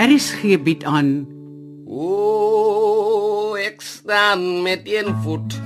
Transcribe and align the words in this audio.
Aris 0.00 0.30
gee 0.32 0.56
bied 0.56 0.80
aan 0.88 1.28
O, 1.84 3.52
ek 3.60 3.82
staan 3.84 4.62
met 4.64 4.88
een 4.88 5.12
voet. 5.20 5.58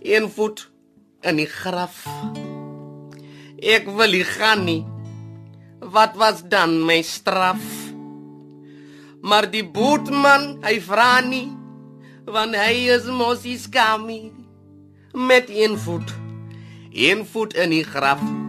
Een 0.00 0.30
voet 0.32 0.62
in 1.20 1.36
die 1.36 1.48
graf. 1.50 2.06
Ek 3.60 3.90
wil 3.98 4.16
nie 4.16 4.24
gaan 4.24 4.64
nie. 4.64 4.80
Wat 5.92 6.16
was 6.16 6.40
dan 6.48 6.78
my 6.88 7.02
straf? 7.04 7.60
Maar 9.20 9.50
die 9.52 9.66
boetman, 9.66 10.62
hy 10.64 10.78
vra 10.80 11.20
nie, 11.20 11.50
want 12.24 12.56
hy 12.56 12.86
is 12.96 13.10
mos 13.12 13.44
skamie 13.44 14.32
met 15.12 15.52
een 15.52 15.76
voet. 15.76 16.16
Een 16.96 17.26
voet 17.28 17.60
in 17.60 17.76
die 17.76 17.84
graf. 17.84 18.41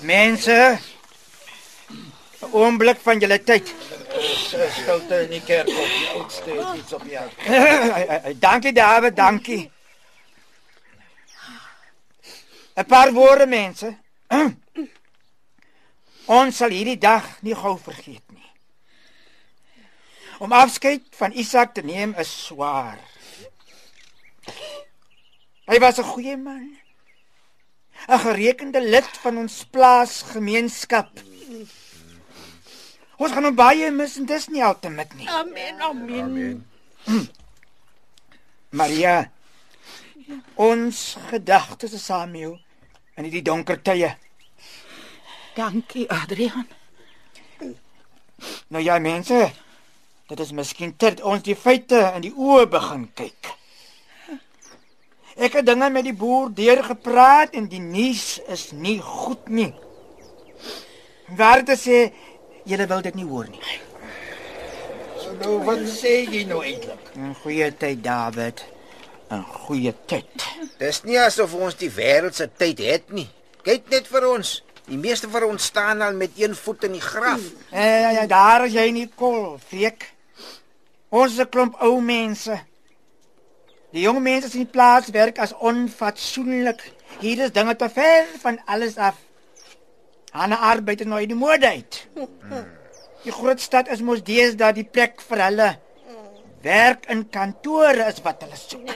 Mense, 0.00 0.78
'n 2.42 2.52
oomblik 2.52 2.98
van 2.98 3.18
julle 3.18 3.42
tyd. 3.42 3.74
Stilte 4.70 5.22
in 5.22 5.30
die 5.30 5.42
kerk 5.44 5.68
op 5.68 5.92
die 5.98 6.08
oudste 6.08 6.52
iets 6.78 6.92
op 6.92 7.04
jou. 7.06 7.26
dankie 8.46 8.72
David, 8.72 9.16
dankie. 9.16 9.70
'n 12.76 12.84
Paar 12.84 13.12
woorde 13.12 13.46
mense. 13.46 13.96
Ons 16.38 16.56
sal 16.56 16.70
hierdie 16.74 16.98
dag 16.98 17.24
nie 17.40 17.54
gou 17.54 17.78
vergeet 17.78 18.24
nie. 18.34 18.50
Om 20.38 20.52
afskeid 20.52 21.06
van 21.16 21.32
Isak 21.32 21.74
te 21.74 21.82
neem 21.82 22.14
is 22.18 22.32
swaar. 22.46 22.98
Hy 25.66 25.78
was 25.78 25.98
'n 25.98 26.10
goeie 26.12 26.36
man. 26.36 26.85
'n 28.08 28.18
gerekende 28.18 28.80
lid 28.80 29.08
van 29.22 29.38
ons 29.38 29.64
plaasgemeenskap. 29.70 31.10
Ons 33.16 33.32
gaan 33.32 33.44
hom 33.48 33.54
baie 33.56 33.90
mis 33.90 34.16
en 34.20 34.26
dis 34.26 34.48
nie 34.48 34.64
altemit 34.64 35.14
nie. 35.14 35.28
Amen. 35.28 35.80
Amen. 35.80 36.22
amen. 36.22 36.66
Maria. 38.80 39.30
Ons 40.54 41.16
gedagtes 41.30 41.92
is 41.92 42.04
saam 42.04 42.30
met 42.30 42.40
jou 42.40 42.54
in 43.16 43.24
hierdie 43.24 43.42
donker 43.42 43.82
tye. 43.82 44.10
Dankie, 45.56 46.04
Adrian. 46.12 46.66
Nou 48.68 48.82
ja, 48.84 48.98
mense. 48.98 49.50
Dit 50.28 50.40
is 50.42 50.52
miskien 50.52 50.96
tyd 50.98 51.22
ons 51.22 51.42
die 51.46 51.56
feite 51.56 52.02
in 52.16 52.26
die 52.26 52.34
oë 52.34 52.66
begin 52.68 53.06
kyk. 53.14 53.52
Ek 55.36 55.58
het 55.58 55.66
dinge 55.68 55.90
met 55.92 56.06
die 56.06 56.16
boer 56.16 56.48
deurgepraat 56.56 57.52
en 57.58 57.66
die 57.68 57.80
nuus 57.80 58.38
is 58.48 58.70
nie 58.72 58.96
goed 59.04 59.50
nie. 59.52 59.74
Waarde 61.36 61.76
sê 61.76 62.06
julle 62.64 62.86
wil 62.88 63.02
dit 63.04 63.18
nie 63.18 63.26
hoor 63.28 63.50
nie. 63.50 63.60
So 65.20 65.34
nou 65.42 65.58
wat 65.66 65.82
sê 65.92 66.22
jy 66.24 66.46
nou 66.48 66.62
eintlik? 66.64 67.12
'n 67.16 67.34
Goeie 67.42 67.68
tyd, 67.76 68.02
David. 68.04 68.64
'n 69.30 69.42
Goeie 69.42 69.92
tyd. 70.06 70.46
Dis 70.78 71.02
nie 71.04 71.18
asof 71.20 71.54
ons 71.54 71.74
die 71.74 71.90
wêreld 71.90 72.34
se 72.34 72.48
tyd 72.56 72.78
het 72.78 73.12
nie. 73.12 73.28
Kyk 73.62 73.90
net 73.90 74.06
vir 74.06 74.28
ons. 74.28 74.62
Die 74.86 74.96
meeste 74.98 75.28
van 75.28 75.42
ons 75.42 75.64
staan 75.64 76.02
al 76.02 76.14
met 76.14 76.30
een 76.36 76.54
voet 76.54 76.84
in 76.84 76.92
die 76.92 77.00
graf. 77.00 77.42
Eh 77.72 78.00
ja, 78.00 78.10
ja, 78.10 78.26
daar 78.26 78.66
is 78.66 78.72
jy 78.72 78.90
nie 78.90 79.08
kol, 79.14 79.58
freek. 79.58 80.12
Ons 81.10 81.32
is 81.32 81.40
'n 81.40 81.48
klomp 81.48 81.74
ou 81.82 82.00
mense. 82.00 82.60
Die 83.96 84.02
jong 84.04 84.18
mense 84.20 84.50
in 84.52 84.66
die 84.66 84.68
plaas 84.68 85.06
werk 85.08 85.38
as 85.40 85.54
onfatsoenlik. 85.56 86.82
Hier 87.22 87.46
is 87.46 87.52
dinge 87.56 87.72
te 87.80 87.86
ver 87.88 88.26
van 88.42 88.58
alles 88.68 88.98
af. 89.00 89.16
Hanne 90.36 90.58
arbeid 90.60 91.00
is 91.00 91.08
nou 91.08 91.22
in 91.24 91.30
die 91.30 91.38
mode 91.38 91.64
uit. 91.64 92.02
Die 93.22 93.32
groot 93.32 93.62
stad 93.64 93.88
is 93.88 94.02
mos 94.04 94.20
deesdae 94.26 94.74
die 94.76 94.84
plek 94.84 95.24
vir 95.24 95.42
hulle. 95.46 95.68
Werk 96.66 97.08
in 97.14 97.22
kantore 97.32 98.04
is 98.10 98.20
wat 98.26 98.44
hulle 98.44 98.58
soek. 98.60 98.92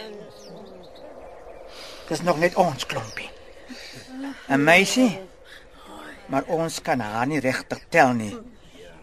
Dis 2.10 2.20
nog 2.26 2.36
net 2.42 2.58
ons 2.60 2.84
klompie. 2.84 3.30
'n 4.50 4.60
Meisie. 4.60 5.16
Maar 6.28 6.44
ons 6.46 6.82
kan 6.82 7.00
haar 7.00 7.26
nie 7.26 7.40
regtig 7.40 7.80
tel 7.88 8.12
nie. 8.12 8.36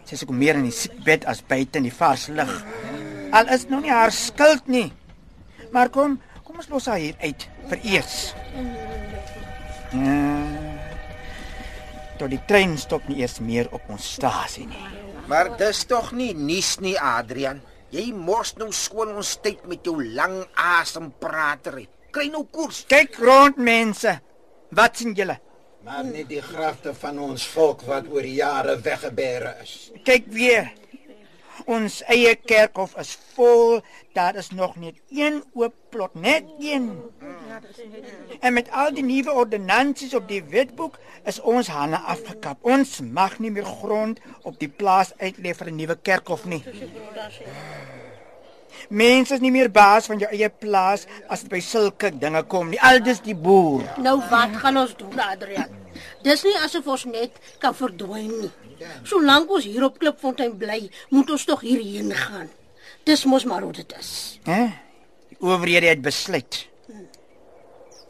Sy 0.04 0.14
is 0.14 0.22
ook 0.22 0.30
meer 0.30 0.54
in 0.54 0.70
die 0.70 0.78
siekbed 0.78 1.26
as 1.26 1.42
buite 1.42 1.82
in 1.82 1.90
die 1.90 1.98
vars 2.00 2.28
lug. 2.28 2.54
Al 3.32 3.48
is 3.48 3.66
nou 3.68 3.82
nie 3.82 3.90
haar 3.90 4.12
skuld 4.12 4.66
nie. 4.66 4.92
Maar 5.74 5.90
kom, 5.92 6.16
kom 6.44 6.60
ons 6.62 6.70
los 6.72 6.86
haar 6.90 7.00
hier 7.02 7.16
uit 7.20 7.48
vir 7.70 7.84
eers. 7.94 8.16
Ja. 9.92 10.20
Tot 12.18 12.32
die 12.32 12.40
trein 12.50 12.74
stop 12.80 13.06
nie 13.08 13.20
eers 13.22 13.38
meer 13.44 13.68
op 13.74 13.84
ons 13.92 14.14
stasie 14.18 14.66
nie. 14.66 14.86
Maar 15.28 15.52
dis 15.60 15.84
tog 15.88 16.10
nie 16.16 16.32
nuus 16.34 16.78
nie, 16.82 16.96
Adrian. 16.98 17.60
Jy 17.92 18.10
mors 18.12 18.54
nou 18.60 18.68
skoon 18.74 19.14
ons 19.16 19.34
tyd 19.44 19.62
met 19.68 19.84
jou 19.84 19.96
lang 20.02 20.40
asempratery. 20.60 21.86
Kry 22.12 22.26
nou 22.32 22.46
koers. 22.52 22.82
Kyk 22.88 23.20
rond 23.20 23.60
mense. 23.60 24.18
Wat 24.76 24.98
sien 25.00 25.14
julle? 25.16 25.38
Maar 25.84 26.04
net 26.04 26.28
die 26.28 26.42
grafte 26.42 26.92
van 27.00 27.20
ons 27.22 27.46
volk 27.54 27.84
wat 27.88 28.08
oor 28.12 28.26
jare 28.26 28.74
weggebêre 28.84 29.54
is. 29.62 29.74
Kyk 30.04 30.26
weer. 30.34 30.72
Ons 31.66 32.02
eie 32.06 32.34
kerkhof 32.36 32.94
is 33.00 33.16
vol. 33.34 33.80
Daar 34.14 34.36
is 34.36 34.50
nog 34.50 34.76
net 34.76 34.94
een 35.10 35.42
oop 35.54 35.74
plot, 35.90 36.14
net 36.14 36.44
een. 36.58 37.02
En 38.40 38.52
met 38.52 38.70
al 38.70 38.94
die 38.94 39.04
nuwe 39.04 39.32
ordonnansies 39.32 40.14
op 40.14 40.28
die 40.28 40.42
wetboek 40.42 40.98
is 41.24 41.40
ons 41.40 41.68
hande 41.68 41.98
afgekap. 41.98 42.58
Ons 42.62 43.00
mag 43.00 43.38
nie 43.38 43.50
meer 43.50 43.66
grond 43.66 44.20
op 44.42 44.58
die 44.58 44.68
plaas 44.68 45.12
uitlê 45.18 45.54
vir 45.54 45.70
'n 45.70 45.76
nuwe 45.76 45.96
kerkhof 46.02 46.44
nie. 46.44 46.62
Mense 48.88 49.34
is 49.34 49.40
nie 49.40 49.50
meer 49.50 49.70
baas 49.70 50.06
van 50.06 50.18
jou 50.18 50.30
eie 50.30 50.48
plaas 50.48 51.06
as 51.28 51.42
dit 51.42 51.50
by 51.50 51.60
sulke 51.60 52.10
dinge 52.18 52.42
kom 52.42 52.70
nie. 52.70 52.80
Aldus 52.80 53.20
die 53.20 53.34
boer. 53.34 53.84
Nou 53.98 54.20
wat 54.30 54.56
gaan 54.62 54.76
ons 54.76 54.96
doen, 54.96 55.20
Adrian? 55.20 55.68
Dis 56.22 56.44
nie 56.46 56.56
asof 56.64 56.86
ons 56.86 57.04
net 57.04 57.36
kan 57.58 57.74
verdwyn 57.74 58.32
nie. 58.40 58.50
Solank 59.02 59.50
ons 59.50 59.64
hier 59.64 59.84
op 59.86 59.98
Klipfontein 59.98 60.56
bly, 60.58 60.90
moet 61.14 61.30
ons 61.30 61.44
tog 61.44 61.60
hierheen 61.66 62.12
gaan. 62.14 62.48
Dis 63.08 63.24
mos 63.24 63.44
maar 63.44 63.62
hoe 63.62 63.72
dit 63.72 63.94
is. 63.98 64.38
Hè? 64.44 64.64
Die 65.28 65.38
owerhede 65.40 65.92
het 65.92 66.02
besluit. 66.02 66.66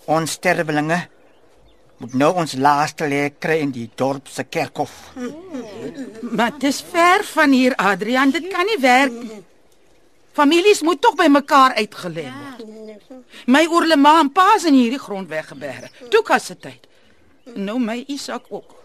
Ons 0.08 0.38
sterwelinge 0.38 1.06
moet 1.98 2.14
nou 2.14 2.30
ons 2.38 2.54
laaste 2.54 3.08
lê 3.10 3.24
kry 3.42 3.58
in 3.64 3.72
die 3.74 3.88
dorp 3.98 4.28
se 4.30 4.44
kerkhof. 4.46 4.94
Maar 6.22 6.54
dis 6.62 6.80
ver 6.92 7.24
van 7.34 7.52
hier, 7.52 7.74
Adrian. 7.74 8.30
Dit 8.30 8.46
kan 8.52 8.66
nie 8.66 8.78
werk 8.80 9.12
nie. 9.12 9.42
Families 10.38 10.84
moet 10.86 11.00
tog 11.02 11.16
by 11.18 11.26
mekaar 11.26 11.74
uitgelê 11.74 12.28
word. 12.30 12.58
My 13.46 13.64
oorlema 13.66 14.18
en 14.22 14.30
pa 14.32 14.52
is 14.56 14.66
in 14.68 14.76
hierdie 14.78 15.00
grond 15.02 15.28
weggebêre. 15.30 15.90
Toe 16.12 16.22
kas 16.26 16.50
se 16.50 16.56
tyd. 16.58 16.86
Nou 17.56 17.78
my 17.82 18.04
Isak 18.06 18.46
ook. 18.54 18.77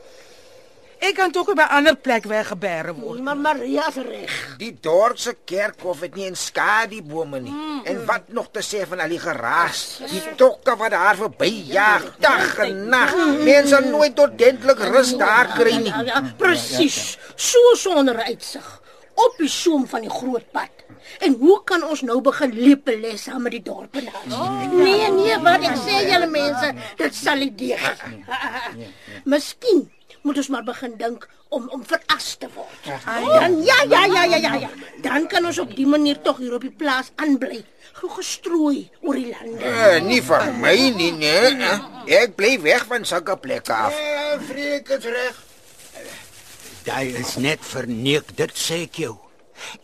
Ek 1.04 1.18
kan 1.20 1.32
tog 1.36 1.50
op 1.52 1.60
'n 1.60 1.74
ander 1.78 1.96
plek 1.96 2.24
weggebêre 2.24 2.94
word. 2.96 3.20
Maar 3.22 3.38
Maria 3.38 3.88
is 3.88 3.96
reg. 3.96 4.56
Die 4.58 4.78
dorp 4.80 5.18
se 5.18 5.36
kerkhof 5.46 6.00
het 6.00 6.16
nie 6.16 6.30
'n 6.30 6.36
skadubome 6.36 7.40
nie. 7.40 7.54
En 7.84 8.06
wat 8.06 8.22
nog 8.28 8.48
te 8.52 8.62
sê 8.62 8.88
van 8.88 9.00
al 9.00 9.10
die 9.10 9.20
geraas, 9.20 10.00
die 10.10 10.24
tokke 10.36 10.76
wat 10.76 10.92
daar 10.92 11.16
verbyjag 11.16 12.16
dag 12.20 12.58
en 12.58 12.88
nag. 12.90 13.16
Mense 13.44 13.76
sal 13.76 13.84
nooit 13.90 14.20
ordentlik 14.20 14.80
rus 14.80 15.18
daar 15.18 15.48
kry 15.48 15.76
nie. 15.76 15.94
Ja, 15.96 16.02
ja, 16.02 16.24
presies. 16.38 17.18
So 17.36 17.60
sonder 17.76 18.24
uitsig. 18.24 18.82
op 19.14 19.36
die 19.38 19.50
soem 19.50 19.88
van 19.88 20.02
die 20.02 20.10
groot 20.10 20.46
pad. 20.52 20.70
En 21.20 21.36
hoe 21.40 21.60
kan 21.64 21.84
ons 21.86 22.02
nou 22.02 22.20
begin 22.22 22.54
lepel 22.58 22.98
lê 23.04 23.16
saam 23.20 23.44
met 23.46 23.52
die 23.52 23.62
dorpenaars? 23.62 24.72
Nee, 24.72 25.10
nee, 25.12 25.38
wat 25.44 25.66
ek 25.68 25.76
sê 25.84 26.00
julle 26.10 26.30
mense, 26.32 26.72
dit 26.98 27.16
sal 27.16 27.44
nie 27.44 27.52
deeg 27.60 28.06
nie. 28.10 28.24
Miskien 29.30 29.86
moet 30.24 30.40
ons 30.40 30.50
maar 30.54 30.64
begin 30.64 30.96
dink 30.98 31.28
om 31.54 31.68
om 31.76 31.84
veras 31.86 32.36
te 32.40 32.48
word. 32.56 32.90
Dan 33.08 33.60
ja, 33.64 33.78
ja, 33.90 34.06
ja, 34.06 34.24
ja, 34.24 34.40
ja, 34.48 34.54
ja. 34.66 34.70
Dan 35.04 35.28
kan 35.28 35.46
ons 35.46 35.60
op 35.60 35.76
die 35.76 35.88
manier 35.88 36.22
tog 36.24 36.40
hier 36.42 36.56
op 36.56 36.66
die 36.66 36.74
plaas 36.74 37.12
aanbly. 37.16 37.62
Gou 38.00 38.10
gestrooi 38.16 38.90
oor 39.02 39.20
die 39.20 39.30
lande. 39.30 39.70
Uh, 39.70 40.00
nie 40.04 40.22
van 40.26 40.56
my 40.64 40.76
nie, 40.96 41.12
nee. 41.14 41.74
Ek 42.20 42.36
bly 42.40 42.56
weg 42.64 42.88
van 42.90 43.06
sulke 43.06 43.38
plekke 43.38 43.76
af. 43.76 44.00
Ja, 44.00 44.40
Freek 44.48 44.90
is 44.98 45.10
reg. 45.12 45.44
Daai 46.84 47.14
is 47.20 47.38
net 47.40 47.64
verneek, 47.64 48.34
dit 48.36 48.58
sê 48.60 48.84
ek 48.88 49.04
jou. 49.06 49.14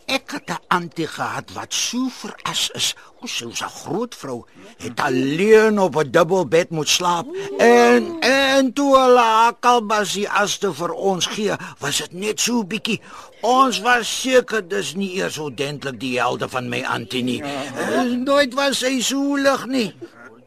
Ek 0.06 0.30
het 0.30 0.50
'n 0.50 0.58
antie 0.68 1.06
gehad 1.06 1.50
wat 1.54 1.72
so 1.74 2.08
veras 2.08 2.70
is. 2.74 2.94
Ons 3.20 3.36
sou 3.36 3.50
'n 3.50 3.70
groot 3.82 4.14
vrou 4.14 4.44
het 4.78 5.00
alleen 5.00 5.78
op 5.78 5.96
'n 5.96 6.10
dubbelbed 6.10 6.70
moet 6.70 6.88
slaap 6.88 7.26
en 7.58 8.20
en 8.20 8.72
toe 8.72 8.96
hulle 8.98 9.18
haar 9.20 9.54
kalbasie 9.60 10.28
as 10.30 10.58
te 10.58 10.72
vir 10.74 10.92
ons 10.92 11.26
gee, 11.26 11.52
was 11.78 11.96
dit 11.98 12.12
net 12.12 12.40
so 12.40 12.64
bietjie. 12.64 13.00
Ons 13.40 13.80
was 13.80 14.20
seker 14.20 14.68
dis 14.68 14.94
nie 14.94 15.14
eers 15.16 15.38
ordentlik 15.38 16.00
die 16.00 16.18
helde 16.18 16.48
van 16.48 16.68
my 16.68 16.82
antie 16.84 17.22
nie. 17.22 17.42
Eh, 17.42 18.02
Nooit 18.02 18.54
was 18.54 18.78
sy 18.78 19.00
so 19.00 19.36
lig 19.36 19.66
nie. 19.66 19.94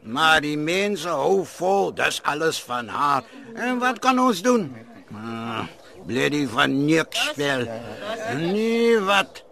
Maar 0.02 0.40
die 0.40 0.56
mense 0.56 1.08
hou 1.08 1.44
vol, 1.44 1.94
dis 1.94 2.22
alles 2.22 2.62
van 2.62 2.88
haar. 2.88 3.22
En 3.54 3.78
wat 3.78 3.98
kan 3.98 4.18
ons 4.18 4.42
doen? 4.42 4.76
Ah, 6.04 6.06
Bledie 6.06 6.48
van 6.48 6.84
niks 6.84 7.28
spel. 7.30 7.64
Nee, 8.36 9.00
wat? 9.00 9.42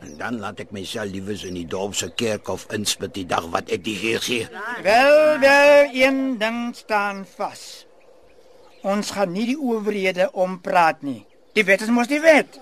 En 0.00 0.16
dan 0.20 0.38
laat 0.38 0.60
ek 0.60 0.70
myself 0.70 1.08
liewes 1.08 1.46
in 1.48 1.56
die 1.56 1.64
dorp 1.64 1.94
se 1.96 2.10
kerkhof 2.12 2.66
inspit 2.76 3.14
die 3.16 3.24
dag 3.24 3.46
wat 3.48 3.72
ek 3.72 3.84
die 3.86 3.96
Heer 3.96 4.20
sien. 4.20 4.50
Wel, 4.84 5.38
wel, 5.40 5.88
een 5.96 6.36
ding 6.38 6.76
staan 6.76 7.24
vas. 7.36 7.86
Ons 8.84 9.14
gaan 9.16 9.32
nie 9.32 9.46
die 9.54 9.56
owerhede 9.56 10.28
ompraat 10.32 11.00
nie. 11.00 11.24
Die 11.56 11.64
wet 11.64 11.86
is 11.86 11.88
mos 11.88 12.10
die 12.12 12.20
wet. 12.20 12.60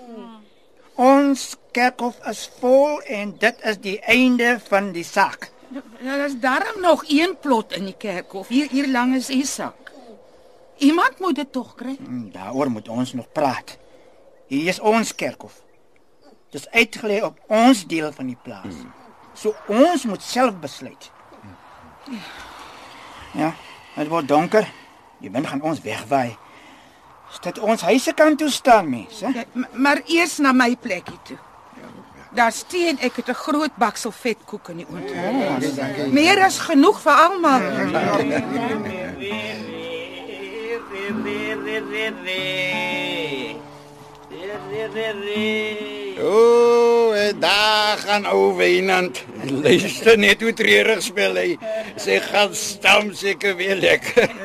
Ons 0.95 1.57
kerkhof 1.75 2.23
is 2.31 2.45
vol 2.61 3.01
en 3.11 3.35
dit 3.43 3.67
is 3.67 3.83
die 3.83 3.99
einde 4.07 4.55
van 4.69 4.93
die 4.95 5.03
saak. 5.03 5.49
Nou 5.99 6.15
daar's 6.15 6.39
darm 6.39 6.79
nog 6.79 7.03
een 7.11 7.35
plot 7.43 7.75
in 7.75 7.91
die 7.91 7.97
kerkhof. 7.99 8.47
Hier 8.47 8.71
hier 8.71 8.87
lank 8.87 9.19
is 9.19 9.33
Isak. 9.33 9.82
Iemand 10.83 11.19
moet 11.19 11.35
dit 11.35 11.51
tog 11.51 11.75
kry. 11.75 11.95
Hmm, 12.05 12.31
Daaroor 12.31 12.69
moet 12.71 12.87
ons 12.89 13.13
nog 13.13 13.31
praat. 13.31 13.77
Hier 14.47 14.67
is 14.67 14.79
ons 14.79 15.15
kerkhof. 15.15 15.61
Dis 16.53 16.67
uitgelê 16.69 17.21
op 17.23 17.39
ons 17.47 17.85
deel 17.87 18.11
van 18.13 18.27
die 18.29 18.37
plaas. 18.43 18.75
So 19.33 19.55
ons 19.67 20.03
moet 20.05 20.21
self 20.21 20.59
besluit. 20.61 21.11
Ja, 23.33 23.53
dit 23.95 24.07
word 24.11 24.27
donker. 24.27 24.67
Die 25.23 25.31
wind 25.31 25.47
gaan 25.47 25.61
ons 25.65 25.81
wegwaai. 25.81 26.35
Dit 27.41 27.57
ons 27.59 27.81
huise 27.81 28.13
kan 28.13 28.35
toe 28.37 28.49
staan, 28.53 28.89
mense. 28.89 29.31
Ja, 29.33 29.43
maar 29.73 30.03
eers 30.05 30.37
na 30.37 30.51
my 30.53 30.75
plekkie 30.75 31.17
toe. 31.23 31.37
Daar 32.33 32.51
steen 32.51 32.99
ek 32.99 33.15
het 33.15 33.29
'n 33.29 33.33
groot 33.45 33.75
baksel 33.77 34.11
vetkoek 34.11 34.69
in 34.69 34.77
die 34.77 34.87
oond. 34.89 36.13
Meer 36.13 36.43
as 36.43 36.57
genoeg 36.59 37.01
vir 37.01 37.13
almal. 37.13 37.61
O, 46.19 46.25
oh, 46.29 47.15
daar 47.39 47.97
gaan 47.97 48.25
ou 48.25 48.55
Wynand. 48.57 49.23
Luister 49.43 50.17
net 50.17 50.41
hoe 50.41 50.53
treurig 50.53 51.01
speel 51.01 51.35
hy. 51.35 51.57
Sy 51.97 52.19
gaan 52.21 52.53
stam 52.53 53.09
seker 53.17 53.55
weer 53.57 53.75
lekker. 53.81 54.29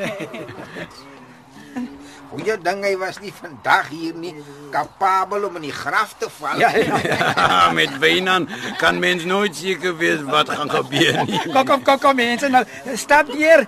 Goeie 2.28 2.56
ding 2.60 2.82
hy 2.84 2.92
was 3.00 3.16
nie 3.20 3.32
vandag 3.32 3.88
hier 3.88 4.16
nie, 4.16 4.34
kapabel 4.72 5.46
om 5.48 5.56
in 5.60 5.68
die 5.68 5.74
graf 5.74 6.14
te 6.20 6.28
val. 6.38 6.60
Ja, 6.60 6.68
ja, 6.76 7.72
met 7.78 7.92
Wynand 8.00 8.52
kan 8.80 9.00
mens 9.00 9.24
nooit 9.28 9.56
seker 9.56 9.96
wees 10.00 10.24
wat 10.28 10.52
gaan 10.52 10.70
gebeur 10.70 11.24
nie. 11.24 11.40
Kom 11.52 11.64
kom 11.64 11.84
kom 11.84 12.00
kom 12.02 12.16
mense, 12.20 12.48
nou 12.52 12.64
stap 12.96 13.32
hier. 13.32 13.64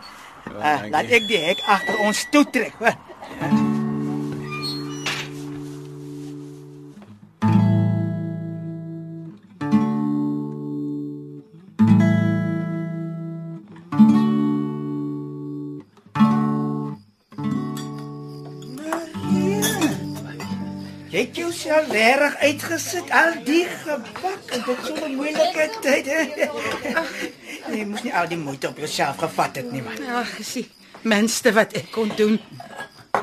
Uh, 0.49 0.81
laat 0.91 1.11
ek 1.11 1.29
die 1.29 1.41
hek 1.41 1.61
agter 1.67 1.99
ons 2.05 2.27
toe 2.33 2.45
trek, 2.51 2.75
hoor. 2.79 2.97
Jy 21.11 21.25
het 21.25 21.37
jouself 21.37 21.89
reg 21.91 22.37
uitgesit 22.39 23.09
al 23.11 23.33
die 23.45 23.65
gebak 23.83 24.53
en 24.55 24.61
dit 24.67 24.85
so 24.87 24.95
'n 24.95 25.15
moeilike 25.19 25.67
tyd. 25.83 26.07
Jy 27.69 27.85
moes 27.87 28.03
nie 28.07 28.15
al 28.15 28.29
die 28.31 28.39
moeite 28.41 28.69
op 28.69 28.79
jouself 28.79 29.17
gevat 29.21 29.57
het 29.61 29.73
nie 29.73 29.83
man. 29.83 29.99
Ag, 30.23 30.37
gesie. 30.37 30.67
Minste 31.03 31.53
wat 31.57 31.73
ek 31.79 31.91
kon 31.95 32.11
doen. 32.17 32.39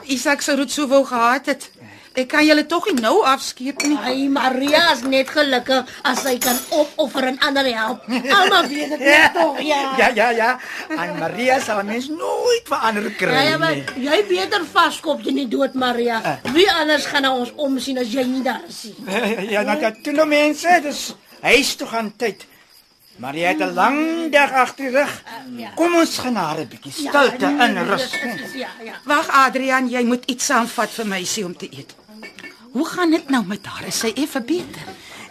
Isak 0.07 0.41
sou 0.45 0.55
dit 0.57 0.71
sou 0.71 0.87
wou 0.89 1.03
gehad 1.05 1.45
het. 1.51 1.69
Ek 2.17 2.25
kan 2.31 2.41
julle 2.41 2.63
tog 2.65 2.87
nie 2.89 2.95
nou 3.03 3.19
afskeep 3.29 3.83
nie. 3.85 3.97
Ai, 4.01 4.25
Maria 4.33 4.79
is 4.95 5.03
net 5.05 5.29
gelukkig 5.29 5.85
as 6.09 6.23
sy 6.25 6.31
kan 6.41 6.57
opoffer 6.73 7.27
en 7.29 7.37
ander 7.45 7.67
help. 7.75 8.07
Almal 8.09 8.65
weet 8.71 8.89
dit 8.95 9.03
net 9.05 9.35
tog, 9.35 9.59
ja. 9.61 9.81
Ja 9.99 10.07
ja 10.17 10.29
ja. 10.33 10.47
En 10.89 11.13
Maria 11.19 11.59
sal 11.61 11.83
mens 11.85 12.07
nooit 12.09 12.65
verander 12.65 13.11
kry 13.19 13.29
Ja, 13.35 13.43
ja, 13.51 13.57
maar 13.61 13.75
nie. 13.77 13.85
jy 14.07 14.17
beter 14.31 14.65
vaskop 14.73 15.21
jy 15.27 15.35
nie 15.37 15.45
dood 15.51 15.77
Maria. 15.77 16.17
Wie 16.55 16.65
anders 16.73 17.05
gaan 17.05 17.21
na 17.27 17.35
ons 17.37 17.53
omsien 17.55 18.01
as 18.01 18.09
jy 18.09 18.25
nie 18.25 18.41
daar 18.41 18.65
is 18.67 18.81
nie? 18.89 19.51
Ja, 19.53 19.61
nou 19.61 19.77
dat 19.85 20.01
toe 20.03 20.13
nou 20.17 20.25
mense, 20.25 20.79
dis 20.83 21.03
huis 21.45 21.75
toe 21.77 21.87
gaan 21.87 22.09
tyd. 22.17 22.47
Maria 23.17 23.47
het 23.49 23.59
'n 23.61 23.73
lang 23.73 24.31
dag 24.31 24.51
agter 24.51 24.85
die 24.85 24.97
rug. 24.97 25.23
Kom 25.75 25.95
ons 25.95 26.17
gaan 26.17 26.35
haar 26.35 26.59
'n 26.59 26.67
bietjie 26.67 26.91
stilte 26.91 27.45
in 27.45 27.77
rus. 27.89 28.11
Ja, 28.53 28.69
ja. 28.83 28.93
Wag 29.05 29.27
Adrian, 29.29 29.89
jy 29.89 30.03
moet 30.03 30.23
iets 30.25 30.45
saamvat 30.45 30.89
vir 30.89 31.07
meisie 31.07 31.45
om 31.45 31.57
te 31.57 31.67
eet. 31.71 31.95
Hoe 32.71 32.85
gaan 32.85 33.11
dit 33.11 33.29
nou 33.29 33.45
met 33.45 33.65
haar? 33.65 33.87
Is 33.87 33.99
sy 33.99 34.11
effe 34.15 34.41
beter? 34.41 34.81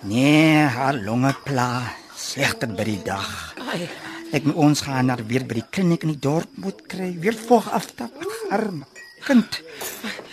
Nee, 0.02 0.56
haar 0.56 0.94
longe 0.94 1.34
pla 1.44 1.82
slegter 2.16 2.68
by 2.68 2.84
die 2.84 3.02
dag. 3.02 3.54
Ai, 3.72 3.88
Ek 4.32 4.42
moet 4.44 4.54
ons 4.54 4.80
gaan 4.80 5.06
naar 5.06 5.26
weer 5.26 5.44
by 5.46 5.54
die 5.54 5.64
kliniek 5.70 6.02
in 6.02 6.08
die 6.08 6.18
dorp 6.18 6.48
moet 6.54 6.86
kry, 6.86 7.16
weer 7.20 7.34
vog 7.46 7.70
aftap. 7.70 8.10
Arm 8.50 8.84
kind. 9.24 9.62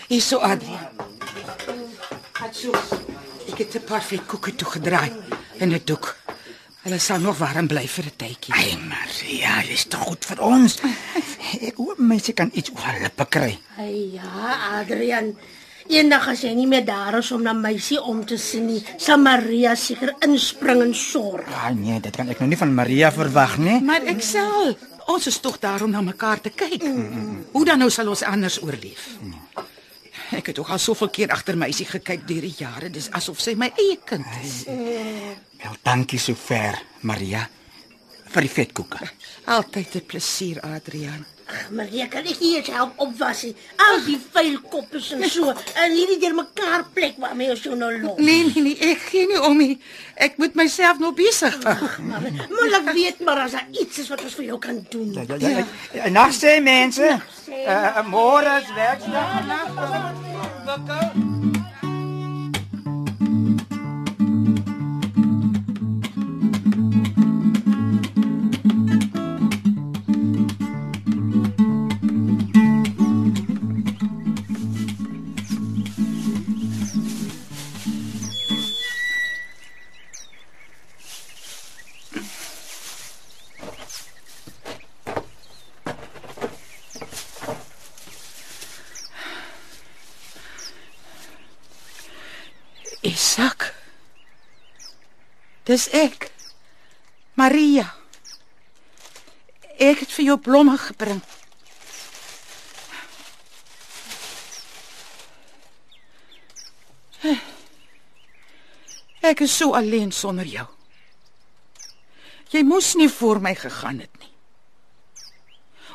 hierso 0.07 0.37
Adrian. 0.37 0.87
Wat 2.41 2.55
so? 2.55 2.71
Ek 3.51 3.57
het 3.57 3.75
'n 3.75 3.83
paar 3.85 4.01
vetkoeke 4.03 4.55
toe 4.55 4.67
gedraai 4.67 5.11
en 5.59 5.69
'n 5.73 5.81
doek. 5.85 6.15
Hulle 6.83 6.99
sal 6.99 7.21
nog 7.23 7.37
warm 7.39 7.67
bly 7.71 7.85
vir 7.87 8.05
'n 8.11 8.15
tydjie. 8.19 8.53
Ai 8.53 8.75
Maria, 8.75 9.61
jy's 9.63 9.85
te 9.87 9.97
goed 9.97 10.25
vir 10.25 10.39
ons. 10.43 10.81
Ek 11.67 11.77
hoop 11.79 11.99
mense 11.99 12.33
kan 12.35 12.51
iets 12.53 12.71
oor 12.75 12.83
haar 12.83 12.99
lippe 13.05 13.25
kry. 13.25 13.53
Ai 13.79 14.11
ja, 14.19 14.81
Adrian. 14.81 15.31
Eendag 15.87 16.27
as 16.31 16.41
jy 16.43 16.51
nie 16.55 16.67
meer 16.67 16.83
daar 16.85 17.17
is 17.19 17.31
om 17.31 17.41
na 17.43 17.53
meisie 17.53 17.99
om 18.01 18.25
te 18.25 18.37
sien 18.37 18.67
nie, 18.67 18.83
sal 18.97 19.17
Maria 19.19 19.75
seker 19.75 20.13
inspring 20.27 20.81
en 20.81 20.93
sorg. 20.95 21.47
Ah 21.55 21.71
nee, 21.75 21.99
dit 21.99 22.15
kan 22.15 22.27
ek 22.29 22.39
nou 22.39 22.47
nie 22.51 22.59
van 22.59 22.75
Maria 22.75 23.11
verwag 23.11 23.57
nie. 23.57 23.79
Maar 23.83 24.03
ek 24.03 24.21
sal. 24.21 24.75
Ons 25.07 25.27
is 25.27 25.39
tog 25.39 25.59
daar 25.59 25.83
om 25.83 25.91
na 25.91 26.01
mekaar 26.01 26.39
te 26.41 26.49
kyk. 26.49 26.83
Hoe 27.51 27.65
dan 27.65 27.79
nou 27.79 27.89
sal 27.91 28.07
ons 28.07 28.23
anders 28.23 28.59
oorleef? 28.63 29.07
Ek 30.33 30.47
het 30.49 30.59
ook 30.59 30.69
al 30.73 30.81
soveel 30.81 31.09
keer 31.13 31.31
agter 31.31 31.57
meisie 31.57 31.85
gekyk 31.85 32.25
deur 32.27 32.41
die 32.41 32.55
jare, 32.57 32.89
dis 32.89 33.09
asof 33.13 33.41
sy 33.43 33.53
my 33.59 33.69
eie 33.77 33.99
kind 34.05 34.25
is. 34.41 34.63
Wel, 34.65 35.75
dankie 35.85 36.19
sover, 36.19 36.79
Maria, 37.01 37.43
vir 38.33 38.47
die 38.47 38.49
vetkoeke. 38.49 39.11
Altyd 39.45 39.95
'n 39.95 40.05
plesier, 40.05 40.61
Adrian. 40.61 41.25
Maria 41.71 42.07
kan 42.11 42.25
ek 42.27 42.39
nie 42.41 42.55
eens 42.57 42.69
help 42.73 42.99
opwas 43.03 43.43
nie. 43.47 43.53
Al 43.87 44.01
die 44.05 44.17
vuil 44.33 44.57
koppies 44.71 45.11
en 45.17 45.23
so, 45.29 45.51
en 45.51 45.95
hierdie 45.95 46.19
deur 46.21 46.35
mekaar 46.37 46.85
plek 46.95 47.19
waarmee 47.21 47.53
ons 47.53 47.63
jou 47.65 47.75
nou 47.77 47.91
los. 47.99 48.17
Nee, 48.17 48.45
nee, 48.49 48.63
nee, 48.69 48.91
ek 48.93 49.05
gee 49.09 49.27
nie 49.29 49.41
om 49.41 49.57
nie. 49.57 49.77
Ek 50.15 50.37
moet 50.41 50.55
myself 50.59 50.99
nog 51.03 51.15
besig 51.19 51.59
hou. 51.63 51.91
Maar 52.07 52.69
laat 52.71 52.91
weet 52.93 53.23
maar 53.25 53.45
as 53.45 53.57
daar 53.57 53.67
iets 53.71 54.03
is 54.03 54.09
wat 54.11 54.23
ons 54.23 54.35
vir 54.39 54.49
jou 54.51 54.59
kan 54.59 54.81
doen. 54.89 55.13
Ja, 55.13 55.25
ja, 55.27 55.53
ja. 55.57 55.65
ja. 55.93 56.09
Nag 56.13 56.35
sê 56.37 56.59
mense. 56.63 57.15
Uh, 57.53 58.03
môre 58.09 58.59
is 58.61 58.73
werkdag. 58.77 59.41
Isak. 60.63 61.42
Dis 95.73 95.87
ek. 95.89 96.27
Maria. 97.33 97.87
Ek 99.81 100.03
het 100.03 100.11
vir 100.13 100.27
jou 100.27 100.35
blomme 100.37 100.75
gebring. 100.77 101.21
Ek 109.23 109.41
is 109.41 109.55
so 109.55 109.73
alleen 109.73 110.11
sonder 110.13 110.45
jou. 110.45 110.67
Jy 112.53 112.61
moes 112.67 112.91
nie 112.99 113.09
voor 113.09 113.41
my 113.41 113.55
gegaan 113.57 114.03
het 114.03 114.13
nie. 114.21 114.29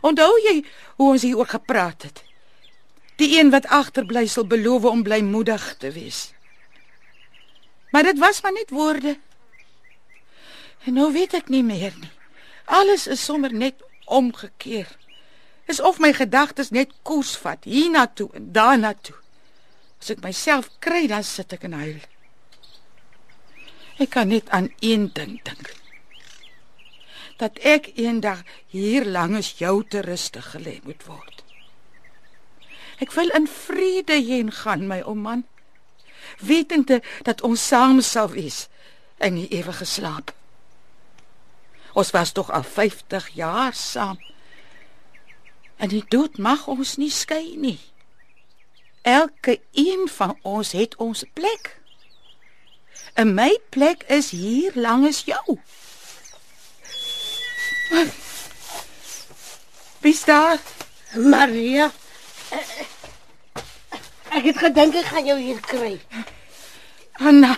Onthou 0.02 0.32
jy 0.48 0.56
hoe 0.96 1.12
ons 1.12 1.22
hieroor 1.22 1.52
gepraat 1.52 2.08
het? 2.08 2.24
Die 3.22 3.36
een 3.38 3.54
wat 3.54 3.70
agterbly 3.70 4.26
sal 4.26 4.48
beloof 4.50 4.90
om 4.90 5.06
blymoedig 5.06 5.70
te 5.78 5.94
wees. 5.94 6.32
Maar 7.94 8.10
dit 8.10 8.18
was 8.18 8.42
maar 8.42 8.58
net 8.58 8.74
woorde. 8.74 9.18
En 10.88 10.94
nou 10.96 11.10
weet 11.12 11.34
ek 11.36 11.50
nie 11.52 11.64
meer 11.64 11.92
nie. 12.00 12.14
Alles 12.64 13.06
is 13.12 13.20
sommer 13.24 13.52
net 13.52 13.82
omgekeer. 14.08 14.88
Is 15.68 15.80
of 15.84 15.98
my 16.00 16.14
gedagtes 16.16 16.70
net 16.72 16.94
koers 17.04 17.34
vat 17.42 17.66
hiernatoe 17.68 18.30
en 18.38 18.46
daarnatoe. 18.56 19.16
As 20.00 20.08
ek 20.14 20.22
myself 20.24 20.70
kry, 20.80 21.02
dan 21.10 21.26
sit 21.26 21.52
ek 21.52 21.66
en 21.68 21.76
huil. 21.76 21.98
Ek 24.00 24.14
kan 24.14 24.32
net 24.32 24.48
aan 24.54 24.70
een 24.80 25.10
ding 25.12 25.36
dink. 25.44 25.74
Dat 27.36 27.60
ek 27.60 27.90
eendag 27.98 28.40
hier 28.72 29.04
langs 29.04 29.58
jou 29.60 29.82
te 29.84 30.00
rustig 30.06 30.54
gelê 30.54 30.78
moet 30.88 31.04
word. 31.04 31.44
Ek 33.04 33.12
wil 33.12 33.28
in 33.36 33.44
vrede 33.50 34.16
heen 34.16 34.48
gaan, 34.62 34.88
my 34.88 35.02
ou 35.04 35.14
man, 35.18 35.44
wetende 36.40 37.02
dat 37.28 37.44
ons 37.44 37.60
saam 37.60 38.00
sal 38.00 38.32
wees 38.32 38.66
in 39.20 39.36
die 39.36 39.50
ewige 39.60 39.84
slaap. 39.84 40.32
Ons 41.98 42.10
was 42.14 42.32
tog 42.32 42.50
al 42.50 42.62
50 42.62 43.28
jaar 43.34 43.74
saam. 43.74 44.18
En 45.76 45.88
die 45.88 46.04
dood 46.08 46.38
mag 46.38 46.66
ons 46.70 46.94
nie 46.96 47.10
skei 47.10 47.56
nie. 47.58 47.78
Elke 49.02 49.58
een 49.72 50.06
van 50.14 50.36
ons 50.42 50.70
het 50.78 50.94
ons 51.02 51.24
plek. 51.32 51.72
En 53.18 53.34
my 53.34 53.50
plek 53.74 54.04
is 54.06 54.30
hier 54.30 54.78
langs 54.78 55.24
jou. 55.26 55.58
Wie 60.06 60.14
staan? 60.14 60.58
Maria. 61.14 61.90
Ek 64.28 64.44
het 64.52 64.62
gedink 64.62 65.02
ek 65.02 65.10
gaan 65.10 65.26
jou 65.26 65.38
hier 65.40 65.60
kry. 65.66 65.96
Anna. 67.18 67.56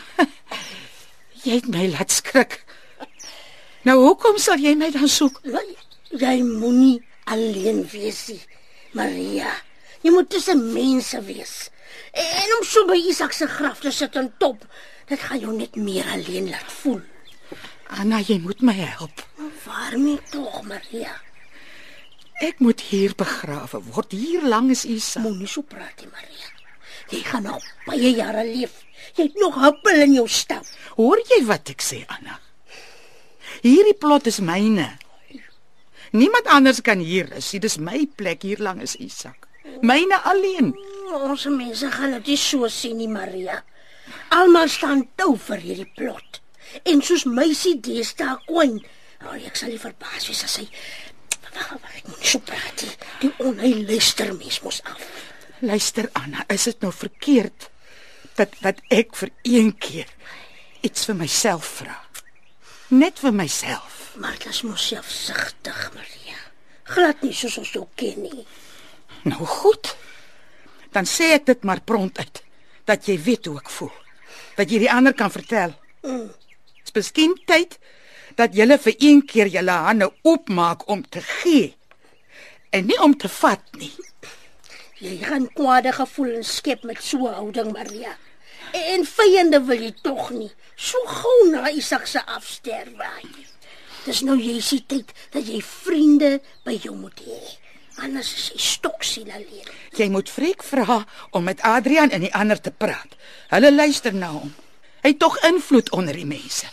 Jy 1.45 1.61
het 1.61 1.69
my 1.69 1.91
laat 1.93 2.13
skrik. 2.15 2.63
Nou 3.89 3.97
hoekom 4.03 4.37
sal 4.37 4.61
jy 4.61 4.75
my 4.77 4.91
dan 4.93 5.09
soek? 5.09 5.39
Jy, 6.11 6.35
moenie 6.45 6.99
alleen 7.33 7.81
wees 7.89 8.27
nie, 8.29 8.41
Maria. 8.99 9.53
Jy 10.05 10.13
moet 10.13 10.29
tussen 10.33 10.61
mense 10.75 11.21
wees. 11.25 11.55
En 12.13 12.53
om 12.59 12.67
so 12.67 12.85
by 12.89 12.99
Isak 13.09 13.33
se 13.37 13.49
graf 13.49 13.81
te 13.81 13.93
sit 13.95 14.19
en 14.21 14.29
top, 14.43 14.67
dit 15.09 15.21
gaan 15.21 15.41
jou 15.41 15.55
net 15.57 15.79
meer 15.81 16.05
alleen 16.13 16.51
laat 16.53 16.75
voel. 16.83 17.01
Anna, 17.97 18.21
jy 18.21 18.37
moet 18.43 18.61
my 18.61 18.77
help. 18.77 19.25
Waarmee 19.65 20.21
tog, 20.31 20.61
Maria? 20.69 21.17
Ek 22.45 22.61
moet 22.61 22.85
hier 22.91 23.17
begrawe 23.17 23.81
word, 23.93 24.13
hier 24.17 24.45
langs 24.45 24.85
u 24.85 24.99
sa. 25.01 25.25
Moenie 25.25 25.49
so 25.49 25.65
praat 25.65 26.05
nie, 26.05 26.13
Maria. 26.13 26.53
Jy 27.11 27.25
gaan 27.27 27.49
nog 27.49 27.65
baie 27.89 28.13
jare 28.13 28.45
leef. 28.45 28.77
Jy 29.17 29.31
het 29.31 29.41
nog 29.41 29.57
huppel 29.61 30.05
in 30.05 30.15
jou 30.21 30.29
stap. 30.29 30.69
Hoor 31.01 31.21
jy 31.33 31.43
wat 31.49 31.73
ek 31.73 31.85
sê, 31.85 32.05
Anna? 32.13 32.37
Hierdie 33.61 33.97
plot 33.99 34.27
is 34.27 34.41
myne. 34.41 34.89
Niemand 36.17 36.47
anders 36.51 36.81
kan 36.83 36.99
hier 36.99 37.29
is. 37.37 37.51
Dit 37.55 37.65
is 37.65 37.79
my 37.79 38.07
plek 38.17 38.43
hier 38.43 38.59
langs 38.59 38.97
Isak. 38.97 39.47
Myne 39.81 40.19
alleen. 40.27 40.73
Ons 41.11 41.47
mense 41.51 41.91
gaan 41.91 42.17
dit 42.19 42.33
nie 42.33 42.39
so 42.41 42.69
sien 42.69 42.97
nie, 42.99 43.11
Maria. 43.11 43.61
Almal 44.35 44.71
staan 44.71 45.05
toe 45.19 45.37
vir 45.39 45.63
hierdie 45.63 45.91
plot. 45.97 46.41
En 46.87 47.03
soos 47.03 47.27
meisie 47.27 47.77
Desta 47.83 48.37
Coin, 48.47 48.79
oh, 49.27 49.35
ek 49.35 49.59
sal 49.59 49.73
nie 49.73 49.83
verbaas 49.83 50.29
wees 50.31 50.45
as 50.47 50.59
moet 52.07 52.27
so 52.27 52.39
praat. 52.39 52.83
nie. 52.83 52.97
Die 53.21 53.33
onheil 53.39 53.85
luister 53.87 54.35
mens 54.35 54.61
mos 54.61 54.81
af. 54.83 55.03
Luister 55.59 56.09
Anna, 56.13 56.45
is 56.49 56.65
dit 56.65 56.81
nou 56.81 56.93
verkeerd 56.93 57.69
dat 58.39 58.55
dat 58.61 58.81
ek 58.89 59.17
vir 59.19 59.31
een 59.43 59.75
keer 59.79 60.09
iets 60.81 61.05
vir 61.05 61.19
myself 61.19 61.67
vra? 61.81 61.99
Net 62.91 63.21
vir 63.23 63.31
myself. 63.33 64.17
Maar 64.19 64.35
dit 64.39 64.49
is 64.51 64.63
mos 64.67 64.87
selfsugtig, 64.91 65.83
Maria. 65.95 66.39
Glad 66.91 67.21
nie 67.23 67.35
soos 67.39 67.61
ons 67.63 67.71
jou 67.71 67.85
ken 67.95 68.25
nie. 68.25 68.47
Nou 69.31 69.47
goed. 69.47 69.93
Dan 70.91 71.07
sê 71.07 71.29
ek 71.37 71.47
dit 71.47 71.63
maar 71.63 71.85
prompt 71.87 72.19
uit 72.19 72.41
dat 72.91 73.07
jy 73.07 73.15
weet 73.23 73.47
hoe 73.47 73.61
ek 73.61 73.71
voel. 73.71 73.93
Dat 74.59 74.73
jy 74.75 74.81
die 74.83 74.91
ander 74.91 75.15
kan 75.15 75.31
vertel. 75.31 75.77
Dis 76.03 76.97
miskien 76.97 77.37
tyd 77.47 77.79
dat 78.35 78.59
jy 78.59 78.67
vir 78.67 78.97
een 78.99 79.23
keer 79.23 79.47
jou 79.47 79.67
hande 79.71 80.11
oopmaak 80.27 80.89
om 80.91 81.05
te 81.07 81.23
gee 81.23 81.77
en 82.75 82.87
nie 82.91 82.99
om 82.99 83.15
te 83.15 83.29
vat 83.29 83.63
nie. 83.79 83.95
Jy 84.99 85.15
gaan 85.23 85.47
kwade 85.55 85.93
gevoelens 85.95 86.57
skep 86.59 86.83
met 86.83 86.99
so 87.03 87.29
'n 87.29 87.35
houding, 87.35 87.73
Maria. 87.73 88.19
En 88.73 89.07
vyande 89.07 89.61
wil 89.67 89.83
jy 89.83 89.95
tog 90.03 90.31
nie. 90.35 90.51
So 90.77 90.99
gou 91.07 91.51
na 91.51 91.69
Isak 91.71 92.07
se 92.07 92.23
afsterwe. 92.27 93.11
Dis 94.07 94.23
nou 94.25 94.39
jy 94.41 94.61
se 94.65 94.81
tyd 94.89 95.11
dat 95.35 95.45
jy 95.47 95.61
vriende 95.65 96.39
by 96.65 96.79
jou 96.81 96.95
moet 96.97 97.21
hê. 97.27 97.41
Anders 98.01 98.31
is 98.33 98.47
jy 98.55 98.61
stoksiel 98.65 99.29
alleen. 99.35 99.69
Jy 99.99 100.09
moet 100.09 100.31
Freek 100.33 100.63
vra 100.65 101.03
om 101.37 101.45
met 101.45 101.61
Adrian 101.67 102.13
en 102.15 102.25
die 102.25 102.33
ander 102.35 102.61
te 102.61 102.73
praat. 102.73 103.17
Hulle 103.53 103.73
luister 103.75 104.15
na 104.17 104.31
hom. 104.33 104.55
Hy 105.03 105.13
het 105.13 105.21
tog 105.21 105.37
invloed 105.45 105.91
onder 105.97 106.17
die 106.17 106.29
mense. 106.29 106.69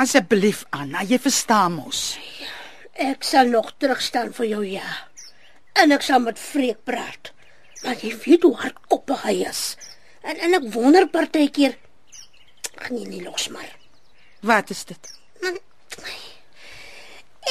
Asseblief 0.00 0.64
Anna, 0.74 1.04
jy 1.06 1.18
verstaan 1.22 1.76
mos. 1.76 2.14
Ek 2.94 3.26
sal 3.26 3.50
nog 3.52 3.72
terugstaan 3.78 4.32
vir 4.36 4.48
jou 4.48 4.62
ja. 4.66 4.88
En 5.74 5.92
ek 5.94 6.02
sal 6.06 6.22
met 6.24 6.40
Freek 6.40 6.80
praat. 6.88 7.32
Maar 7.84 8.00
jy 8.00 8.14
weet 8.24 8.46
hoe 8.46 8.56
hardkoppig 8.62 9.22
hy 9.28 9.36
is. 9.50 9.62
En 10.24 10.40
en 10.40 10.56
ek 10.60 10.70
wonder 10.72 11.08
partykeer 11.08 11.76
Ag 12.74 12.90
nee, 12.90 13.06
nie 13.06 13.22
los 13.22 13.48
maar. 13.48 13.76
Wat 14.42 14.70
is 14.70 14.82
dit? 14.84 15.12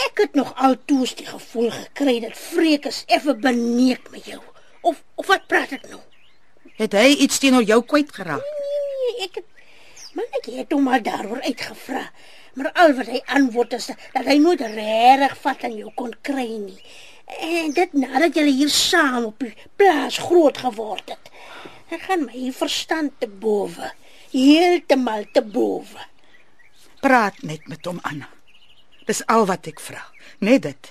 Ek 0.04 0.20
het 0.20 0.34
nog 0.34 0.52
altoos 0.56 1.14
die 1.16 1.26
gevoel 1.26 1.70
gekry 1.72 2.20
dat 2.20 2.38
Freek 2.38 2.86
is 2.90 3.04
effe 3.08 3.36
beneek 3.38 4.10
met 4.12 4.26
jou. 4.26 4.42
Of 4.82 5.04
of 5.16 5.30
wat 5.30 5.48
praat 5.48 5.72
ek 5.78 5.88
nou? 5.90 6.02
Het 6.82 6.98
hy 6.98 7.08
iets 7.26 7.40
teenoor 7.40 7.64
jou 7.64 7.80
kwyt 7.86 8.12
geraak? 8.14 8.44
Nee, 8.44 9.28
ek 9.28 9.40
het 9.42 9.50
maar 10.14 10.38
ek 10.38 10.50
het 10.54 10.74
hom 10.74 10.84
maar 10.86 11.02
daaroor 11.02 11.42
uitgevra. 11.42 12.04
Maar 12.54 12.70
al 12.84 12.94
wat 12.98 13.10
hy 13.10 13.22
antwoord 13.38 13.74
is 13.74 13.90
dat 13.90 14.26
hy 14.26 14.38
nooit 14.42 14.62
regtig 14.62 15.38
vat 15.42 15.64
aan 15.66 15.78
jou 15.78 15.92
kon 15.98 16.14
kry 16.22 16.50
nie. 16.58 16.82
En 17.40 17.74
dit 17.74 17.94
nadat 17.98 18.36
julle 18.38 18.54
hier 18.54 18.70
saam 18.70 19.32
op 19.32 19.40
die 19.42 19.54
plaas 19.80 20.20
groot 20.22 20.58
geword 20.66 21.16
het. 21.16 21.32
Dit 21.94 22.02
gaan 22.02 22.24
my 22.26 22.48
verstand 22.58 23.12
te 23.22 23.28
bowe. 23.28 23.92
Heeltemal 24.32 25.28
te 25.32 25.44
bowe. 25.46 26.06
Praat 27.06 27.44
net 27.46 27.68
met 27.70 27.86
hom 27.86 28.00
Anna. 28.02 28.26
Dis 29.06 29.22
al 29.30 29.46
wat 29.46 29.70
ek 29.70 29.78
vra. 29.78 30.02
Net 30.42 30.64
dit. 30.66 30.90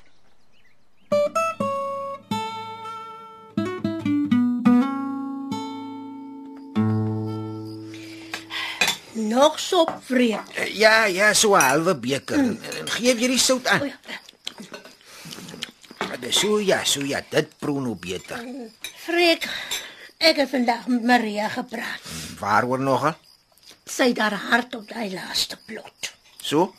Nog 9.27 9.59
sop 9.59 9.91
vreemd. 10.07 10.55
Ja, 10.71 11.11
ja, 11.11 11.35
so 11.35 11.57
'n 11.57 11.67
halwe 11.67 11.97
beker. 11.99 12.39
En, 12.39 12.63
en 12.79 12.89
gee 12.95 13.19
jy 13.19 13.35
die 13.35 13.43
sout 13.43 13.67
aan. 13.67 13.91
Dis 16.23 16.39
so 16.39 16.61
ja, 16.61 16.85
so 16.85 17.03
ja, 17.03 17.19
dit 17.31 17.59
proe 17.59 17.81
nou 17.81 17.99
beter. 17.99 18.39
Freek, 19.03 19.51
ek 20.23 20.39
het 20.43 20.51
vandag 20.51 20.87
met 20.87 21.03
Maria 21.03 21.49
gepraat. 21.51 22.05
Waaroor 22.39 22.81
nog? 22.81 23.09
Sy 23.85 24.13
het 24.13 24.21
haar 24.23 24.37
hart 24.51 24.75
op 24.79 24.87
daai 24.89 25.11
laaste 25.13 25.59
plot. 25.67 26.13
So? 26.43 26.71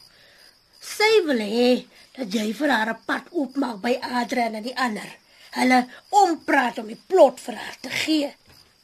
Sy 0.80 1.12
wil 1.28 1.42
hê 1.44 1.72
dat 2.18 2.32
jy 2.34 2.54
vir 2.54 2.70
haar 2.72 2.94
'n 2.94 3.04
pad 3.06 3.28
oopmaak 3.32 3.82
by 3.82 3.98
Adrian 4.02 4.56
en 4.56 4.64
die 4.64 4.78
ander. 4.78 5.10
Hulle 5.52 5.88
ompraat 6.10 6.78
om 6.78 6.88
die 6.88 7.02
plot 7.08 7.40
vir 7.40 7.56
haar 7.56 7.78
te 7.82 7.90
gee. 7.90 8.34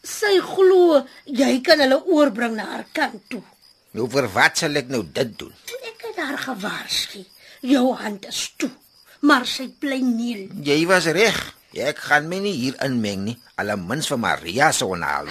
Sy 0.03 0.39
glo 0.41 1.07
jy 1.25 1.61
kan 1.61 1.79
hulle 1.79 2.03
oorbring 2.05 2.55
na 2.55 2.65
haar 2.65 2.85
kant 2.91 3.21
toe. 3.29 3.43
Nou 3.91 4.09
vir 4.09 4.27
wat 4.27 4.57
sal 4.57 4.75
ek 4.75 4.87
nou 4.87 5.03
dit 5.13 5.39
doen? 5.39 5.53
Ek 5.83 6.03
het 6.07 6.17
haar 6.17 6.37
gewaarsku. 6.37 7.25
Jou 7.61 7.95
hand 7.95 8.25
is 8.27 8.53
toe, 8.57 8.69
maar 9.21 9.45
sy 9.45 9.67
bly 9.79 9.99
neel. 9.99 10.47
Jy 10.63 10.85
was 10.85 11.05
reg. 11.05 11.58
Ek 11.73 11.97
gaan 11.97 12.27
my 12.29 12.39
nie 12.39 12.55
hier 12.55 12.75
inmeng 12.85 13.25
nie. 13.25 13.37
Allemins 13.61 14.07
vir 14.09 14.17
Maria 14.17 14.71
se 14.71 14.85
onhaal. 14.85 15.29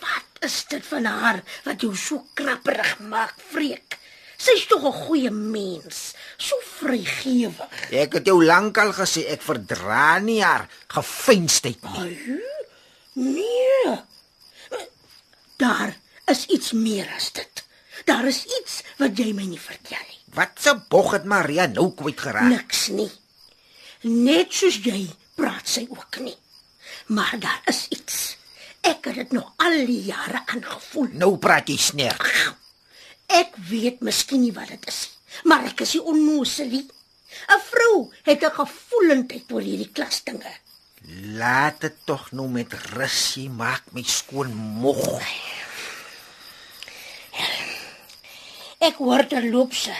Wat? 0.00 0.28
is 0.44 0.64
dit 0.70 0.84
van 0.86 1.04
haar 1.04 1.40
wat 1.64 1.82
jou 1.82 1.94
so 1.96 2.26
krapperig 2.38 2.98
maak, 3.10 3.34
Freek? 3.50 3.96
Sy's 4.38 4.66
tog 4.70 4.84
'n 4.86 4.92
goeie 4.92 5.30
mens, 5.30 6.14
so 6.36 6.54
vrygewig. 6.78 7.90
Ek 7.90 8.12
het 8.12 8.26
jou 8.26 8.44
lankal 8.44 8.92
gesê 8.92 9.26
ek 9.26 9.42
verdra 9.42 10.18
nie 10.18 10.42
haar 10.42 10.68
gefeinstheid 10.86 11.82
nie. 11.82 12.38
Nee. 13.14 13.98
Daar 15.56 15.96
is 16.26 16.46
iets 16.46 16.72
meer 16.72 17.08
as 17.16 17.32
dit. 17.32 17.64
Daar 18.04 18.26
is 18.26 18.44
iets 18.44 18.82
wat 18.98 19.18
jy 19.18 19.32
my 19.32 19.42
nie 19.42 19.60
vertel 19.60 20.06
nie. 20.06 20.22
Wat 20.34 20.54
se 20.60 20.74
bog 20.88 21.12
het 21.12 21.24
Maria 21.24 21.66
nou 21.66 21.94
kwyt 21.94 22.20
geraak? 22.20 22.48
Niks 22.48 22.88
nie. 22.88 23.10
Net 24.02 24.52
soos 24.52 24.78
jy 24.84 25.10
praat 25.38 25.70
sy 25.70 25.86
ook 25.90 26.20
nie. 26.24 26.36
Maar 27.14 27.36
daar 27.40 27.62
is 27.70 27.86
iets. 27.94 28.36
Ek 28.80 29.08
het 29.10 29.18
dit 29.22 29.32
nog 29.36 29.52
al 29.56 29.84
die 29.86 30.02
jare 30.08 30.42
aangevoel. 30.46 31.10
Nou 31.22 31.36
praat 31.42 31.70
jy 31.70 31.78
sneer. 31.82 32.18
Ek 33.28 33.56
weet 33.68 34.00
miskien 34.04 34.42
nie 34.44 34.54
wat 34.56 34.70
dit 34.72 34.88
is 34.88 35.02
nie, 35.04 35.50
maar 35.50 35.66
ek 35.68 35.82
is 35.84 35.92
nie 35.96 36.06
onnoosel 36.12 36.70
nie. 36.72 36.86
'n 37.54 37.60
Vrou 37.70 38.10
het 38.24 38.42
'n 38.44 38.56
gevoelendheid 38.60 39.52
oor 39.52 39.60
hierdie 39.60 39.92
klas 39.92 40.22
dinge. 40.24 40.52
Laat 41.40 41.80
dit 41.80 41.96
tog 42.04 42.32
nou 42.32 42.48
met 42.48 42.72
rus, 42.96 43.34
jy 43.36 43.48
maak 43.48 43.82
my 43.92 44.02
skoon 44.02 44.54
mog. 44.54 45.20
Ek 48.78 48.96
hoor 48.96 49.26
terloop 49.26 49.74
sy. 49.74 49.96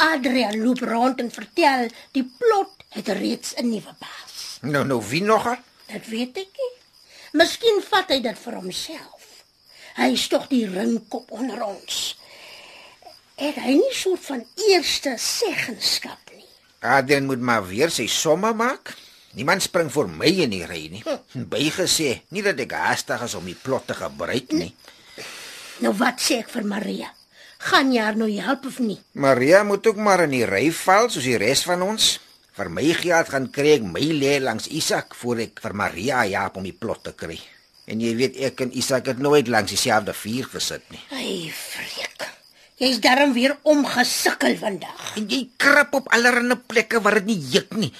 Adrian 0.00 0.56
loop 0.62 0.80
rond 0.80 1.20
en 1.20 1.30
vertel 1.30 1.88
die 2.16 2.24
plot 2.38 2.84
het 2.96 3.08
reeds 3.20 3.54
'n 3.56 3.68
nuwe 3.68 3.94
baas. 3.98 4.29
Nou 4.60 4.84
nou 4.86 5.00
wie 5.08 5.22
nog? 5.22 5.44
hè? 5.44 5.54
Dit 5.92 6.06
weet 6.08 6.36
ek 6.44 6.60
nie. 6.60 6.70
Miskien 7.40 7.82
vat 7.86 8.10
hy 8.10 8.20
dit 8.24 8.38
vir 8.44 8.56
homself. 8.58 9.26
Hy 9.96 10.08
is 10.14 10.26
tog 10.30 10.48
die 10.50 10.66
ringkop 10.70 11.30
onder 11.34 11.62
ons. 11.64 12.00
Het 13.40 13.56
hy 13.64 13.76
nie 13.78 13.94
soort 13.96 14.24
van 14.26 14.42
eerste 14.68 15.14
seggenskap 15.18 16.34
nie? 16.34 16.44
Adrian 16.84 17.26
moet 17.28 17.40
maar 17.40 17.64
weer 17.68 17.90
sy 17.92 18.06
somme 18.10 18.52
maak. 18.56 18.92
Niemand 19.38 19.62
spring 19.62 19.90
vir 19.94 20.08
my 20.10 20.30
in 20.44 20.50
die 20.52 20.64
ry 20.66 20.82
nie. 20.92 21.02
Bygesê, 21.34 22.16
nie 22.34 22.42
dat 22.42 22.58
ek 22.60 22.72
haastig 22.74 23.22
is 23.28 23.36
om 23.38 23.46
die 23.46 23.54
plot 23.56 23.86
te 23.86 23.94
gebruik 23.94 24.50
nie. 24.56 24.72
Nou 25.80 25.94
wat 25.96 26.20
sê 26.20 26.40
ek 26.42 26.50
vir 26.52 26.66
Maria? 26.68 27.12
Gaan 27.70 27.92
jy 27.94 28.00
haar 28.02 28.16
nou 28.18 28.28
help 28.40 28.66
of 28.66 28.80
nie? 28.82 28.98
Maria 29.12 29.62
moet 29.64 29.86
ook 29.86 30.00
maar 30.00 30.24
in 30.26 30.34
die 30.34 30.46
ry 30.48 30.66
val 30.74 31.08
soos 31.12 31.24
die 31.28 31.38
res 31.40 31.62
van 31.68 31.82
ons. 31.86 32.16
Vir 32.58 32.68
my 32.74 32.84
geld 32.98 33.30
gaan 33.30 33.46
kry 33.54 33.76
ek 33.78 33.86
my 33.86 34.02
lê 34.02 34.38
langs 34.42 34.66
Isak 34.74 35.14
voor 35.14 35.44
ek 35.46 35.60
vir 35.62 35.74
Maria 35.78 36.24
help 36.26 36.58
om 36.58 36.66
die 36.66 36.74
plot 36.74 37.04
te 37.06 37.12
kry. 37.14 37.38
En 37.90 38.02
jy 38.02 38.14
weet 38.18 38.38
ek 38.50 38.64
en 38.64 38.72
Isak 38.76 39.06
het 39.10 39.22
nooit 39.22 39.48
langs 39.48 39.70
dieselfde 39.70 40.14
vuur 40.14 40.48
gesit 40.54 40.82
nie. 40.90 41.02
Ai, 41.14 41.50
freek. 41.54 42.26
Jy's 42.80 42.96
darm 43.04 43.34
weer 43.36 43.58
omgesukkel 43.68 44.56
vandag. 44.56 45.12
En 45.20 45.28
jy 45.28 45.44
krap 45.60 45.94
op 45.98 46.08
allerlei 46.16 46.56
plekke 46.56 47.02
waar 47.04 47.18
dit 47.20 47.28
nie 47.28 47.40
juk 47.52 47.74
nie. 47.76 47.90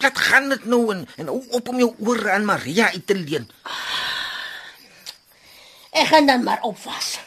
Laat 0.00 0.18
gaan 0.18 0.48
dit 0.52 0.64
nou 0.68 0.82
en 0.94 1.04
en 1.20 1.30
op 1.30 1.68
om 1.68 1.78
jou 1.80 1.90
ore 2.04 2.32
aan 2.32 2.48
Maria 2.48 2.90
uit 2.94 3.06
te 3.06 3.14
leen. 3.14 3.46
Ek 5.92 6.10
gaan 6.10 6.26
dan 6.26 6.42
maar 6.44 6.64
opwas. 6.66 7.18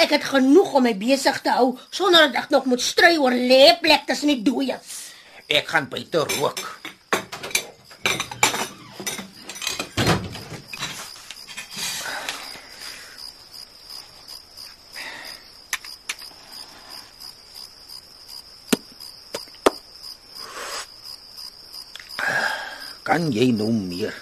Ek 0.00 0.10
het 0.16 0.24
genoeg 0.24 0.74
om 0.74 0.84
my 0.88 0.94
besig 0.96 1.38
te 1.44 1.52
hou 1.52 1.76
sonder 1.90 2.28
dat 2.28 2.46
ek 2.46 2.56
nog 2.56 2.66
moet 2.72 2.82
stry 2.82 3.14
oor 3.20 3.36
lêplek 3.36 4.08
tussen 4.08 4.32
die 4.32 4.42
dooies. 4.44 5.09
Ek 5.50 5.66
gaan 5.66 5.88
buite 5.90 6.20
rook. 6.38 6.60
Kan 23.02 23.32
jy 23.34 23.50
nou 23.50 23.72
meer? 23.74 24.14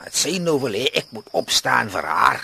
Wat 0.00 0.10
sê 0.10 0.40
nou 0.42 0.58
wil 0.58 0.74
hê 0.74 0.88
ek 0.90 1.14
moet 1.14 1.30
opstaan 1.30 1.94
vir 1.94 2.10
haar? 2.10 2.42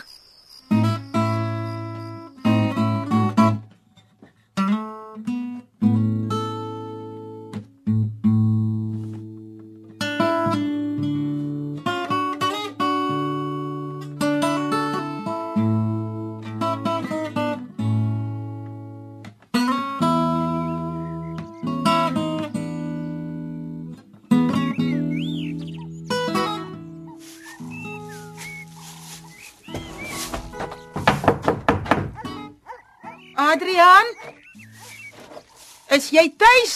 Is 36.10 36.16
jy 36.18 36.30
tuis? 36.34 36.72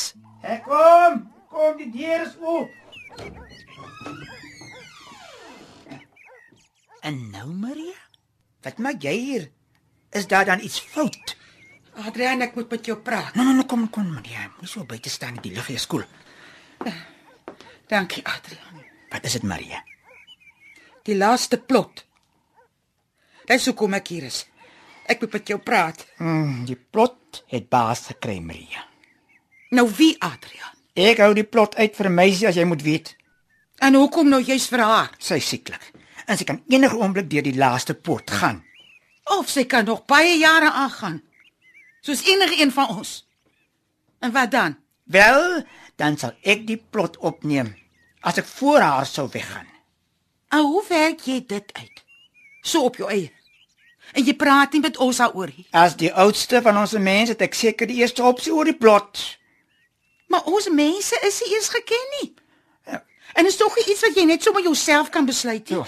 Ek 0.46 0.60
kom. 0.62 1.14
Kom, 1.50 1.72
die 1.80 1.88
deur 1.90 2.20
is 2.22 2.36
oop. 2.38 2.70
En 7.02 7.18
nou, 7.32 7.48
Maria? 7.50 7.96
Wat 8.62 8.78
maak 8.78 9.02
jy 9.02 9.14
hier? 9.24 9.48
Is 10.14 10.30
daar 10.30 10.46
dan 10.46 10.62
iets 10.62 10.78
fout? 10.78 11.34
Adrian, 12.04 12.46
ek 12.46 12.54
moet 12.54 12.70
met 12.76 12.92
jou 12.92 12.96
praat. 13.02 13.34
Nee, 13.34 13.48
nee, 13.50 13.58
nee, 13.58 13.66
kom, 13.66 13.88
kom, 13.90 14.06
Maria. 14.14 14.46
Moenie 14.52 14.70
so 14.70 14.86
buite 14.86 15.10
staan 15.10 15.42
die 15.42 15.50
lug, 15.58 15.66
jy 15.66 15.82
skool. 15.82 16.06
Dankie, 17.90 18.22
Adrian. 18.22 18.86
Wat 19.10 19.26
is 19.26 19.34
dit, 19.40 19.50
Maria? 19.50 19.82
Die 21.10 21.18
laaste 21.18 21.58
plot. 21.58 22.06
Dis 23.50 23.66
hoekom 23.66 23.98
ek 23.98 24.14
hier 24.14 24.30
is. 24.30 24.44
Ek 25.10 25.26
moet 25.26 25.40
met 25.40 25.56
jou 25.56 25.58
praat. 25.58 26.06
Mm, 26.22 26.60
die 26.70 26.78
plot 26.78 27.42
het 27.50 27.66
baas 27.66 28.06
gekry, 28.14 28.38
Maria. 28.38 28.93
Nou 29.70 29.88
wie, 29.96 30.16
Adrian? 30.22 30.72
Ek 30.94 31.18
hou 31.18 31.32
die 31.34 31.46
plot 31.46 31.74
uit 31.74 31.96
vir 31.96 32.10
meisie 32.10 32.48
as 32.48 32.58
jy 32.58 32.64
moet 32.68 32.82
weet. 32.82 33.14
En 33.82 33.96
hoekom 33.98 34.28
nou 34.30 34.42
juist 34.42 34.70
vir 34.70 34.84
haar? 34.84 35.10
Sy 35.18 35.40
sieklik. 35.42 35.90
En 36.26 36.38
sy 36.38 36.46
kan 36.48 36.62
enige 36.70 36.96
oomblik 36.96 37.28
deur 37.30 37.44
die 37.44 37.56
laaste 37.56 37.94
poort 37.94 38.30
gaan. 38.30 38.62
Of 39.38 39.48
sy 39.50 39.64
kan 39.68 39.84
nog 39.88 40.04
baie 40.06 40.36
jare 40.38 40.70
aangaan. 40.70 41.22
Soos 42.04 42.24
enige 42.28 42.60
een 42.60 42.72
van 42.72 42.88
ons. 42.96 43.24
En 44.20 44.32
wat 44.32 44.50
dan? 44.50 44.76
Wel, 45.04 45.64
dan 45.96 46.16
sal 46.20 46.32
ek 46.42 46.66
die 46.68 46.78
plot 46.78 47.16
opneem 47.18 47.74
as 48.24 48.38
ek 48.40 48.48
voor 48.48 48.80
haar 48.80 49.06
sou 49.06 49.26
weggaan. 49.32 49.66
En 50.48 50.64
hoe 50.64 50.84
werk 50.88 51.26
jy 51.28 51.42
dit 51.46 51.72
uit? 51.76 52.04
So 52.64 52.86
op 52.88 52.96
jou 52.96 53.10
eie. 53.10 53.32
En 54.12 54.24
jy 54.24 54.34
praat 54.38 54.72
nie 54.72 54.80
met 54.84 54.96
ons 54.96 55.18
daaroor 55.20 55.50
nie. 55.56 55.66
As 55.76 55.96
die 56.00 56.12
oudste 56.12 56.62
van 56.64 56.78
ons 56.80 56.94
mense 56.96 57.34
het 57.34 57.42
ek 57.44 57.56
seker 57.58 57.88
die 57.90 58.00
eerste 58.00 58.24
opsie 58.24 58.52
oor 58.54 58.68
die 58.68 58.76
plot. 58.76 59.20
Maar 60.32 60.46
ons 60.50 60.68
mense 60.68 61.18
is 61.26 61.40
nie 61.44 61.54
eens 61.56 61.68
geken 61.68 62.06
nie. 62.20 62.34
Ja. 62.86 63.04
En 63.34 63.46
is 63.46 63.56
tog 63.56 63.76
iets 63.78 64.00
wat 64.00 64.16
jy 64.16 64.24
net 64.28 64.42
sommer 64.42 64.62
jouself 64.62 65.10
kan 65.10 65.26
besluit 65.26 65.68
nie. 65.68 65.78
Ja. 65.78 65.86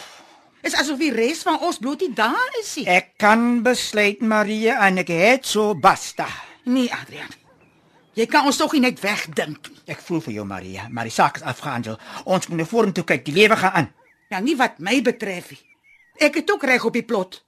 Is 0.66 0.74
asof 0.74 0.98
die 0.98 1.12
res 1.14 1.44
van 1.46 1.60
ons 1.62 1.78
bloot 1.78 2.00
nie 2.02 2.12
daar 2.16 2.56
is 2.60 2.74
nie. 2.76 2.86
Ek 2.90 3.12
kan 3.22 3.62
besluit, 3.62 4.20
Maria, 4.20 4.80
en 4.88 4.98
ek 4.98 5.12
het 5.14 5.46
so 5.46 5.76
basta. 5.78 6.26
Nee, 6.66 6.90
Adrian. 6.92 7.30
Jy 8.16 8.26
kan 8.32 8.48
ons 8.48 8.58
tog 8.58 8.72
nie 8.74 8.82
net 8.86 9.00
wegdink 9.02 9.68
nie. 9.70 9.78
Ek 9.92 10.00
voel 10.02 10.22
vir 10.24 10.38
jou, 10.38 10.46
Maria, 10.48 10.88
maar 10.90 11.06
die 11.06 11.14
saak 11.14 11.38
is 11.38 11.46
afgehandel. 11.46 11.98
Ons 12.24 12.48
moet 12.48 12.62
na 12.62 12.66
vorentoe 12.66 13.04
kyk, 13.06 13.22
die 13.28 13.36
lewe 13.36 13.58
gaan 13.60 13.76
aan. 13.78 13.90
Ja, 14.32 14.40
nie 14.42 14.56
wat 14.58 14.80
my 14.82 14.98
betref 15.06 15.52
nie. 15.54 15.62
Ek 16.26 16.40
het 16.40 16.50
ook 16.50 16.64
reg 16.66 16.84
op 16.88 16.96
die 16.96 17.04
plot. 17.06 17.42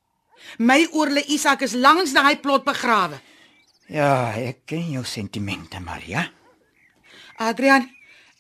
My 0.63 0.85
oorle 0.93 1.25
Isak 1.35 1.65
is 1.67 1.75
langs 1.75 2.13
daai 2.15 2.37
plot 2.39 2.67
begrawe. 2.69 3.19
Ja, 3.89 4.31
ek 4.37 4.67
ken 4.69 4.91
jou 4.93 5.03
sentimente, 5.09 5.81
Maria. 5.81 6.29
Adrian, 7.39 7.85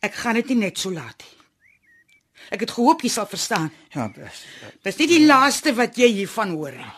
ek 0.03 0.15
gaan 0.15 0.39
dit 0.41 0.55
nie 0.55 0.63
net 0.67 0.79
so 0.79 0.91
laat 0.95 1.23
nie. 1.23 1.35
Ek 2.55 2.63
het 2.65 2.73
gehoop 2.73 3.03
jy 3.05 3.11
sal 3.13 3.27
verstaan. 3.29 3.69
Ja, 3.93 4.07
bes. 4.15 4.45
Dis 4.87 4.99
nie 5.03 5.09
die 5.11 5.25
laaste 5.27 5.75
wat 5.77 5.99
jy 6.01 6.09
hiervan 6.21 6.55
hoor 6.57 6.77
nie. 6.79 6.93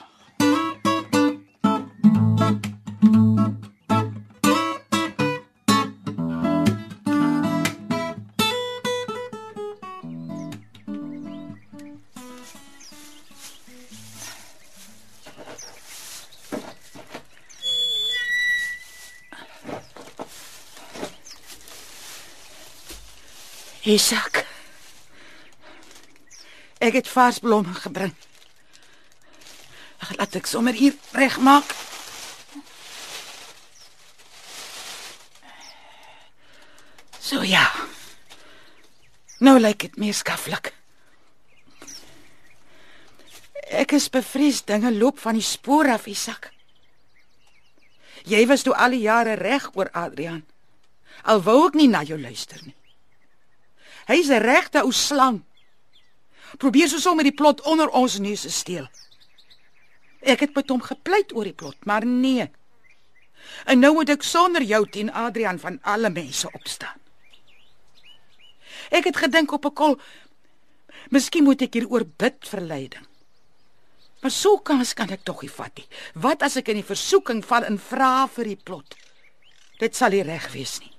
Isak. 23.90 24.44
Ek 26.81 26.94
het 26.96 27.09
vars 27.09 27.38
blomme 27.42 27.74
gebring. 27.74 28.14
Ag, 30.00 30.14
laat 30.16 30.37
ek 30.38 30.48
sommer 30.48 30.76
hier 30.76 30.94
regmaak. 31.12 31.74
So 37.20 37.42
ja. 37.44 37.66
Nou 39.40 39.59
lyk 39.61 39.85
dit 39.87 40.00
meer 40.00 40.16
skaflik. 40.16 40.72
Ek 43.70 43.92
is 43.94 44.09
bevrees 44.11 44.64
dinge 44.66 44.90
loop 44.96 45.20
van 45.22 45.38
die 45.38 45.46
spoor 45.46 45.92
af, 45.92 46.09
Isak. 46.11 46.50
Jy 48.29 48.42
was 48.50 48.64
toe 48.66 48.74
al 48.74 48.96
die 48.96 49.05
jare 49.05 49.37
reg 49.38 49.70
oor 49.79 49.92
Adrian. 49.96 50.42
Al 51.22 51.40
wou 51.44 51.62
ek 51.68 51.79
nie 51.79 51.88
na 51.88 52.03
jou 52.05 52.18
luister 52.20 52.61
nie. 52.64 52.74
Hy's 54.11 54.31
'n 54.31 54.42
regte 54.42 54.83
ou 54.83 54.92
slang. 54.92 55.44
Probeer 56.59 56.88
so 56.88 56.99
sommer 56.99 57.25
die 57.25 57.35
plot 57.35 57.61
onder 57.62 57.88
ons 57.88 58.18
neuse 58.18 58.51
steel. 58.51 58.88
Ek 60.20 60.40
het 60.40 60.55
met 60.55 60.68
hom 60.68 60.83
gepleit 60.83 61.33
oor 61.33 61.44
die 61.44 61.55
plot, 61.55 61.77
maar 61.85 62.05
nee. 62.07 62.51
En 63.64 63.79
nou 63.79 63.94
moet 63.94 64.09
ek 64.09 64.23
sonder 64.23 64.62
jou 64.62 64.83
teen 64.90 65.12
Adrian 65.12 65.59
van 65.59 65.79
alle 65.83 66.11
mense 66.11 66.51
opstaan. 66.53 66.99
Ek 68.90 69.05
het 69.05 69.16
gedink 69.16 69.53
op 69.53 69.64
'n 69.64 69.73
kol 69.73 70.01
Miskien 71.11 71.44
moet 71.44 71.62
ek 71.62 71.75
hieroor 71.75 72.05
bid 72.05 72.44
vir 72.53 72.61
leiding. 72.61 73.07
Maar 74.20 74.31
so 74.31 74.59
kans 74.59 74.92
kan 74.94 75.11
ek 75.11 75.25
tog 75.25 75.40
nie 75.42 75.51
vat 75.51 75.73
nie. 75.81 75.87
Wat 76.14 76.42
as 76.42 76.59
ek 76.61 76.68
in 76.68 76.83
die 76.83 76.87
versoeking 76.87 77.40
val 77.46 77.64
en 77.64 77.79
vra 77.81 78.29
vir 78.29 78.53
die 78.53 78.61
plot? 78.68 78.94
Dit 79.81 79.96
sal 79.96 80.12
nie 80.14 80.23
reg 80.23 80.51
wees 80.53 80.79
nie. 80.85 80.92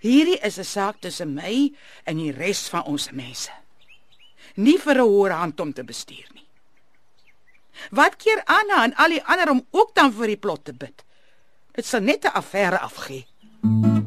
Hierdie 0.00 0.38
is 0.46 0.58
'n 0.58 0.64
saak 0.64 1.00
tussen 1.00 1.34
my 1.34 1.72
en 2.04 2.16
die 2.16 2.32
res 2.32 2.68
van 2.68 2.84
ons 2.84 3.10
mense. 3.10 3.50
Nie 4.56 4.78
vir 4.78 4.94
'n 4.94 5.08
hoër 5.08 5.32
hand 5.32 5.60
om 5.60 5.72
te 5.72 5.84
bestuur 5.84 6.28
nie. 6.34 6.46
Wat 7.90 8.16
keer 8.16 8.42
Anna 8.44 8.84
en 8.84 8.94
al 8.94 9.08
die 9.08 9.24
ander 9.24 9.50
om 9.50 9.66
ook 9.70 9.94
dan 9.94 10.12
vir 10.12 10.26
die 10.26 10.36
plot 10.36 10.64
te 10.64 10.72
bid? 10.72 11.04
Dit 11.72 11.86
sal 11.86 12.00
net 12.00 12.24
'n 12.24 12.34
affære 12.34 12.78
afgee. 12.78 13.26
Ja, 13.62 13.97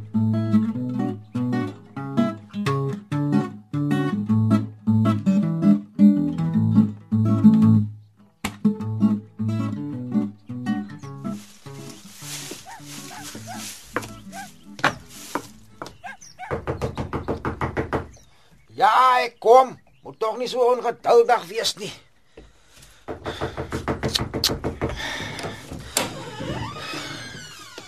kom. 19.42 19.76
Moet 20.02 20.20
tog 20.20 20.38
nie 20.38 20.48
so 20.50 20.64
ongeduldig 20.72 21.44
wees 21.50 21.76
nie. 21.82 21.92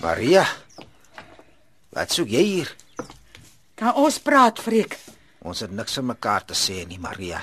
Maria. 0.02 0.44
Wat 1.94 2.12
soek 2.13 2.30
jy 2.34 2.44
hier? 2.44 2.70
Kan 3.80 3.96
ons 3.98 4.20
praat, 4.22 4.60
Freek? 4.62 4.98
Ons 5.46 5.63
het 5.66 5.74
niks 5.74 5.98
vir 6.00 6.06
mekaar 6.10 6.46
te 6.50 6.58
sê 6.58 6.84
nie, 6.89 7.00
Maria. 7.02 7.42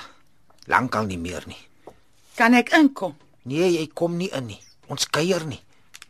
Lankal 0.70 1.09
nie 1.09 1.18
meer 1.18 1.46
nie. 1.51 1.59
Kan 2.38 2.55
ek 2.59 2.75
inkom? 2.79 3.16
Nee, 3.51 3.73
jy 3.75 3.87
kom 3.94 4.18
nie 4.20 4.31
in 4.37 4.53
nie. 4.53 4.61
Ons 4.90 5.09
kuier 5.11 5.44
nie. 5.49 5.61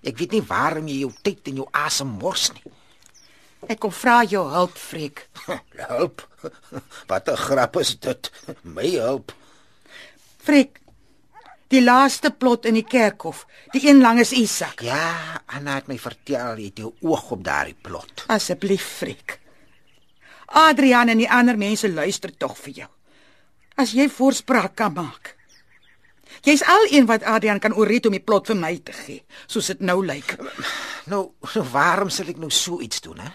Ek 0.04 0.16
weet 0.20 0.36
nie 0.36 0.44
waarom 0.46 0.88
jy 0.88 1.00
jou 1.04 1.12
tyd 1.24 1.48
en 1.52 1.62
jou 1.62 1.68
asem 1.76 2.08
mors 2.20 2.50
nie. 2.56 2.64
Ek 3.68 3.80
kom 3.80 3.92
vra 3.92 4.22
jou 4.24 4.46
hulp, 4.48 4.76
Freek. 4.78 5.26
Help. 5.88 6.24
Wat 7.06 7.28
'n 7.28 7.36
grap 7.36 7.76
is 7.76 7.98
dit? 7.98 8.30
My 8.62 8.88
hulp. 8.96 9.32
Freek. 10.42 10.80
Die 11.70 11.82
laaste 11.82 12.30
plot 12.30 12.64
in 12.66 12.74
die 12.74 12.86
kerkhof, 12.86 13.46
die 13.70 13.88
een 13.88 14.00
langs 14.00 14.32
Isak. 14.32 14.80
Ja, 14.82 15.42
Anna 15.46 15.74
het 15.74 15.86
my 15.86 15.98
vertel 15.98 16.58
jy 16.58 16.64
het 16.64 16.78
jou 16.82 16.90
oog 17.00 17.30
op 17.30 17.44
daardie 17.44 17.76
plot. 17.78 18.24
Asseblief, 18.26 18.82
Freek. 18.82 19.38
Adrian 20.46 21.08
en 21.08 21.18
die 21.18 21.30
ander 21.30 21.56
mense 21.58 21.86
luister 21.88 22.32
tog 22.36 22.56
vir 22.58 22.72
jou. 22.72 22.88
As 23.76 23.92
jy 23.94 24.08
voorspraak 24.10 24.74
kan 24.74 24.92
maak. 24.92 25.36
Jy's 26.42 26.64
al 26.66 26.88
een 26.90 27.06
wat 27.06 27.22
Adrian 27.22 27.60
kan 27.62 27.74
oorreed 27.74 28.06
om 28.06 28.16
die 28.16 28.24
plot 28.24 28.50
vir 28.50 28.56
my 28.58 28.72
te 28.82 28.92
gee, 28.92 29.22
soos 29.46 29.70
dit 29.70 29.80
nou 29.80 30.00
lyk. 30.06 30.34
Nou, 31.06 31.22
nou 31.54 31.64
waarom 31.70 32.10
sal 32.10 32.32
ek 32.32 32.40
nou 32.42 32.50
so 32.50 32.80
iets 32.80 33.00
doen, 33.04 33.20
hè? 33.22 33.30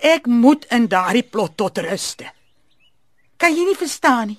Ek 0.00 0.26
moet 0.26 0.64
in 0.72 0.86
daardie 0.88 1.22
plot 1.22 1.56
tot 1.60 1.78
ruste. 1.84 2.30
Kan 3.36 3.52
jy 3.56 3.66
nie 3.68 3.76
verstaan 3.76 4.32
nie? 4.32 4.38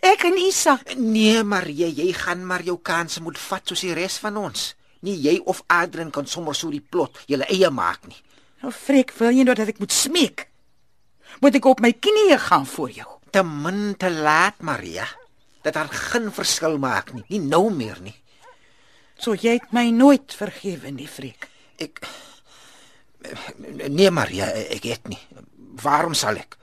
Ek 0.00 0.24
en 0.24 0.38
Isak, 0.40 0.94
Nee, 0.96 1.42
Maria, 1.44 1.86
jy 1.86 2.12
gaan 2.16 2.46
maar 2.46 2.62
jou 2.64 2.78
kanse 2.80 3.20
moet 3.20 3.38
vat 3.38 3.68
soos 3.68 3.82
die 3.84 3.92
res 3.92 4.16
van 4.18 4.38
ons. 4.40 4.74
Nie 5.04 5.16
jy 5.20 5.34
of 5.44 5.60
Adrian 5.68 6.10
kan 6.10 6.26
sommer 6.26 6.56
so 6.56 6.70
die 6.72 6.80
plot 6.80 7.20
julle 7.28 7.44
eie 7.52 7.70
maak 7.70 8.06
nie. 8.08 8.16
nou 8.62 8.72
Freek, 8.72 9.12
wil 9.18 9.32
jy 9.32 9.44
nou 9.44 9.54
dat 9.54 9.68
ek 9.68 9.78
moet 9.80 9.92
smeek? 9.92 10.46
Moet 11.40 11.54
ek 11.60 11.68
op 11.68 11.80
my 11.80 11.92
knieë 11.92 12.38
gaan 12.38 12.66
voor 12.66 12.90
jou? 12.90 13.08
Te 13.30 13.42
min 13.44 13.94
te 13.96 14.10
laat, 14.10 14.60
Maria. 14.60 15.06
Dat 15.62 15.74
daar 15.74 15.88
geen 15.88 16.32
verskil 16.32 16.78
maak 16.78 17.12
nie, 17.12 17.24
nie 17.28 17.40
nou 17.40 17.70
meer 17.70 18.00
nie. 18.00 18.16
So 19.20 19.34
jy 19.36 19.58
het 19.58 19.72
my 19.72 19.90
nooit 19.92 20.32
vergewe 20.32 20.90
nie, 20.90 21.08
Freek. 21.08 21.48
Ek 21.78 22.00
Nee, 23.88 24.10
Maria, 24.10 24.46
ek 24.46 24.86
het 24.88 25.08
nie. 25.08 25.20
Waarom 25.82 26.14
sal 26.14 26.40
ek? 26.40 26.56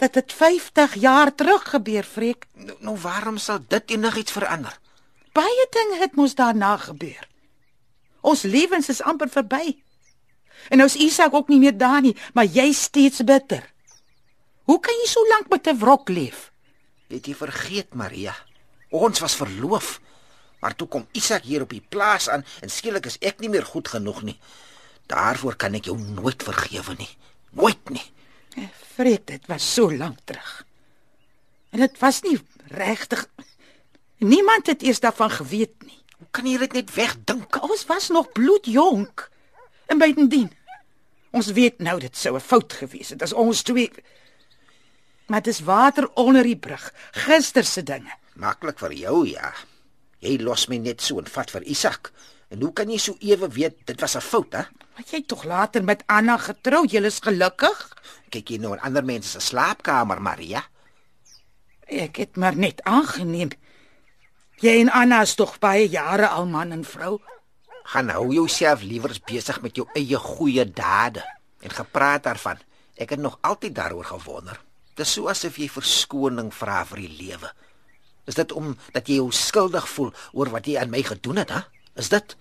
Dat 0.00 0.12
dit 0.12 0.32
50 0.32 0.94
jaar 1.00 1.34
terug 1.34 1.68
gebeur, 1.70 2.04
Freek. 2.04 2.46
Nou, 2.52 2.76
nou 2.80 2.96
waarom 3.00 3.38
sal 3.38 3.62
dit 3.68 3.90
enigiets 3.96 4.34
verander? 4.34 4.74
Baie 5.32 5.66
dinge 5.70 6.00
het 6.02 6.16
mos 6.18 6.34
daarna 6.34 6.76
gebeur. 6.76 7.28
Ons 8.20 8.42
lewens 8.42 8.88
is 8.88 9.02
amper 9.02 9.28
verby. 9.28 9.76
En 10.68 10.80
nou 10.80 10.88
is 10.88 10.96
Isak 10.96 11.34
ook 11.34 11.48
nie 11.48 11.60
meer 11.60 11.76
daar 11.76 12.00
nie, 12.00 12.14
maar 12.34 12.46
jy 12.48 12.72
steeds 12.72 13.24
bitter. 13.24 13.64
Hoe 14.64 14.80
kan 14.80 14.96
jy 15.02 15.08
so 15.10 15.20
lank 15.28 15.48
met 15.50 15.66
'n 15.68 15.78
wrok 15.78 16.08
leef? 16.08 16.50
Het 17.08 17.26
jy 17.26 17.34
vergeet, 17.34 17.94
Maria? 17.94 18.34
Ons 18.90 19.20
was 19.20 19.36
verloof. 19.36 20.00
Maar 20.60 20.74
toe 20.74 20.88
kom 20.88 21.06
Isak 21.12 21.42
hier 21.42 21.62
op 21.62 21.70
die 21.70 21.84
plaas 21.88 22.28
aan 22.28 22.44
en 22.60 22.70
skielik 22.70 23.06
is 23.06 23.18
ek 23.20 23.40
nie 23.40 23.48
meer 23.48 23.64
goed 23.64 23.88
genoeg 23.88 24.22
nie. 24.22 24.38
Daarvoor 25.06 25.56
kan 25.56 25.74
ek 25.74 25.84
jou 25.84 25.98
nooit 25.98 26.42
vergewe 26.42 26.94
nie. 26.98 27.10
Nooit 27.50 27.90
nie. 27.90 28.06
Freek, 28.94 29.26
dit 29.26 29.46
was 29.46 29.66
so 29.74 29.90
lank 29.92 30.18
terug. 30.24 30.66
En 31.70 31.82
dit 31.82 31.98
was 31.98 32.22
nie 32.22 32.38
regtig 32.70 33.26
Niemand 34.24 34.66
het 34.66 34.82
eers 34.82 35.00
daarvan 35.00 35.30
geweet 35.30 35.82
nie. 35.84 35.98
Hoe 36.18 36.28
kan 36.30 36.46
jy 36.46 36.58
dit 36.58 36.72
net 36.72 36.94
wegdink? 36.94 37.58
Ons 37.62 37.82
was 37.90 38.08
nog 38.08 38.30
bloedjonk. 38.32 39.26
En 39.90 39.98
buitendien, 39.98 40.48
ons 41.34 41.50
weet 41.52 41.82
nou 41.84 41.98
dit 42.00 42.16
sou 42.16 42.36
'n 42.36 42.40
fout 42.40 42.72
gewees 42.72 43.08
het 43.08 43.22
as 43.22 43.32
ons 43.32 43.62
twee 43.62 43.90
Maar 45.26 45.42
dis 45.42 45.60
water 45.60 46.08
onder 46.14 46.42
die 46.42 46.56
brug. 46.56 46.94
Gister 47.10 47.64
se 47.64 47.82
dinge. 47.82 48.12
Maklik 48.34 48.78
vir 48.78 48.92
jou, 48.92 49.28
ja. 49.28 49.54
Jy 50.18 50.38
los 50.42 50.66
my 50.68 50.76
net 50.76 51.00
so 51.00 51.18
en 51.18 51.26
vat 51.26 51.50
vir 51.50 51.62
Isak. 51.62 52.12
En 52.54 52.62
hoe 52.62 52.70
kan 52.70 52.90
jy 52.90 53.00
so 53.02 53.16
ewe 53.18 53.48
weet 53.50 53.80
dit 53.88 54.00
was 54.00 54.14
'n 54.14 54.22
fout, 54.22 54.52
hè? 54.52 54.62
Maar 54.94 55.04
jy 55.10 55.18
het 55.18 55.28
tog 55.28 55.44
later 55.44 55.84
met 55.84 56.04
Anna 56.06 56.36
getrou. 56.38 56.86
Jy 56.86 57.02
is 57.02 57.18
gelukkig. 57.18 57.78
Kyk 58.30 58.48
jy 58.48 58.58
nou 58.58 58.72
in 58.72 58.80
ander 58.80 59.04
mense 59.04 59.28
se 59.28 59.40
slaapkamer, 59.40 60.22
Maria? 60.22 60.62
Ek 61.86 62.16
het 62.16 62.36
maar 62.36 62.56
net 62.56 62.82
aangeneem. 62.82 63.50
Jy 64.62 64.80
en 64.80 64.90
Anna 64.90 65.20
is 65.22 65.34
tog 65.34 65.58
baie 65.58 65.88
jare 65.88 66.28
al 66.28 66.46
man 66.46 66.72
en 66.72 66.84
vrou. 66.84 67.20
Gaan 67.84 68.08
hou 68.08 68.32
jouself 68.32 68.82
liewers 68.82 69.20
besig 69.20 69.60
met 69.60 69.76
jou 69.76 69.88
eie 69.94 70.16
goeie 70.16 70.64
dade 70.70 71.24
en 71.60 71.70
gepraat 71.70 72.22
daarvan. 72.22 72.58
Ek 72.94 73.10
het 73.10 73.18
nog 73.18 73.38
altyd 73.40 73.74
daaroor 73.74 74.04
gewonder. 74.04 74.60
Dis 74.94 75.12
so 75.12 75.28
asof 75.28 75.56
jy 75.56 75.68
verskoning 75.68 76.54
vra 76.54 76.84
vir 76.84 76.96
die 76.96 77.16
lewe. 77.18 77.50
Is 78.24 78.34
dit 78.34 78.52
om 78.52 78.76
dat 78.92 79.08
jy 79.08 79.14
jou 79.14 79.32
skuldig 79.32 79.88
voel 79.88 80.14
oor 80.32 80.50
wat 80.50 80.66
jy 80.66 80.78
aan 80.78 80.90
my 80.90 81.02
gedoen 81.02 81.36
het, 81.36 81.50
hè? 81.50 81.60
Is 81.94 82.08
dit? 82.08 82.36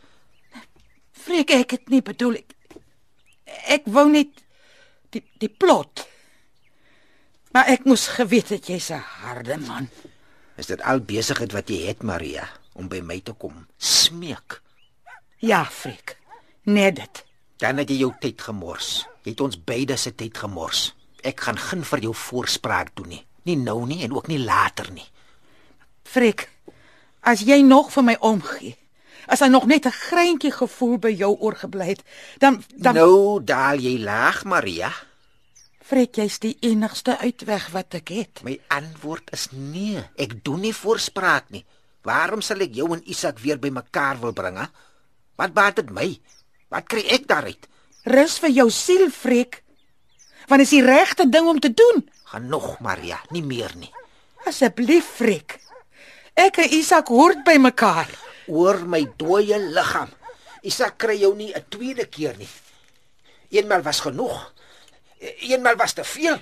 Freek, 1.11 1.53
ek 1.53 1.77
het 1.77 1.93
nie 1.93 2.01
bedoel 2.01 2.41
ek 2.41 2.53
ek 3.69 3.85
wou 3.85 4.07
net 4.11 4.41
die 5.13 5.23
die 5.41 5.51
plot. 5.51 6.07
Maar 7.53 7.69
ek 7.75 7.85
moes 7.85 8.07
geweet 8.15 8.49
het 8.49 8.67
jy's 8.67 8.89
'n 8.91 9.03
harde 9.21 9.57
man. 9.57 9.89
Is 10.57 10.65
dit 10.65 10.81
al 10.81 10.99
besigheid 10.99 11.51
wat 11.51 11.69
jy 11.69 11.85
het, 11.87 12.03
Maria, 12.03 12.49
om 12.73 12.87
by 12.87 13.01
my 13.01 13.19
te 13.19 13.33
kom 13.33 13.67
smeek? 13.77 14.61
Ja, 15.37 15.65
Freek. 15.65 16.17
Net 16.63 16.95
dit. 16.95 17.25
Dan 17.57 17.77
het 17.77 17.89
jy 17.89 17.97
jou 17.97 18.13
tyd 18.19 18.41
gemors. 18.41 19.05
Jy 19.23 19.31
het 19.31 19.41
ons 19.41 19.63
beide 19.63 19.97
se 19.97 20.15
tyd 20.15 20.37
gemors. 20.37 20.93
Ek 21.23 21.39
gaan 21.39 21.57
geen 21.57 21.83
vir 21.83 21.99
jou 21.99 22.13
voorspraak 22.13 22.95
doen 22.95 23.07
nie. 23.07 23.25
Nie 23.43 23.55
nou 23.55 23.85
nie 23.85 24.03
en 24.03 24.13
ook 24.13 24.27
nie 24.27 24.39
later 24.39 24.91
nie. 24.91 25.05
Freek, 26.03 26.49
as 27.21 27.41
jy 27.41 27.61
nog 27.61 27.91
vir 27.91 28.03
my 28.03 28.15
omgee, 28.19 28.75
as 29.33 29.41
hy 29.41 29.49
nog 29.49 29.65
net 29.65 29.85
'n 29.85 29.99
greintjie 30.09 30.51
gevoel 30.53 30.97
by 30.97 31.09
jou 31.09 31.33
oorgebly 31.39 31.87
het, 31.97 32.01
dan 32.37 32.63
dan 32.75 32.93
Nou 32.93 33.43
daal 33.43 33.79
jy 33.79 33.97
laag, 33.99 34.43
Maria. 34.43 34.93
Frik, 35.83 36.15
jy's 36.15 36.39
die 36.39 36.57
enigste 36.61 37.17
uitweg 37.17 37.69
wat 37.71 37.93
ek 37.93 38.09
het. 38.09 38.43
My 38.43 38.59
antwoord 38.67 39.31
is 39.31 39.47
nee. 39.51 40.03
Ek 40.15 40.43
doen 40.43 40.59
nie 40.59 40.73
voorspraak 40.73 41.49
nie. 41.49 41.65
Waarom 42.01 42.41
sal 42.41 42.59
ek 42.59 42.73
jou 42.73 42.93
en 42.93 43.01
Isak 43.05 43.39
weer 43.39 43.59
bymekaar 43.59 44.19
wil 44.19 44.31
bring? 44.31 44.57
Hè? 44.57 44.65
Wat 45.35 45.53
baat 45.53 45.75
dit 45.75 45.89
my? 45.89 46.19
Wat 46.69 46.87
kry 46.87 47.03
ek 47.07 47.27
daaruit? 47.27 47.67
Rus 48.03 48.39
vir 48.39 48.49
jou 48.49 48.69
siel, 48.69 49.09
Frik. 49.11 49.63
Want 50.47 50.61
is 50.61 50.69
die 50.69 50.83
regte 50.83 51.29
ding 51.29 51.47
om 51.47 51.59
te 51.59 51.73
doen. 51.73 52.09
Genoeg, 52.23 52.79
Maria, 52.79 53.19
nie 53.29 53.43
meer 53.43 53.71
nie. 53.75 53.91
Asseblief, 54.45 55.05
Frik. 55.05 55.59
Ek 56.33 56.57
en 56.57 56.73
Isak 56.73 57.07
hoort 57.07 57.43
by 57.43 57.57
mekaar. 57.57 58.22
Oor 58.47 58.83
my 58.87 59.05
dooie 59.17 59.57
liggaam. 59.59 60.09
Isak 60.63 60.97
kry 60.97 61.17
jou 61.19 61.35
nie 61.35 61.53
'n 61.53 61.65
tweede 61.69 62.05
keer 62.05 62.35
nie. 62.37 62.49
Eenmal 63.49 63.81
was 63.83 63.99
genoeg. 63.99 64.51
Eenmal 65.19 65.75
was 65.75 65.93
te 65.93 66.03
veel. 66.03 66.41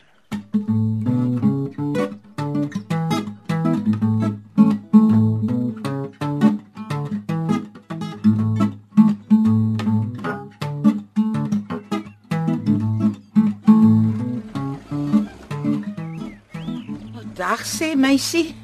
Dag 17.36 17.66
sê 17.66 17.96
meisie. 17.96 18.56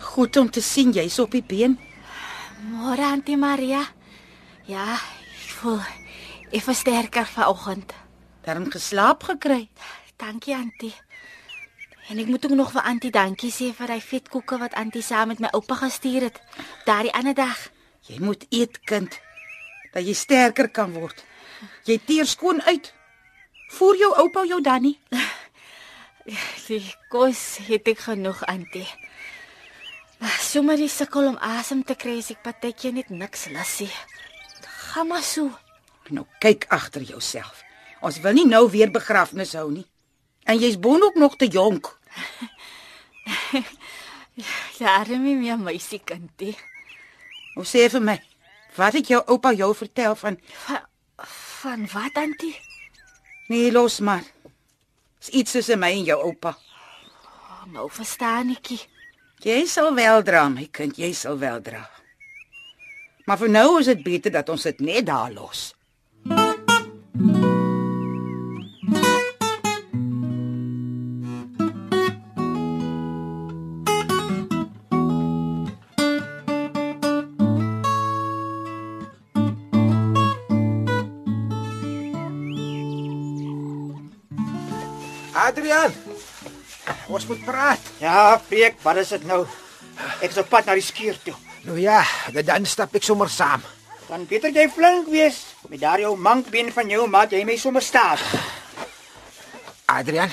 Goed 0.00 0.36
om 0.36 0.50
te 0.50 0.60
sien 0.60 0.92
jy's 0.92 1.18
op 1.18 1.30
die 1.30 1.42
been. 1.42 1.91
Môre 2.92 3.08
Auntie 3.08 3.38
Maria. 3.40 3.80
Ja, 4.68 4.84
ek 4.92 5.52
voel 5.62 5.78
effe 6.52 6.74
sterker 6.76 7.24
vanoggend. 7.24 7.94
Darm 8.44 8.66
geslaap 8.68 9.22
gekry. 9.24 9.70
Dankie 10.20 10.52
Auntie. 10.52 10.92
En 12.12 12.20
ek 12.20 12.28
moet 12.28 12.44
ook 12.44 12.52
nog 12.52 12.74
vir 12.74 12.84
Auntie 12.84 13.08
dankie 13.14 13.48
sê 13.48 13.70
vir 13.72 13.94
die 13.94 14.04
vetkoeke 14.04 14.58
wat 14.60 14.76
Auntie 14.76 15.00
saam 15.00 15.32
met 15.32 15.40
my 15.40 15.48
oupa 15.56 15.78
gestuur 15.80 16.26
het 16.28 16.42
daardie 16.84 17.14
ander 17.16 17.32
dag. 17.32 17.62
Jy 18.10 18.18
moet 18.20 18.44
eet, 18.52 18.76
kind, 18.84 19.16
dat 19.94 20.04
jy 20.04 20.12
sterker 20.12 20.68
kan 20.68 20.92
word. 20.92 21.24
Jy 21.88 21.96
teer 21.96 22.28
skoon 22.28 22.60
uit. 22.68 22.92
Voer 23.78 24.02
jou 24.04 24.12
oupa 24.20 24.44
jou 24.44 24.60
dan 24.60 24.84
nie. 24.90 24.98
Die 26.68 26.84
kos 27.08 27.56
het 27.70 27.88
ek 27.88 28.04
genoeg 28.04 28.44
Auntie. 28.52 28.90
Sommige 30.22 30.84
die 30.84 30.88
sukkel 30.88 31.26
om 31.32 31.38
asem 31.42 31.82
te 31.82 31.96
kry 31.98 32.18
as 32.20 32.30
ek 32.30 32.42
partytjie 32.44 32.92
net 32.94 33.10
niks 33.10 33.48
lusie. 33.50 33.90
Gaan 34.92 35.08
maar 35.10 35.24
so. 35.26 35.50
Nou 36.14 36.26
kyk 36.42 36.68
agter 36.70 37.02
jouself. 37.02 37.62
Ons 38.02 38.20
wil 38.22 38.36
nie 38.36 38.46
nou 38.46 38.68
weer 38.70 38.90
begrafnis 38.90 39.54
hou 39.58 39.70
nie. 39.72 39.86
En 40.46 40.58
jy's 40.58 40.78
boonop 40.78 41.18
nog 41.18 41.36
te 41.36 41.50
jonk. 41.50 41.90
Ja, 44.80 44.94
arme 44.96 45.18
my 45.36 45.56
meisiekindie. 45.60 46.54
Hoe 47.54 47.66
sê 47.68 47.84
vir 47.92 48.00
my? 48.00 48.14
Wat 48.76 48.96
het 48.96 49.10
jou 49.12 49.20
oupa 49.28 49.52
jou 49.52 49.74
vertel 49.76 50.14
van 50.16 50.38
Van, 50.64 50.86
van 51.66 51.84
wat 51.92 52.16
Auntie? 52.16 52.54
Nee, 53.52 53.72
los 53.72 54.00
maar. 54.00 54.24
Dis 55.20 55.28
iets 55.28 55.52
tussen 55.52 55.78
my 55.78 55.92
en 55.92 56.04
jou 56.08 56.18
oupa. 56.22 56.56
Oh, 57.26 57.66
nou 57.74 57.90
verstaan 57.92 58.54
ekie. 58.56 58.80
Jy 59.42 59.64
sal 59.66 59.90
wel 59.94 60.22
dra, 60.22 60.44
my 60.46 60.68
kind, 60.70 60.94
jy 60.94 61.10
sal 61.18 61.34
wel 61.40 61.58
dra. 61.66 61.82
Maar 63.26 63.40
vir 63.40 63.50
nou 63.50 63.80
is 63.80 63.88
dit 63.90 64.02
beter 64.06 64.30
dat 64.34 64.50
ons 64.54 64.66
dit 64.68 64.82
net 64.86 65.08
daar 65.08 65.32
los. 65.34 65.72
Ons 87.12 87.26
moet 87.28 87.44
praat. 87.44 87.90
Ja, 88.00 88.40
Freek, 88.40 88.78
wat 88.82 88.96
is 89.02 89.10
dit 89.12 89.24
nou? 89.28 89.42
Ek 90.24 90.30
is 90.30 90.38
op 90.40 90.48
pad 90.48 90.68
na 90.68 90.76
die 90.78 90.84
skuur 90.84 91.18
toe. 91.24 91.34
Nou 91.68 91.76
ja, 91.78 92.00
dan 92.32 92.64
stap 92.66 92.94
ek 92.96 93.04
sommer 93.04 93.28
saam. 93.30 93.60
Dan 94.08 94.24
beter 94.30 94.52
jy 94.54 94.64
flink 94.72 95.10
wees. 95.12 95.42
Met 95.68 95.82
daardie 95.84 96.08
ou 96.08 96.16
mankbeen 96.16 96.72
van 96.72 96.88
jou 96.88 97.04
maak 97.10 97.34
jy 97.36 97.42
my 97.44 97.58
sommer 97.60 97.84
stadig. 97.84 98.24
Adrian. 99.92 100.32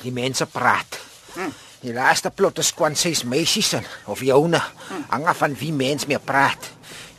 Die 0.00 0.12
mense 0.16 0.48
praat. 0.48 0.96
Die 1.80 1.92
laaste 1.96 2.32
plot 2.32 2.58
is 2.60 2.72
kwant 2.76 2.98
ses 3.00 3.22
meisies 3.28 3.74
in 3.76 3.86
of 4.08 4.24
joune. 4.24 4.60
Hang 5.12 5.28
af 5.28 5.40
van 5.44 5.54
wie 5.60 5.72
mens 5.76 6.08
meer 6.08 6.20
praat. 6.24 6.70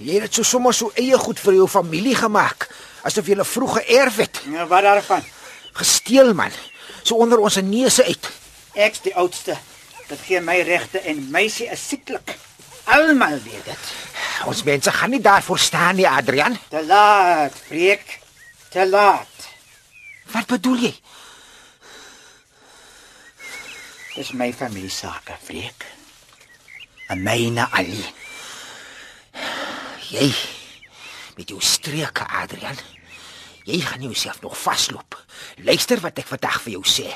Jy 0.01 0.17
het 0.17 0.27
dit 0.29 0.41
so 0.41 0.45
sommer 0.45 0.73
so 0.73 0.89
eie 0.97 1.17
goed 1.17 1.39
vir 1.41 1.59
jou 1.59 1.67
familie 1.69 2.15
gemaak, 2.17 2.67
asof 3.05 3.27
jy 3.27 3.37
'n 3.37 3.45
vroeë 3.45 3.85
erf 4.01 4.17
het. 4.17 4.41
Ja, 4.49 4.65
wat 4.65 4.81
daarvan? 4.81 5.23
Gesteel 5.73 6.33
man, 6.33 6.51
so 7.11 7.19
onder 7.19 7.43
ons 7.43 7.59
neuse 7.67 8.05
uit. 8.07 8.29
Ek's 8.79 9.03
die 9.03 9.15
oudste. 9.19 9.57
Dit 10.07 10.23
gee 10.27 10.39
my 10.43 10.61
regte 10.67 11.01
en 11.07 11.19
meisie 11.31 11.67
is 11.71 11.83
sieklik. 11.91 12.37
Almal 12.91 13.39
weet 13.43 13.67
dit. 13.67 13.91
Ons 14.47 14.63
mense 14.67 14.91
gaan 14.95 15.11
nie 15.13 15.21
daarvoor 15.21 15.59
staan 15.59 15.99
nie, 15.99 16.07
Adrian. 16.07 16.55
Te 16.71 16.83
laat, 16.87 17.55
Freek. 17.67 18.19
Te 18.71 18.87
laat. 18.87 19.49
Wat 20.31 20.47
bedoel 20.47 20.87
jy? 20.87 20.93
Dis 24.15 24.31
my 24.35 24.49
familie 24.55 24.91
sake, 24.91 25.35
Freek. 25.43 25.85
En 27.11 27.19
myne 27.23 27.67
alleen. 27.75 28.07
Jy 30.11 30.31
met 31.35 31.51
jou 31.51 31.59
streke, 31.63 32.27
Adrian. 32.39 32.79
Jy 33.63 33.79
gaan 33.81 34.01
jouself 34.01 34.41
nog 34.41 34.57
vasloop. 34.57 35.17
Luister 35.63 35.99
wat 36.01 36.17
ek 36.17 36.27
vandag 36.27 36.61
vir 36.61 36.77
jou 36.79 36.83
sê. 36.87 37.07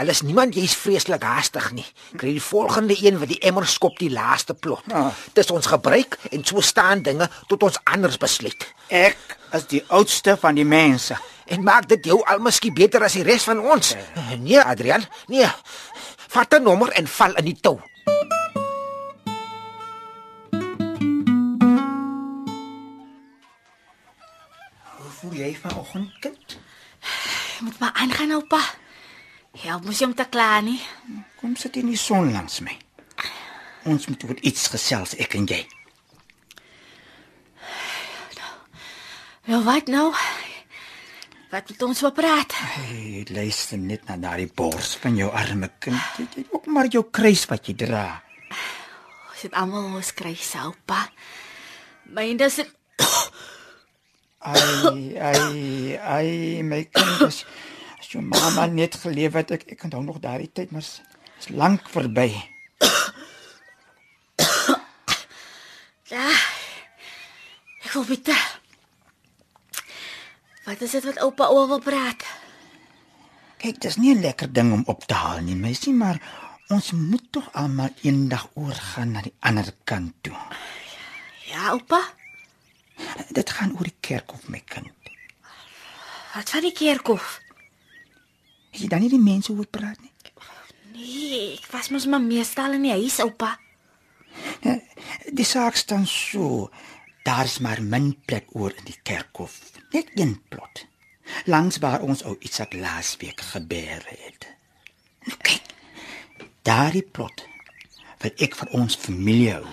Alles 0.00 0.22
niemand 0.24 0.56
jy's 0.56 0.74
vreeslik 0.76 1.22
haastig 1.22 1.68
nie. 1.76 1.84
Kry 2.16 2.32
die 2.36 2.44
volgende 2.44 2.96
een 2.96 3.18
wat 3.20 3.28
die 3.28 3.40
emmer 3.44 3.66
skop 3.68 3.98
die 4.00 4.10
laaste 4.12 4.54
plot. 4.54 4.88
Ah. 4.92 5.10
Dis 5.36 5.52
ons 5.52 5.68
gebruik 5.68 6.16
en 6.30 6.44
so 6.48 6.64
staan 6.64 7.02
dinge 7.04 7.28
tot 7.48 7.62
ons 7.68 7.78
anders 7.84 8.16
besluit. 8.20 8.66
Ek 8.88 9.36
is 9.52 9.68
die 9.68 9.82
oudste 9.88 10.36
van 10.40 10.56
die 10.56 10.68
mense. 10.68 11.18
En 11.52 11.64
maak 11.64 11.88
dit 11.90 12.08
jou 12.08 12.22
almiskien 12.24 12.74
beter 12.74 13.04
as 13.04 13.18
die 13.18 13.26
res 13.26 13.44
van 13.44 13.60
ons. 13.60 13.94
Nee, 14.40 14.60
Adrian. 14.60 15.04
Nee. 15.28 15.48
Vat 16.32 16.54
'n 16.54 16.62
nommer 16.62 16.88
en 16.96 17.06
val 17.06 17.34
in 17.36 17.44
die 17.44 17.60
tou. 17.60 17.80
Voel 25.32 25.46
jy 25.46 25.52
vanoggend, 25.56 26.18
kind? 26.20 26.58
Moet 27.64 27.78
maar 27.78 27.92
aangaan 27.92 28.34
oupa. 28.36 28.60
Help 29.62 29.84
mos 29.84 30.00
jy 30.00 30.08
om 30.10 30.14
te 30.16 30.26
kla 30.28 30.60
nie. 30.64 30.80
Kom 31.40 31.54
sit 31.56 31.76
in 31.80 31.88
die 31.88 32.00
son 32.00 32.32
langs 32.32 32.60
my. 32.64 32.74
Ons 33.88 34.06
moet 34.08 34.24
oor 34.28 34.38
iets 34.46 34.68
gesels, 34.72 35.14
ek 35.20 35.36
en 35.38 35.46
jy. 35.48 35.60
Wel 39.48 39.64
wat 39.70 39.88
nou? 39.92 40.10
Wat 41.52 41.68
moet 41.68 41.84
ons 41.84 42.02
oor 42.04 42.14
praat? 42.16 42.56
Hey, 42.76 43.24
luister 43.32 43.80
net 43.80 44.04
na 44.08 44.16
daardie 44.20 44.48
bors 44.48 44.94
van 45.00 45.16
jou 45.16 45.28
arme 45.32 45.68
kind. 45.82 46.00
Jy 46.20 46.28
het 46.36 46.52
ook 46.52 46.68
maar 46.72 46.92
jou 46.92 47.04
kruis 47.08 47.44
wat 47.50 47.68
jy 47.68 47.76
dra. 47.86 48.06
Ons 49.32 49.48
het 49.48 49.56
almal 49.58 49.88
ons 49.96 50.12
kry 50.16 50.36
oupa. 50.62 51.06
Myne 52.12 52.48
is 52.48 52.60
Ai, 54.42 55.16
ai, 55.18 55.96
ai, 56.16 56.62
my 56.66 56.82
kind 56.90 57.20
is 57.28 57.44
as 57.98 58.08
jou 58.10 58.22
mamma 58.22 58.66
net 58.66 58.96
geleef 58.98 59.36
het, 59.38 59.52
ek 59.54 59.68
ek 59.76 59.84
onthou 59.86 60.02
nog 60.02 60.18
daardie 60.22 60.50
tyd, 60.50 60.72
maar 60.74 60.82
is, 60.82 60.98
is 61.38 61.52
lank 61.54 61.90
verby. 61.92 62.30
Ja. 66.12 66.28
Ek 67.86 67.94
wil 67.94 68.04
bitte. 68.04 68.34
Wat 70.66 70.82
is 70.84 70.92
dit 70.92 71.06
wat 71.08 71.22
oupa 71.24 71.46
oor 71.48 71.70
wil 71.70 71.80
praat? 71.80 72.20
Kyk, 73.62 73.78
dis 73.80 73.96
nie 73.96 74.12
'n 74.12 74.20
lekker 74.20 74.52
ding 74.52 74.72
om 74.76 74.82
op 74.92 75.06
te 75.08 75.14
haal 75.14 75.40
nie, 75.40 75.56
meisie, 75.56 75.94
maar 75.94 76.20
ons 76.68 76.92
moet 76.92 77.24
tog 77.32 77.48
almal 77.52 77.94
eendag 78.02 78.50
oorgaan 78.54 79.16
na 79.16 79.22
die 79.24 79.32
ander 79.40 79.72
kant 79.84 80.12
toe. 80.20 80.36
Ja, 81.48 81.70
oupa. 81.72 82.02
Dit 83.30 83.50
gaan 83.50 83.74
oor 83.76 83.88
die 83.88 83.98
kerkhof, 84.00 84.48
my 84.48 84.62
kind. 84.64 84.90
Wat 86.34 86.50
van 86.50 86.64
die 86.64 86.72
kerkhof? 86.72 87.40
Het 88.72 88.84
jy 88.84 88.88
dan 88.88 89.04
nie 89.04 89.12
die 89.12 89.20
mense 89.20 89.52
hoor 89.52 89.68
praat 89.68 90.00
nie? 90.00 90.10
Nee, 90.92 91.42
ek 91.58 91.66
was 91.72 91.90
mos 91.92 92.06
maar 92.06 92.22
meestal 92.22 92.76
in 92.76 92.86
die 92.86 92.94
huis, 92.94 93.18
oupa. 93.24 93.56
Die 95.32 95.44
saak 95.44 95.76
staan 95.76 96.06
so. 96.06 96.70
Daar's 97.26 97.58
maar 97.58 97.82
min 97.82 98.14
plek 98.26 98.48
oor 98.56 98.72
in 98.76 98.88
die 98.88 98.98
kerkhof. 99.02 99.60
Net 99.92 100.10
een 100.14 100.40
plot. 100.48 100.86
langs 101.44 101.78
waar 101.78 102.00
ons 102.00 102.22
ou 102.22 102.36
Isak 102.38 102.72
laasweek 102.72 103.40
gebeur 103.40 104.02
het. 104.08 104.46
Nou 105.24 105.38
kyk. 105.38 105.70
Daardie 106.62 107.02
plot 107.02 107.46
wat 108.22 108.42
ek 108.42 108.54
vir 108.54 108.70
ons 108.78 108.96
familie 108.96 109.50
hou. 109.56 109.66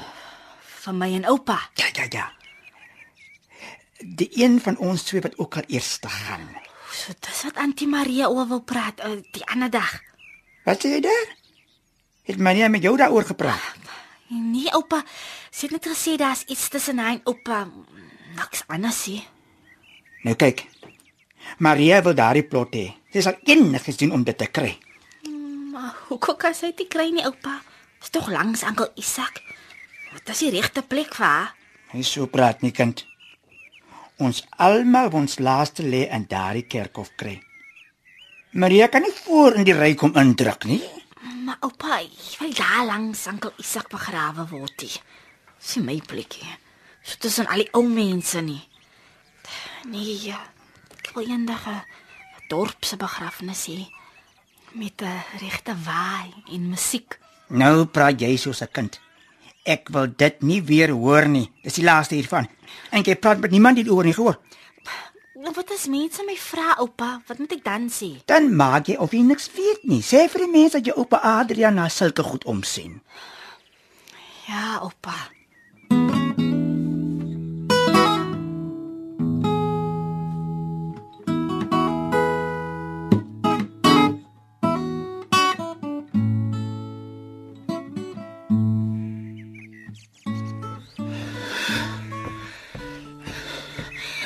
Van 0.81 0.97
my 0.97 1.11
en 1.13 1.27
oupa. 1.29 1.59
Ja, 1.77 1.89
ja, 1.93 2.05
ja. 2.09 2.25
Die 3.99 4.29
een 4.33 4.59
van 4.63 4.77
ons 4.77 5.03
twee 5.03 5.21
wat 5.21 5.37
ook 5.37 5.59
al 5.59 5.67
eers 5.67 5.97
te 5.97 6.09
gaan. 6.09 6.47
So 6.91 7.13
dis 7.19 7.43
wat 7.43 7.59
Auntie 7.59 7.87
Maria 7.87 8.29
oor 8.29 8.47
wil 8.47 8.61
praat 8.61 9.03
uh, 9.05 9.19
die 9.35 9.45
ander 9.51 9.69
dag. 9.69 9.91
Wat 10.65 10.81
sê 10.81 10.95
jy 10.95 11.01
daar? 11.03 11.35
Het 12.29 12.39
Maria 12.39 12.67
met 12.69 12.83
jou 12.83 12.95
daaroor 12.97 13.25
gepraat? 13.25 13.87
Nee, 14.29 14.69
oupa, 14.77 15.01
sy 15.49 15.65
het 15.67 15.79
net 15.79 15.87
gesê 15.89 16.15
daar's 16.21 16.43
iets 16.47 16.67
tussen 16.69 16.99
hy 17.01 17.15
en 17.17 17.23
oupa. 17.29 17.63
Niks 18.37 18.63
anders 18.67 18.99
nie. 19.09 19.23
Nou 20.23 20.35
kyk. 20.37 20.67
Maria 21.57 22.01
wil 22.05 22.13
daardie 22.13 22.45
plot 22.45 22.75
hê. 22.77 22.85
Sy 23.09 23.23
sal 23.25 23.39
enigiets 23.49 23.97
doen 23.97 24.13
om 24.19 24.23
dit 24.27 24.37
te 24.37 24.45
kry. 24.53 24.75
Maar 25.73 25.95
hoekom 26.11 26.37
kan 26.37 26.53
sy 26.53 26.69
dit 26.77 26.89
kry 26.91 27.09
nie, 27.09 27.25
oupa? 27.25 27.57
Dis 27.99 28.13
tog 28.13 28.29
langs 28.31 28.63
Ankel 28.63 28.91
Isak. 29.01 29.41
Wat 30.13 30.29
is 30.29 30.45
die 30.45 30.53
regte 30.53 30.85
plek 30.85 31.15
vir 31.17 31.25
haar? 31.25 31.55
Hy 31.89 32.05
so 32.05 32.29
praat 32.29 32.61
nie 32.61 32.71
kind. 32.75 33.01
Ons 34.19 34.41
almal 34.59 35.07
ons 35.15 35.39
laaste 35.39 35.83
lê 35.83 36.01
in 36.11 36.25
daardie 36.27 36.65
kerkhof 36.67 37.13
kry. 37.15 37.37
Maria 38.51 38.89
kan 38.91 39.05
nie 39.05 39.13
voor 39.23 39.55
in 39.55 39.67
die 39.67 39.75
ry 39.77 39.93
kom 39.95 40.15
indruk 40.19 40.65
nie. 40.67 40.81
Maar 41.45 41.61
oupa, 41.63 42.01
wil 42.39 42.51
daar 42.53 42.85
langs 42.85 43.27
Ankel 43.31 43.53
Isak 43.57 43.87
begrawe 43.89 44.43
word. 44.51 44.83
Dis 44.83 45.75
nie 45.77 45.85
my 45.85 45.97
plekkie. 46.03 46.47
So 47.03 47.15
tussen 47.23 47.47
al 47.47 47.63
die 47.63 47.71
ou 47.73 47.85
mense 47.87 48.41
nie. 48.43 48.61
Nee, 49.87 50.17
ja. 50.27 50.41
Ek 50.99 51.15
wil 51.15 51.29
eendag 51.31 51.63
'n 51.67 51.81
dorp 52.49 52.83
se 52.85 52.97
begrafnis 52.97 53.67
hê 53.67 53.87
met 54.73 55.01
'n 55.01 55.23
regte 55.39 55.73
waai 55.85 56.33
en 56.51 56.69
musiek. 56.69 57.19
Nou 57.47 57.85
praat 57.85 58.19
jy 58.21 58.37
soos 58.37 58.61
'n 58.61 58.71
kind. 58.71 58.99
Ek 59.69 59.91
wil 59.93 60.09
dit 60.17 60.41
nie 60.41 60.61
weer 60.65 60.89
hoor 60.95 61.27
nie. 61.29 61.45
Dis 61.63 61.77
die 61.77 61.85
laaste 61.85 62.17
hiervan. 62.17 62.49
En 62.89 63.05
jy 63.05 63.15
praat 63.21 63.41
met 63.43 63.53
niemand 63.53 63.77
hieroor 63.77 64.07
nie 64.07 64.15
gehoor. 64.17 64.39
Nou 65.39 65.53
wat 65.55 65.69
as 65.71 65.85
mense 65.87 66.23
my 66.27 66.35
vra, 66.35 66.73
oupa, 66.83 67.21
wat 67.29 67.37
moet 67.39 67.53
ek 67.55 67.61
dan 67.63 67.85
sê? 67.93 68.09
Dan 68.27 68.49
maak 68.59 68.89
jy 68.91 68.97
of 68.99 69.13
jy 69.15 69.21
niks 69.23 69.47
weet 69.55 69.85
nie. 69.87 70.01
Sê 70.03 70.25
vir 70.27 70.43
die 70.43 70.51
mense 70.51 70.79
dat 70.79 70.89
jou 70.89 70.97
oupa 70.99 71.21
Adrian 71.37 71.77
na 71.79 71.85
sulke 71.87 72.25
goed 72.27 72.43
omsien. 72.49 72.97
Ja, 74.49 74.81
oupa. 74.83 75.15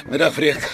Middag 0.10 0.34
Freek. 0.34 0.72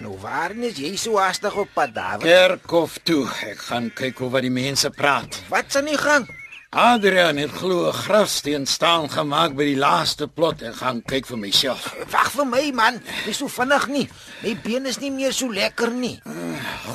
Nou 0.00 0.16
waar 0.20 0.52
is 0.64 0.76
jy 0.76 0.96
so 1.00 1.16
haastig 1.20 1.54
op 1.56 1.68
pad, 1.72 1.94
David? 1.94 2.24
Kerkhof 2.24 2.98
toe. 3.04 3.24
Ek 3.48 3.60
gaan 3.68 3.88
kyk 3.96 4.18
hoe 4.20 4.28
wat 4.32 4.44
die 4.44 4.52
mense 4.52 4.90
praat. 4.92 5.40
Wat's 5.52 5.76
aan 5.76 5.88
die 5.88 5.96
gang? 6.00 6.28
Adrian 6.76 7.36
het 7.40 7.52
glo 7.56 7.88
'n 7.88 7.92
grafsteen 7.92 8.66
staan 8.66 9.10
gemaak 9.10 9.56
by 9.56 9.64
die 9.64 9.76
laaste 9.76 10.28
plot. 10.28 10.62
Ek 10.62 10.76
gaan 10.76 11.02
kyk 11.02 11.26
vir 11.26 11.38
myself. 11.38 11.94
Wag 12.10 12.30
vir 12.30 12.46
my 12.46 12.70
man, 12.72 13.00
nie 13.26 13.34
so 13.34 13.48
vinnig 13.48 13.88
nie. 13.88 14.08
My 14.42 14.56
been 14.62 14.86
is 14.86 15.00
nie 15.00 15.10
meer 15.10 15.32
so 15.32 15.52
lekker 15.52 15.90
nie. 15.90 16.20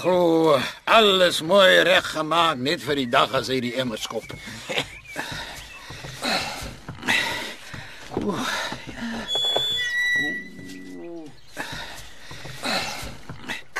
Glo, 0.01 0.59
alles 0.83 1.41
mooi 1.41 1.83
reggemaak 1.83 2.57
net 2.57 2.81
vir 2.81 2.95
die 2.95 3.09
dag 3.09 3.33
as 3.33 3.47
hy 3.47 3.59
die 3.59 3.75
emmer 3.75 3.97
skop. 3.97 4.25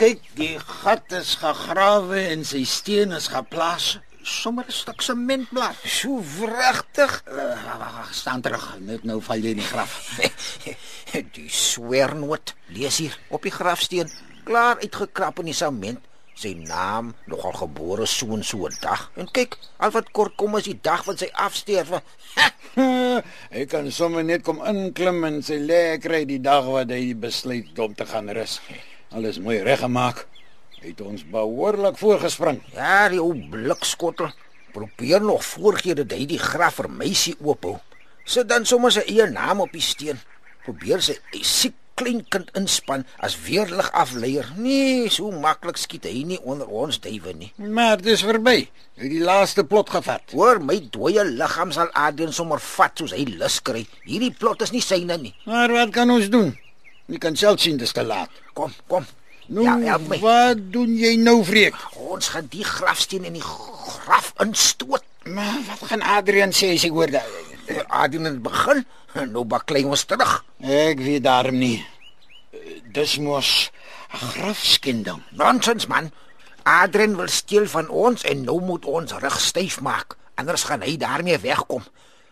Kyk, 0.02 0.22
die 0.34 0.56
gat 0.58 1.12
is 1.14 1.36
gegrawe 1.38 2.18
en 2.32 2.42
sy 2.42 2.64
steen 2.66 3.12
is 3.14 3.28
geplaas. 3.30 4.00
Sommer 4.26 4.66
'n 4.66 4.74
stuk 4.74 5.04
sementblad. 5.06 5.78
So 5.86 6.18
wragtig. 6.40 7.22
Wag, 7.30 8.10
staan 8.10 8.42
terug. 8.42 8.66
Net 8.82 9.06
nou 9.06 9.22
val 9.22 9.38
jy 9.38 9.54
in 9.54 9.62
die 9.62 9.70
graf. 9.74 10.18
die 11.38 11.50
swernoot 11.54 12.56
lees 12.74 12.98
hier 12.98 13.14
op 13.30 13.46
die 13.46 13.54
grafsteen, 13.54 14.10
klaar 14.44 14.82
uitgekrap 14.82 15.38
in 15.46 15.54
die 15.54 15.60
sement. 15.62 16.02
Sy 16.34 16.58
naam, 16.58 17.14
nogal 17.30 17.54
gebore 17.62 18.10
so 18.10 18.34
en 18.34 18.42
so 18.44 18.66
'n 18.66 18.74
dag. 18.82 19.12
En 19.22 19.30
kyk, 19.30 19.54
al 19.78 19.94
wat 19.94 20.10
kort 20.12 20.34
kom 20.36 20.58
is 20.58 20.66
die 20.66 20.80
dag 20.82 21.06
van 21.06 21.18
sy 21.18 21.30
afsterwe. 21.30 22.02
hy 23.56 23.66
kan 23.70 23.92
sommer 23.92 24.24
net 24.26 24.42
kom 24.42 24.66
inklim 24.66 25.24
en 25.30 25.44
sy 25.46 25.62
lê 25.62 26.02
kry 26.02 26.26
die 26.26 26.42
dag 26.42 26.66
wat 26.66 26.90
hy 26.90 27.14
besluit 27.14 27.78
om 27.78 27.94
te 27.94 28.06
gaan 28.10 28.34
rus. 28.34 28.58
Alles 29.12 29.40
mooi 29.44 29.60
reggemaak. 29.64 30.26
Het 30.82 31.02
ons 31.04 31.24
behoorlik 31.28 31.98
voorgespring. 32.00 32.62
Ja, 32.74 33.10
die 33.12 33.20
ou 33.20 33.34
blikskottel 33.52 34.32
probeer 34.72 35.22
nog 35.22 35.44
voorgee 35.46 35.98
dat 36.00 36.14
hy 36.16 36.24
die 36.30 36.40
graf 36.40 36.80
vir 36.80 36.88
meisie 36.90 37.36
oophou. 37.44 37.76
Sit 38.24 38.48
dan 38.48 38.66
sommer 38.66 38.94
sy 38.96 39.04
eie 39.12 39.28
naam 39.28 39.66
op 39.66 39.76
die 39.76 39.84
steen. 39.84 40.22
Probeer 40.64 41.04
sy 41.04 41.18
siek 41.44 41.76
klein 42.00 42.24
kind 42.32 42.50
inspan 42.58 43.04
as 43.20 43.36
weerlig 43.46 43.92
afleier. 43.92 44.48
Nee, 44.56 45.10
so 45.12 45.30
maklik 45.44 45.78
skiet 45.78 46.08
hy 46.08 46.24
nie 46.32 46.40
onder 46.48 46.72
ons 46.72 47.02
duwe 47.04 47.36
nie. 47.36 47.52
Maar 47.60 48.00
dit 48.00 48.14
is 48.16 48.24
verby. 48.26 48.58
Hy 48.96 49.06
het 49.06 49.14
die 49.18 49.24
laaste 49.28 49.68
plot 49.68 49.92
gevat. 49.94 50.32
Hoor, 50.32 50.64
my 50.64 50.80
dooie 50.94 51.28
liggaam 51.28 51.76
sal 51.76 51.92
Adrian 51.92 52.32
sommer 52.34 52.64
vat 52.72 52.96
soos 52.96 53.14
hy 53.18 53.28
lus 53.36 53.60
kry. 53.60 53.84
Hierdie 54.08 54.34
plot 54.40 54.64
is 54.66 54.72
nie 54.74 54.86
syne 54.86 55.20
nie. 55.20 55.36
Maar 55.46 55.76
wat 55.82 55.94
kan 56.00 56.16
ons 56.16 56.32
doen? 56.32 56.56
Jy 57.12 57.20
kan 57.20 57.36
self 57.36 57.60
sien 57.64 57.78
dis 57.78 57.92
te 57.92 58.04
laat. 58.08 58.30
Kom, 58.56 58.72
kom. 58.88 59.06
Nou, 59.52 59.66
Ja, 59.66 59.76
help 59.92 60.08
my. 60.08 60.20
wat 60.24 60.60
doen 60.72 60.94
jy 60.96 61.16
nou, 61.20 61.42
Freek? 61.44 61.76
Ons 62.00 62.30
gaan 62.32 62.48
die 62.50 62.64
grafsteen 62.64 63.26
in 63.28 63.34
die 63.36 63.44
graf 63.44 64.32
instoot. 64.40 65.04
Maar 65.28 65.58
wat 65.68 65.90
gaan 65.90 66.02
Adrian 66.02 66.54
sê 66.56 66.72
as 66.76 66.84
hy 66.88 66.90
hoor 66.90 67.12
dat 67.12 67.28
Adrian 67.90 68.26
het 68.30 68.42
begin, 68.42 68.86
nou 69.34 69.44
baklei 69.44 69.84
ons 69.84 70.06
terug. 70.08 70.38
Ek 70.64 70.98
weet 71.04 71.24
daarom 71.28 71.58
nie. 71.60 71.86
Dis 72.94 73.18
mos 73.20 73.70
'n 74.14 74.18
grafskinding. 74.18 75.22
Nonsens 75.32 75.88
man. 75.88 76.12
Adrian 76.64 77.16
wil 77.18 77.28
steel 77.28 77.68
van 77.68 77.90
ons 77.90 78.24
en 78.24 78.44
nou 78.44 78.62
moet 78.62 78.86
ons 78.86 79.12
rug 79.12 79.40
styf 79.42 79.82
maak. 79.82 80.16
Anders 80.36 80.64
gaan 80.64 80.82
hy 80.82 80.98
daarmee 80.98 81.38
wegkom. 81.38 81.84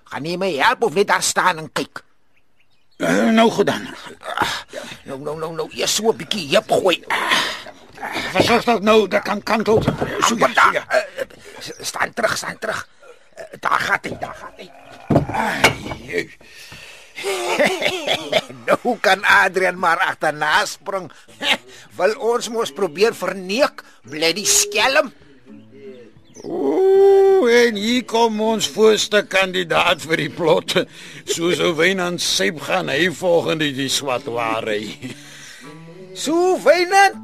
Gaan 0.06 0.26
jy 0.26 0.38
my 0.38 0.52
help 0.56 0.84
of 0.84 0.94
net 0.94 1.08
daar 1.08 1.24
staan 1.24 1.58
en 1.58 1.70
kyk? 1.74 2.04
Uh, 3.00 3.32
nou 3.32 3.48
goed 3.48 3.66
dan. 3.66 3.88
Nou 5.08 5.20
nou 5.24 5.38
nou 5.40 5.54
nou, 5.56 5.68
eers 5.72 5.96
so 5.96 6.12
'n 6.12 6.18
bietjie 6.20 6.48
jep 6.52 6.68
gooi. 6.68 7.00
Versigtig 8.36 8.80
nou, 8.84 9.08
dat 9.08 9.24
kan 9.24 9.44
kantel. 9.44 9.80
So 10.28 10.36
ja, 10.36 10.48
daar? 10.48 10.74
ja. 10.74 10.84
Staan 11.80 12.14
terug, 12.14 12.38
staan 12.38 12.60
terug. 12.60 12.88
Uh, 13.40 13.44
daar 13.60 13.80
gaan 13.80 14.00
hy, 14.02 14.18
daar 14.20 14.36
gaan 14.36 14.54
hy. 14.60 14.68
Ai, 15.32 16.30
Nou 18.68 18.98
kan 19.00 19.24
Adrian 19.24 19.80
maar 19.80 20.00
agterna 20.00 20.66
spring. 20.66 21.12
Wil 21.98 22.16
ons 22.20 22.50
mos 22.50 22.72
probeer 22.72 23.16
verneek, 23.16 23.84
bly 24.04 24.34
die 24.34 24.48
skelm. 24.48 25.14
Ooh, 26.44 27.48
en 27.52 27.76
hier 27.76 28.06
kom 28.08 28.38
ons 28.42 28.68
voorste 28.72 29.22
kandidaat 29.28 30.04
vir 30.08 30.22
die 30.24 30.32
plot. 30.32 30.76
Soos 31.28 31.60
ou 31.64 31.74
Wynand 31.76 32.24
Seip 32.24 32.62
gaan 32.68 32.92
hy 32.92 33.10
volgende 33.16 33.68
die 33.76 33.90
swart 33.92 34.30
ware. 34.32 34.78
So 36.16 36.56
Wynand, 36.64 37.20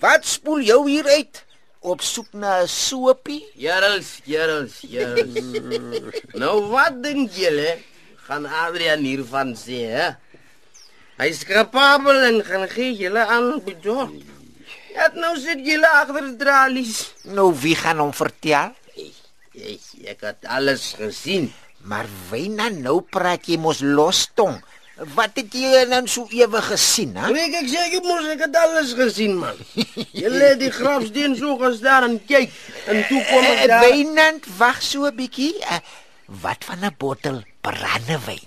wat 0.00 0.24
spoel 0.28 0.64
jou 0.64 0.80
hier 0.88 1.08
uit? 1.08 1.42
Op 1.80 2.00
soek 2.02 2.32
na 2.32 2.62
'n 2.62 2.68
soapie? 2.68 3.44
Jarels, 3.54 4.20
jarels, 4.24 4.80
jarels. 4.82 5.36
nou 6.42 6.68
wat 6.72 7.02
dink 7.02 7.30
julle? 7.32 7.78
Gaan 8.26 8.46
Adrian 8.46 9.04
hiervan 9.04 9.54
sê, 9.56 9.86
hè? 9.92 10.08
Hy's 11.18 11.44
kapabel 11.44 12.18
en 12.28 12.44
gaan 12.44 12.68
gee 12.68 12.96
julle 12.96 13.24
aan 13.26 13.62
bedorp. 13.64 14.37
Ja, 14.98 15.06
nou 15.14 15.36
sit 15.38 15.60
julle 15.66 15.86
agter 16.00 16.24
die 16.26 16.36
tralies. 16.40 16.96
Nou 17.30 17.52
wie 17.62 17.76
gaan 17.78 18.00
hom 18.02 18.10
vertel? 18.16 18.72
Ek, 19.58 19.84
ek 20.14 20.24
het 20.26 20.48
alles 20.50 20.92
gesien. 20.98 21.52
Maar 21.86 22.08
Wynand, 22.30 22.80
nou 22.82 22.98
praat 23.06 23.46
jy 23.46 23.58
mos 23.62 23.80
los 23.84 24.24
tong. 24.34 24.58
Wat 25.14 25.36
het 25.38 25.52
jy 25.54 25.84
dan 25.86 26.08
so 26.10 26.26
ewig 26.34 26.66
gesien, 26.72 27.12
hè? 27.14 27.28
Ek 27.30 27.54
ek 27.60 27.68
sê 27.70 27.84
jy 27.92 28.00
mos 28.02 28.26
ek 28.32 28.42
het 28.48 28.56
alles 28.58 28.96
gesien, 28.98 29.36
man. 29.38 29.54
Julle 30.10 30.42
het 30.48 30.58
die 30.64 30.72
grafsteen 30.74 31.36
so 31.38 31.54
gestaan 31.60 32.08
en 32.08 32.18
kyk 32.26 32.50
en 32.90 33.04
toe 33.06 33.22
kom 33.30 33.46
ek 33.46 33.62
Eh, 33.62 33.66
daar. 33.70 33.86
Wynand, 33.86 34.48
wag 34.58 34.82
so 34.82 35.06
'n 35.06 35.14
bietjie. 35.14 35.54
Uh, 35.70 35.78
wat 36.42 36.64
van 36.66 36.82
'n 36.84 36.94
bottel 36.98 37.42
brandewyn? 37.62 38.42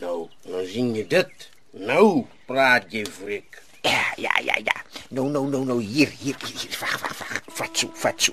Nou, 0.00 0.28
nou 0.46 0.62
sien 0.70 0.94
jy 0.94 1.06
dit. 1.08 1.48
Nou 1.72 2.26
praat 2.46 2.86
jy 2.94 3.02
freak. 3.04 3.58
Ja, 3.82 4.04
ja, 4.16 4.34
ja, 4.44 4.56
ja. 4.64 4.76
Nou, 5.08 5.28
nou, 5.30 5.46
nou, 5.48 5.64
nou 5.64 5.82
hier, 5.82 6.10
hier, 6.18 6.36
hier. 6.44 6.76
Wag, 6.80 6.98
wag, 7.00 7.18
wag. 7.18 7.42
Vat 7.58 7.78
so, 7.78 7.90
vat 7.94 8.22
so. 8.22 8.32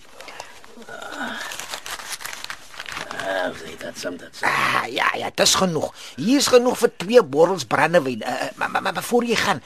Ah, 3.25 3.49
sê 3.57 3.73
dit 3.79 3.99
soms 3.99 4.19
dit. 4.21 4.41
Ah, 4.45 4.85
ja, 4.91 5.07
ja, 5.17 5.29
dis 5.33 5.55
genoeg. 5.57 5.91
Hier's 6.17 6.49
genoeg 6.53 6.77
vir 6.81 6.91
twee 7.01 7.23
botels 7.23 7.65
brandewyn. 7.69 8.21
Uh, 8.21 8.49
maar, 8.55 8.71
maar, 8.71 8.81
maar 8.81 9.03
voor 9.03 9.25
jy 9.25 9.37
gaan, 9.39 9.61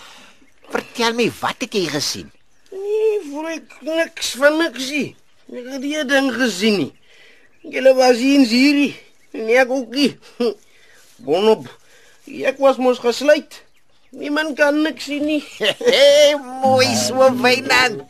vertel 0.69 1.15
my 1.17 1.27
wat 1.39 1.65
het 1.65 1.75
jy 1.75 1.85
gesien? 1.91 2.29
Nee, 2.71 3.19
voel 3.29 3.49
ek 3.55 3.79
niks 3.83 4.33
van 4.39 4.59
niks 4.61 4.91
nie. 4.93 5.09
Ek 5.49 5.69
het 5.73 5.83
die 5.83 6.05
ding 6.07 6.29
gesien 6.35 6.77
nie. 6.83 6.91
Julle 7.73 7.95
was 7.97 8.19
hier 8.21 8.39
in 8.39 8.47
Siri. 8.47 8.89
Nee, 9.35 9.57
ek 9.59 9.71
ook 9.73 9.95
nie. 9.95 10.11
Bonop. 11.25 11.67
Ek 12.29 12.61
was 12.61 12.79
mos 12.79 13.01
gesluit. 13.03 13.63
Niemand 14.09 14.57
kan 14.57 14.81
niks 14.81 15.05
sien 15.05 15.25
nie. 15.25 15.43
Hey, 15.59 16.33
mooi 16.61 16.89
so 16.97 17.29
wynand. 17.37 18.01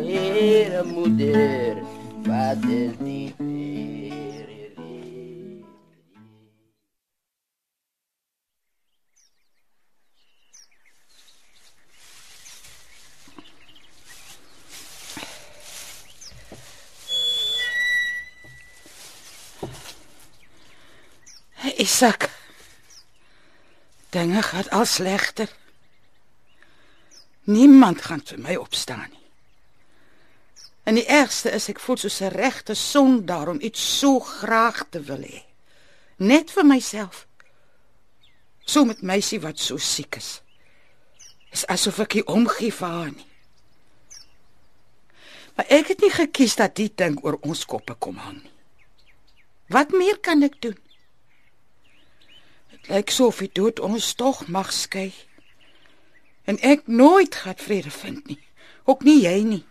Here 0.00 0.82
moeder, 0.88 1.76
wat 2.24 2.64
is 2.64 2.96
die? 3.04 3.36
Isak. 21.78 22.37
Dinge 24.10 24.42
gaan 24.42 24.68
al 24.70 24.84
slegter. 24.84 25.50
Niemand 27.44 28.02
gaan 28.02 28.22
vir 28.24 28.38
my 28.38 28.56
opstaan 28.56 29.08
nie. 29.10 29.18
En 30.88 30.96
die 30.96 31.06
ergste 31.06 31.50
is 31.52 31.68
ek 31.68 31.80
voel 31.84 31.96
soos 32.00 32.20
'n 32.20 32.32
regte 32.32 32.74
son 32.74 33.26
daarom 33.26 33.60
iets 33.60 33.98
so 33.98 34.20
graag 34.20 34.86
te 34.90 35.00
wil 35.00 35.20
hê. 35.20 35.42
Net 36.16 36.50
vir 36.50 36.64
myself. 36.66 37.26
So 38.64 38.84
met 38.84 39.02
meisie 39.02 39.40
wat 39.40 39.58
so 39.58 39.76
siek 39.76 40.16
is. 40.16 40.40
Is 41.50 41.66
asof 41.66 41.98
ek 41.98 42.14
nie 42.14 42.26
omgee 42.26 42.72
vir 42.72 42.88
haar 42.88 43.10
nie. 43.10 43.26
Maar 45.56 45.66
ek 45.68 45.88
het 45.88 46.00
nie 46.00 46.10
gekies 46.10 46.54
dat 46.56 46.76
die 46.76 46.92
ding 46.94 47.18
oor 47.24 47.38
ons 47.40 47.64
koppe 47.64 47.94
kom 47.94 48.16
hang 48.16 48.42
nie. 48.42 48.52
Wat 49.68 49.90
meer 49.90 50.18
kan 50.18 50.42
ek 50.42 50.60
doen? 50.62 50.78
Dit 52.88 52.96
lyk 52.96 53.10
so 53.12 53.26
of 53.28 53.42
die 53.44 53.50
dood 53.52 53.80
ons 53.84 54.14
tog 54.16 54.46
mag 54.48 54.70
skei. 54.72 55.10
En 56.48 56.56
ek 56.64 56.86
nooit 56.88 57.34
gaan 57.34 57.56
vrede 57.60 57.90
vind 57.92 58.26
nie. 58.26 58.40
Ook 58.88 59.02
nie 59.04 59.20
jy 59.20 59.42
nie. 59.44 59.64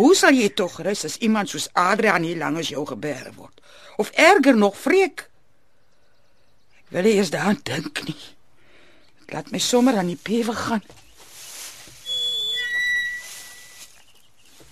Hoe 0.00 0.14
sal 0.16 0.32
jy 0.32 0.48
tog 0.56 0.78
rus 0.80 1.04
as 1.04 1.18
iemand 1.20 1.52
soos 1.52 1.68
Adrian 1.76 2.24
hier 2.24 2.40
langs 2.40 2.72
jou 2.72 2.86
gebeere 2.88 3.34
word? 3.36 3.60
Of 4.00 4.08
erger 4.16 4.56
nog, 4.56 4.78
vreek? 4.80 5.26
Ek 6.80 6.96
wil 6.96 7.10
eers 7.12 7.30
daaraan 7.34 7.60
dink 7.60 8.00
nie. 8.08 8.24
Dit 9.20 9.36
laat 9.36 9.52
my 9.52 9.60
sommer 9.60 10.00
aan 10.00 10.08
die 10.08 10.16
pewe 10.16 10.56
gaan. 10.56 10.84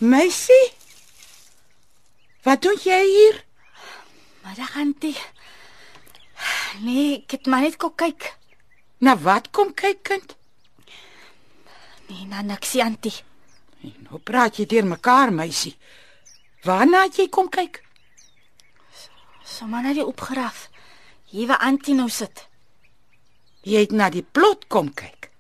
Meisie? 0.01 0.73
Wat 2.49 2.65
doen 2.65 2.81
jy 2.81 3.01
hier? 3.13 3.45
Middag 4.49 4.77
antie. 4.81 5.17
Nee, 6.81 7.23
ek 7.23 7.31
het 7.31 7.47
maar 7.47 7.61
net 7.61 7.77
kom 7.77 7.95
kyk. 7.95 8.35
Na 8.99 9.17
wat 9.19 9.51
kom 9.51 9.75
kyk 9.75 10.03
kind? 10.03 10.37
Nee, 12.09 12.27
na 12.27 12.43
niks 12.43 12.77
antie. 12.79 13.15
Nou 14.09 14.19
praat 14.19 14.57
jy 14.57 14.67
deur 14.67 14.87
mekaar, 14.89 15.33
meisie. 15.33 15.77
Waarna 16.65 17.05
het 17.05 17.19
jy 17.21 17.29
kom 17.29 17.49
kyk? 17.53 17.83
Sommige 19.45 19.83
na 19.83 19.93
die 19.93 20.07
opgeraf. 20.07 20.69
Hier 21.29 21.49
waar 21.51 21.61
antie 21.67 21.95
nou 21.95 22.09
sit. 22.09 22.47
Jy 23.65 23.85
het 23.85 23.93
na 23.93 24.09
die 24.13 24.25
plot 24.25 24.67
kom 24.73 24.89
kyk. 24.95 25.31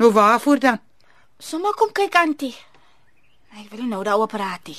Nou 0.00 0.12
waarvoor 0.12 0.60
dan? 0.60 0.80
Sommige 1.38 1.80
kom 1.80 1.92
kyk 1.92 2.14
antie. 2.20 2.54
Ek 3.56 3.70
wil 3.72 3.82
nie 3.82 3.90
nou 3.90 4.04
daaroor 4.04 4.30
praat 4.30 4.68
nie. 4.68 4.78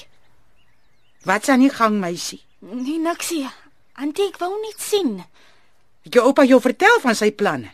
Wat's 1.26 1.50
aan 1.50 1.62
die 1.62 1.70
gang, 1.74 2.00
meisie? 2.02 2.42
Nee, 2.60 3.00
niksie. 3.02 3.50
Antie, 4.02 4.28
ek 4.32 4.40
wou 4.42 4.52
net 4.64 4.80
sien. 4.82 5.18
Het 6.06 6.16
jou 6.18 6.24
oupa 6.32 6.46
jou 6.50 6.58
vertel 6.64 7.00
van 7.04 7.16
sy 7.18 7.30
planne 7.38 7.70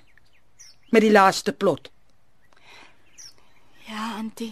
met 0.92 1.04
die 1.04 1.12
laaste 1.12 1.54
plot? 1.56 1.90
Ja, 3.88 4.18
antie. 4.20 4.52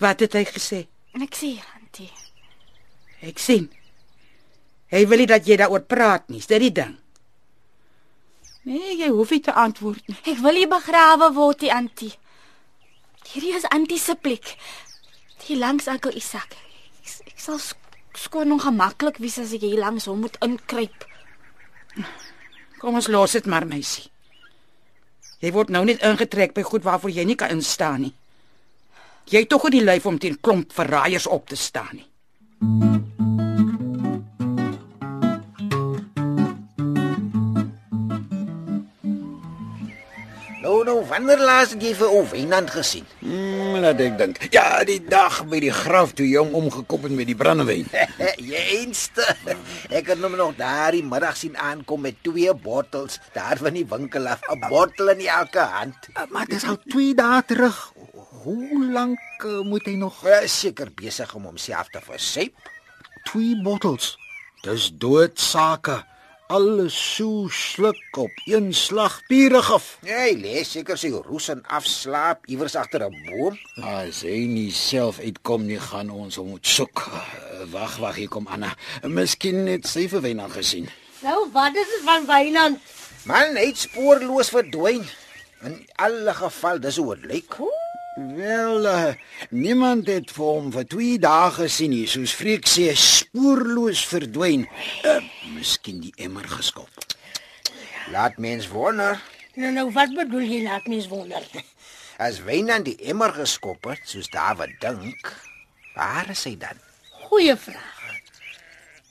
Wat 0.00 0.20
het 0.24 0.36
hy 0.38 0.44
gesê? 0.48 0.78
Niksie, 1.18 1.56
antie. 1.76 2.08
Ek 3.26 3.40
sien. 3.42 3.66
Hy 4.92 5.02
wil 5.10 5.20
nie 5.24 5.28
dat 5.28 5.44
jy 5.48 5.58
daaroor 5.60 5.84
praat 5.84 6.28
nie, 6.32 6.40
is 6.40 6.48
dit 6.48 6.62
die 6.64 6.72
ding? 6.80 6.94
Nee, 8.68 8.94
jy 9.00 9.08
hoef 9.12 9.30
nie 9.32 9.42
te 9.44 9.52
antwoord 9.52 10.08
nie. 10.08 10.16
Ek 10.32 10.40
wil 10.44 10.56
nie 10.56 10.68
begrawe 10.68 11.28
word, 11.36 11.60
die 11.64 11.72
antie. 11.72 12.12
Hierdie 13.32 13.54
is 13.58 13.66
antie 13.74 13.98
se 14.00 14.14
plek. 14.16 14.54
Hier 15.44 15.60
langs 15.60 15.88
Ankel 15.88 16.16
Isak. 16.16 16.54
Ek, 17.02 17.12
ek 17.32 17.40
sal 17.40 17.58
sk- 17.60 17.76
skoon 18.18 18.52
ongemaklik 18.52 19.20
wees 19.22 19.38
as 19.38 19.54
ek 19.56 19.64
hier 19.66 19.80
langs 19.80 20.08
hom 20.10 20.20
moet 20.26 20.38
inkruip. 20.44 21.06
Kom 22.78 22.98
ons 22.98 23.08
los 23.10 23.34
dit 23.38 23.46
maar, 23.46 23.66
meisie. 23.66 24.08
Jy 25.42 25.52
word 25.54 25.70
nou 25.70 25.84
net 25.86 26.02
ingetrek 26.02 26.54
by 26.54 26.64
goed 26.66 26.86
waarvoor 26.86 27.14
jy 27.14 27.24
nie 27.26 27.38
kan 27.38 27.54
instaan 27.54 28.08
nie. 28.08 28.14
Jy 29.30 29.44
het 29.44 29.50
tog 29.52 29.68
nie 29.68 29.78
die 29.78 29.86
lyf 29.86 30.06
om 30.06 30.18
teen 30.18 30.38
klomp 30.40 30.72
verraaiers 30.74 31.28
op 31.30 31.48
te 31.48 31.56
staan 31.56 31.94
nie. 31.94 32.06
Nou, 32.60 32.98
nou, 33.18 33.37
wanneer 41.08 41.40
laas 41.40 41.72
het 41.74 41.82
jy 41.82 41.94
vir 41.98 42.08
ou 42.08 42.22
Wynand 42.30 42.70
gesien? 42.70 43.06
Hmm, 43.20 43.76
laat 43.82 44.00
ek 44.00 44.18
dink. 44.18 44.38
Ja, 44.54 44.84
die 44.84 45.00
dag 45.04 45.40
by 45.50 45.60
die 45.64 45.72
graf 45.74 46.12
toe 46.18 46.26
hom 46.36 46.54
omgekop 46.58 47.02
het 47.08 47.12
met 47.16 47.26
die 47.30 47.36
brandewyn. 47.38 47.86
jy 48.50 48.62
eenste. 48.78 49.24
Ek 49.90 50.10
het 50.12 50.20
hom 50.22 50.36
nog 50.38 50.54
daardie 50.58 51.02
middag 51.04 51.36
sien 51.36 51.56
aankom 51.56 52.00
met 52.06 52.20
twee 52.22 52.52
bottels 52.54 53.18
daar 53.34 53.58
van 53.60 53.74
die 53.74 53.86
winkel 53.88 54.26
af, 54.28 54.40
'n 54.48 54.68
bottel 54.68 55.08
in 55.14 55.26
elke 55.26 55.60
hand. 55.60 55.96
Uh, 56.14 56.24
maar 56.30 56.46
dis 56.46 56.64
al 56.64 56.78
2 56.88 57.14
dae 57.14 57.42
terug. 57.46 57.92
Hoe 58.44 58.86
lank 58.92 59.44
uh, 59.44 59.60
moet 59.66 59.84
hy 59.86 59.96
nog 59.98 60.20
Hy 60.22 60.44
is 60.44 60.60
seker 60.60 60.88
besig 60.94 61.34
om 61.34 61.44
homself 61.44 61.88
te 61.90 62.00
versuip. 62.00 62.54
twee 63.24 63.56
bottels? 63.62 64.16
Dis 64.62 64.90
doodsake. 64.94 66.02
Alles 66.48 66.96
so 67.16 67.48
sluk 67.52 68.16
op 68.16 68.30
een 68.48 68.70
slag 68.72 69.18
pure 69.28 69.60
gif. 69.62 69.88
Hy 70.08 70.30
lê 70.40 70.62
seker 70.64 70.96
sy 70.96 71.10
roes 71.12 71.50
en 71.52 71.58
afslaap 71.76 72.46
iewers 72.48 72.72
agter 72.80 73.04
'n 73.04 73.18
boom. 73.26 73.58
As 73.84 74.22
hy 74.24 74.46
nie 74.48 74.72
self 74.72 75.18
uitkom 75.20 75.66
nie, 75.66 75.76
gaan 75.76 76.08
ons 76.10 76.40
hom 76.40 76.48
moet 76.48 76.66
soek. 76.66 77.04
Wag, 77.68 77.96
wag, 77.96 78.16
hier 78.16 78.28
kom 78.28 78.46
Anna. 78.46 78.72
Miskien 79.02 79.66
het 79.66 79.86
sy 79.86 80.08
vir 80.08 80.20
Wynand 80.24 80.52
gesien. 80.52 80.88
Nou, 81.20 81.50
wat 81.52 81.76
is 81.76 81.84
dit 81.84 82.02
van 82.04 82.24
Wynand? 82.24 82.80
Man, 83.24 83.56
hy 83.56 83.66
het 83.66 83.78
spoorloos 83.78 84.48
verdwyn. 84.48 85.04
In 85.62 85.86
alle 85.96 86.34
geval, 86.34 86.80
dis 86.80 86.96
hoe 86.96 87.14
dit 87.14 87.24
lyk. 87.24 87.60
Wel, 88.18 88.84
uh, 88.86 89.14
niemand 89.50 90.08
het 90.10 90.32
vir 90.34 90.44
hom 90.44 90.70
vir 90.74 90.86
2 90.90 91.18
dae 91.22 91.50
gesien 91.54 91.92
nie, 91.94 92.06
soos 92.10 92.32
Freek 92.34 92.66
sê, 92.66 92.88
spoorloos 92.98 94.00
verdwyn. 94.10 94.64
Uh, 95.06 95.20
miskien 95.54 96.00
die 96.02 96.10
emmer 96.26 96.48
geskop. 96.50 96.90
Laat 98.10 98.40
mens 98.42 98.66
wonder. 98.72 99.20
Nou, 99.54 99.70
nou, 99.76 99.84
wat 99.94 100.16
bedoel 100.16 100.48
jy 100.48 100.58
laat 100.64 100.88
mens 100.90 101.06
wonder? 101.12 101.46
As 102.26 102.40
Wynand 102.42 102.88
die 102.88 102.96
emmer 103.12 103.36
geskop 103.36 103.86
het, 103.86 104.02
soos 104.10 104.26
Dawid 104.34 104.74
dink, 104.82 105.30
waar 105.94 106.32
is 106.34 106.42
hy 106.48 106.56
dan? 106.58 106.80
Goeie 107.28 107.54
vraag. 107.54 108.16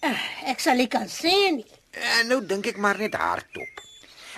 Uh, 0.04 0.26
ek 0.52 0.60
sal 0.66 0.84
nie 0.84 0.90
kan 0.92 1.08
sê 1.08 1.32
nie. 1.56 1.68
En 1.96 2.28
nou 2.34 2.42
dink 2.44 2.68
ek 2.74 2.82
maar 2.84 3.00
net 3.00 3.16
hardop. 3.16 3.86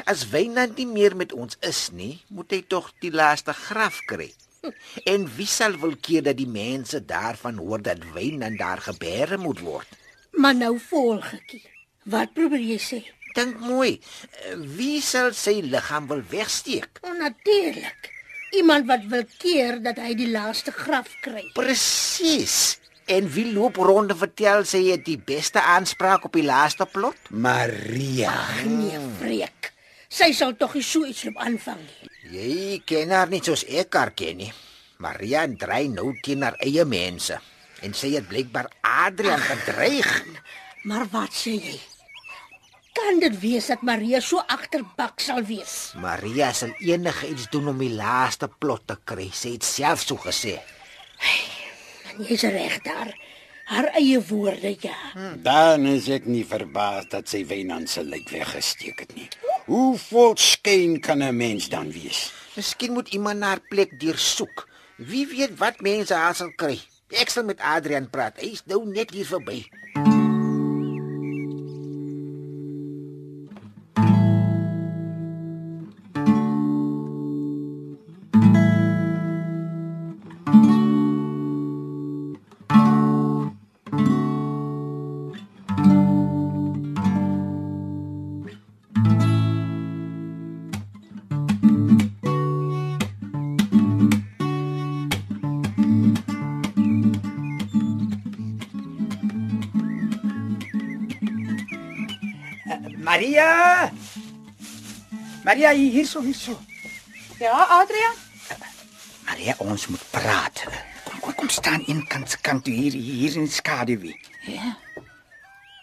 As 0.05 0.27
Wynand 0.29 0.77
nie 0.77 0.87
meer 0.93 1.17
met 1.17 1.33
ons 1.33 1.57
is 1.65 1.87
nie, 1.89 2.19
moet 2.29 2.53
hy 2.53 2.61
tog 2.69 2.93
die 3.01 3.11
laaste 3.15 3.57
graf 3.65 3.97
kry. 4.05 4.29
En 5.13 5.27
wie 5.35 5.47
sal 5.47 5.77
wil 5.81 5.95
keer 6.01 6.23
dat 6.23 6.37
die 6.37 6.49
mense 6.49 7.05
daarvan 7.05 7.57
hoor 7.61 7.81
dat 7.81 8.03
Wynand 8.13 8.59
daar 8.59 8.81
gebeere 8.81 9.37
moet 9.37 9.59
word? 9.59 9.97
Maar 10.31 10.55
nou 10.55 10.75
volg 10.89 11.33
ek. 11.33 11.55
Wat 12.09 12.33
probeer 12.33 12.63
jy 12.63 12.79
sê? 12.81 12.99
Dink 13.37 13.59
mooi, 13.61 13.99
wie 14.77 14.97
sal 15.05 15.33
sy 15.37 15.59
liggaam 15.61 16.07
wil 16.09 16.23
wegsteek? 16.31 17.01
Onnatuurlik. 17.05 18.09
Iemand 18.57 18.87
wat 18.89 19.05
wil 19.11 19.25
keer 19.37 19.77
dat 19.85 19.99
hy 20.01 20.15
die 20.17 20.29
laaste 20.31 20.73
graf 20.73 21.11
kry. 21.21 21.43
Presies. 21.53 22.79
En 23.09 23.29
wie 23.33 23.45
loop 23.53 23.77
rond 23.77 24.11
en 24.13 24.17
vertel 24.17 24.65
sy 24.69 24.81
het 24.89 25.05
die 25.05 25.17
beste 25.17 25.61
aanspraak 25.61 26.25
op 26.25 26.33
die 26.37 26.45
laaste 26.45 26.85
plot? 26.89 27.29
Maria. 27.29 28.33
Nee, 28.65 28.97
vreek. 29.21 29.71
Sy 30.09 30.31
sal 30.33 30.55
tog 30.57 30.73
nie 30.73 30.81
so 30.81 31.05
iets 31.05 31.21
loop 31.27 31.37
aanvang 31.37 31.81
nie. 31.85 32.07
Jy 32.33 32.79
ken 32.89 33.11
haar 33.13 33.29
nie 33.29 33.43
soos 33.45 33.61
ek 33.69 33.93
haar 33.93 34.09
ken 34.17 34.39
nie. 34.41 34.49
Maria 34.99 35.43
dry 35.47 35.83
nou 35.91 36.09
teen 36.25 36.41
haar 36.43 36.57
eie 36.65 36.83
mense 36.85 37.37
en 37.85 37.93
sy 37.95 38.15
het 38.15 38.25
blykbaar 38.27 38.71
Adrian 38.81 39.39
gedreig. 39.39 40.09
Maar 40.89 41.05
wat 41.13 41.37
sê 41.37 41.53
jy? 41.61 41.77
Kan 42.97 43.21
dit 43.21 43.37
wees 43.39 43.69
dat 43.69 43.85
Maria 43.85 44.19
so 44.19 44.41
agterbak 44.41 45.21
sal 45.21 45.43
wees? 45.45 45.93
Maria 46.01 46.49
sal 46.57 46.73
enige 46.81 47.29
iets 47.29 47.45
doen 47.53 47.69
om 47.71 47.79
die 47.79 47.93
laaste 47.93 48.49
plot 48.49 48.87
te 48.89 48.97
kry. 49.05 49.29
Sy 49.31 49.53
het 49.59 49.67
self 49.67 50.03
so 50.07 50.17
gesê. 50.25 50.57
En 52.09 52.25
jy's 52.25 52.43
reg 52.49 52.81
daar. 52.83 53.13
Haar 53.69 53.91
eie 54.01 54.17
woorde, 54.25 54.73
ja. 54.81 54.97
Dan 55.45 55.85
is 55.85 56.09
ek 56.09 56.25
nie 56.25 56.41
verbaas 56.49 57.05
dat 57.13 57.29
sy 57.29 57.43
Wynand 57.45 57.91
se 57.93 58.01
lijk 58.03 58.33
weggesteek 58.33 59.05
het 59.05 59.13
nie. 59.13 59.29
Hoe 59.69 59.97
vol 60.01 60.33
skyn 60.33 60.95
kan 60.97 61.21
'n 61.21 61.35
mens 61.37 61.69
dan 61.69 61.91
wees? 61.93 62.33
Miskien 62.57 62.93
moet 62.93 63.13
iemand 63.13 63.39
na 63.39 63.47
haar 63.47 63.61
plek 63.69 63.99
deursoek. 63.99 64.67
Wie 64.97 65.27
weet 65.27 65.57
wat 65.57 65.81
mense 65.81 66.13
haar 66.13 66.35
sal 66.35 66.51
kry. 66.55 66.79
Ek 67.09 67.29
sal 67.29 67.43
met 67.43 67.61
Adrian 67.61 68.09
praat. 68.09 68.41
Hy's 68.41 68.65
nou 68.65 68.85
net 68.85 69.11
hier 69.11 69.25
verby. 69.25 69.69
Maria! 103.09 103.89
Maria, 105.43 105.71
hier 105.73 105.91
hierso, 105.91 106.21
hierso. 106.21 106.59
Ja, 107.39 107.65
Adrian. 107.81 108.13
Maria, 109.25 109.55
ons 109.65 109.87
moet 109.89 110.03
praat. 110.11 110.61
Kom, 111.07 111.15
kom, 111.23 111.33
kom 111.39 111.49
staan 111.49 111.81
een 111.87 112.03
kant 112.07 112.35
kant 112.45 112.69
hier 112.69 112.93
hier 112.93 113.39
in 113.39 113.47
die 113.47 113.55
skaduwee. 113.55 114.13
Ja. 114.45 114.75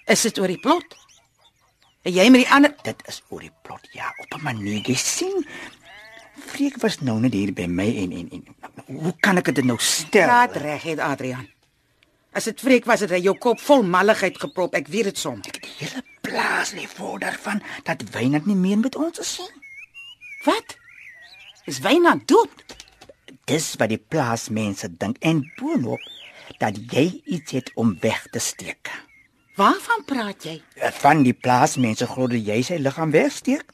Is 0.06 0.22
dit 0.28 0.38
oor 0.38 0.54
die 0.54 0.60
plot? 0.62 0.94
En 2.06 2.14
jy 2.14 2.28
met 2.30 2.44
die 2.44 2.52
ander 2.54 2.76
Dit 2.86 3.02
is 3.10 3.18
oor 3.34 3.42
die 3.42 3.50
plot, 3.66 3.90
ja, 3.90 4.12
op 4.22 4.38
'n 4.38 4.44
manier. 4.46 4.86
Jy 4.86 4.94
sien, 4.94 5.46
Freek 6.46 6.78
was 6.78 7.00
nou 7.00 7.18
net 7.20 7.34
hier 7.34 7.52
by 7.52 7.66
my 7.66 7.90
en 8.04 8.12
en, 8.12 8.30
en 8.30 8.44
hoe 8.86 9.14
kan 9.20 9.36
ek 9.36 9.54
dit 9.54 9.64
nou 9.64 9.78
stel? 9.82 10.30
praat 10.30 10.56
reg 10.56 10.82
het 10.82 10.98
Adrian. 10.98 11.48
As 12.30 12.44
dit 12.44 12.60
vreek 12.60 12.84
was 12.84 13.00
het 13.00 13.10
hy 13.10 13.18
jou 13.24 13.34
kop 13.38 13.60
vol 13.60 13.82
malligheid 13.82 14.38
geprop. 14.38 14.74
Ek 14.74 14.86
weet 14.86 15.04
dit 15.04 15.18
som. 15.18 15.40
Die 15.40 15.72
hele 15.78 16.02
plaas 16.26 16.72
lê 16.72 16.86
voor 16.96 17.18
daarvan 17.18 17.62
dat 17.82 18.02
Wynand 18.10 18.46
nie 18.46 18.56
meer 18.56 18.78
met 18.78 18.96
ons 18.96 19.18
is 19.18 19.38
nie. 19.38 19.62
Wat? 20.44 20.76
Is 21.64 21.78
Wynand 21.78 22.28
dood? 22.28 22.76
Dis 23.44 23.74
wat 23.78 23.90
die 23.92 24.02
plaasmense 24.02 24.90
dink 24.98 25.18
en 25.20 25.44
boonop 25.58 26.02
dat 26.58 26.78
jy 26.92 27.22
iets 27.24 27.52
het 27.52 27.70
om 27.74 27.96
weg 28.00 28.26
te 28.30 28.38
steek. 28.42 28.90
Waarvan 29.56 30.04
praat 30.06 30.44
jy? 30.44 30.60
Van 31.00 31.22
die 31.22 31.34
plaasmense 31.34 32.06
glo 32.06 32.28
dat 32.30 32.42
jy 32.46 32.60
sy 32.62 32.80
liggaam 32.82 33.14
wegsteek 33.14 33.72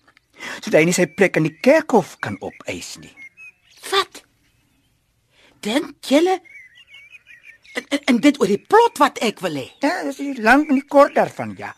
sodat 0.59 0.81
hy 0.81 0.87
nie 0.89 0.97
sy 0.97 1.07
plek 1.07 1.37
in 1.39 1.47
die 1.47 1.59
kerkhof 1.63 2.17
kan 2.25 2.37
opeis 2.43 2.97
nie. 2.99 3.13
Wat? 3.91 4.25
Dink 5.63 5.95
julle 6.11 6.41
en, 7.75 7.85
en, 7.85 8.01
en 8.11 8.19
dit 8.25 8.41
oor 8.41 8.51
die 8.51 8.65
plot 8.69 8.99
wat 9.01 9.21
ek 9.23 9.41
wil 9.45 9.61
hê. 9.61 9.69
Ja, 9.85 10.01
dis 10.09 10.19
nie 10.21 10.35
lank 10.43 10.73
en 10.73 10.81
nie 10.81 10.89
kort 10.91 11.15
daarvan, 11.17 11.55
ja. 11.61 11.71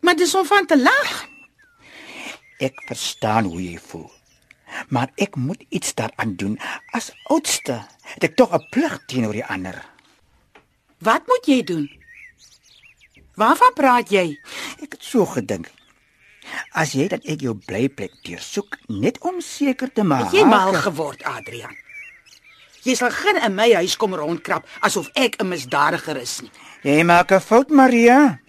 Maar 0.00 0.16
dis 0.16 0.34
om 0.34 0.46
van 0.46 0.66
te 0.66 0.78
lag. 0.78 1.28
Ek 2.58 2.82
verstaan 2.86 3.44
hoe 3.44 3.62
jy 3.62 3.78
voel. 3.78 4.10
Maar 4.88 5.10
ek 5.14 5.36
moet 5.36 5.64
iets 5.68 5.94
daaraan 5.94 6.36
doen. 6.36 6.58
As 6.96 7.10
oudste 7.32 7.80
het 8.14 8.24
ek 8.24 8.36
tog 8.36 8.52
'n 8.54 8.66
plig 8.70 8.98
teenoor 9.06 9.32
die 9.32 9.44
ander. 9.44 9.84
Wat 10.98 11.26
moet 11.26 11.46
jy 11.46 11.62
doen? 11.64 11.90
Waarvan 13.34 13.72
praat 13.74 14.10
jy? 14.10 14.40
Ek 14.82 14.92
het 14.92 15.02
so 15.04 15.24
gedink. 15.26 15.70
As 16.72 16.92
jy 16.92 17.08
dat 17.08 17.24
ek 17.24 17.40
jou 17.40 17.54
blyplek 17.54 18.12
deursoek 18.22 18.76
net 18.88 19.18
om 19.18 19.40
seker 19.40 19.92
te 19.92 20.02
maak. 20.02 20.30
Het 20.30 20.32
jy 20.32 20.44
mal 20.44 20.72
geword, 20.74 21.22
Adrian? 21.22 21.76
Jy 22.82 22.94
sal 22.96 23.10
geen 23.12 23.36
in 23.44 23.54
my 23.54 23.68
huis 23.76 23.96
kom 24.00 24.14
rondkrap 24.16 24.68
asof 24.80 25.10
ek 25.14 25.36
'n 25.40 25.48
misdadiger 25.48 26.16
is 26.16 26.40
nie. 26.40 26.50
Jy 26.82 27.02
maak 27.04 27.32
'n 27.32 27.40
fout, 27.40 27.70
Maria. 27.70 28.40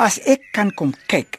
As 0.00 0.18
ek 0.28 0.50
kan 0.56 0.72
kom 0.74 0.94
kyk, 1.10 1.38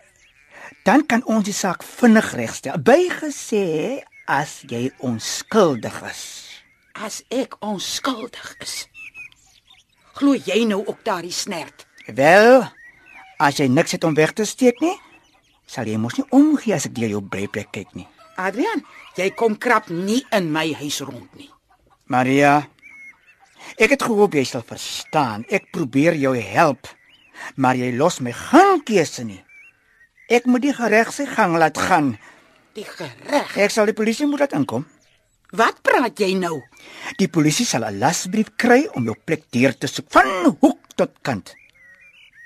dan 0.86 1.06
kan 1.06 1.24
ons 1.30 1.46
die 1.46 1.56
saak 1.56 1.84
vinnig 1.86 2.32
regstel. 2.38 2.80
Bygesê 2.82 4.02
as 4.30 4.62
jy 4.70 4.90
onskuldig 5.04 5.98
is. 6.10 6.24
As 6.98 7.22
ek 7.30 7.58
onskuldig 7.66 8.56
is. 8.62 8.86
Glo 10.18 10.36
jy 10.36 10.64
nou 10.70 10.82
ook 10.86 11.04
daardie 11.06 11.34
snert? 11.34 11.86
Wel, 12.06 12.66
as 13.42 13.62
jy 13.62 13.70
niks 13.72 13.96
het 13.96 14.04
om 14.06 14.18
weg 14.18 14.34
te 14.38 14.46
steek 14.46 14.82
nie, 14.84 14.96
sal 15.70 15.88
jy 15.88 15.98
mos 16.02 16.18
nie 16.20 16.28
omgee 16.36 16.76
as 16.76 16.88
ek 16.90 16.98
deur 16.98 17.16
jou 17.16 17.22
blyplek 17.24 17.72
kyk 17.74 17.96
nie. 17.96 18.08
Adrian, 18.42 18.84
jy 19.18 19.30
kom 19.38 19.56
krap 19.60 19.90
nie 19.94 20.22
in 20.36 20.50
my 20.54 20.72
huis 20.82 21.00
rond 21.06 21.30
nie. 21.38 21.50
Maria, 22.12 22.60
ek 23.78 23.96
het 23.96 24.04
gehoop 24.04 24.36
jy 24.36 24.44
sal 24.48 24.66
verstaan. 24.68 25.46
Ek 25.50 25.70
probeer 25.72 26.18
jou 26.20 26.34
help, 26.36 26.90
maar 27.56 27.76
jy 27.76 27.92
los 27.98 28.20
my 28.20 28.32
geen 28.32 28.84
keuse 28.84 29.24
nie. 29.24 29.44
Ek 30.30 30.46
moet 30.46 30.62
die 30.62 30.74
gereg 30.74 31.12
sy 31.14 31.26
gang 31.26 31.58
laat 31.60 31.78
gaan. 31.78 32.18
Die 32.74 32.88
gereg. 32.88 33.58
Ek 33.58 33.72
sal 33.72 33.86
die 33.90 33.98
polisie 33.98 34.28
moet 34.28 34.46
laat 34.46 34.56
inkom. 34.56 34.86
Wat 35.52 35.82
praat 35.84 36.20
jy 36.20 36.34
nou? 36.40 36.62
Die 37.20 37.28
polisie 37.28 37.66
sal 37.66 37.84
'n 37.84 38.00
lasbrief 38.00 38.56
kry 38.56 38.88
om 38.96 39.04
jou 39.04 39.16
plek 39.26 39.44
deur 39.52 39.76
te 39.78 39.88
soek 39.88 40.08
van 40.10 40.56
hoek 40.62 40.80
tot 40.96 41.12
kant. 41.22 41.54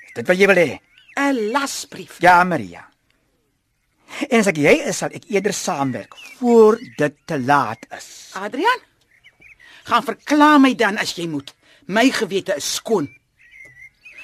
Is 0.08 0.14
dit 0.16 0.28
wat 0.28 0.38
jy 0.38 0.48
wil 0.48 0.58
hê? 0.58 0.80
'n 1.18 1.52
Lasbrief. 1.52 2.18
Ja, 2.20 2.44
Maria. 2.44 2.90
En 4.30 4.40
as 4.40 4.48
ek 4.48 4.58
jy 4.58 4.74
is, 4.88 4.98
sal 4.98 5.10
ek 5.14 5.28
eerder 5.30 5.54
saamwerk 5.54 6.16
voor 6.40 6.80
dit 6.98 7.16
te 7.26 7.40
laat 7.40 7.86
is. 7.92 8.32
Adrian, 8.34 8.80
gaan 9.84 10.04
verklaar 10.04 10.60
my 10.60 10.74
dan 10.76 10.98
as 10.98 11.16
jy 11.16 11.28
moet. 11.28 11.54
My 11.88 12.10
gewete 12.10 12.56
is 12.56 12.74
skoon. 12.80 13.10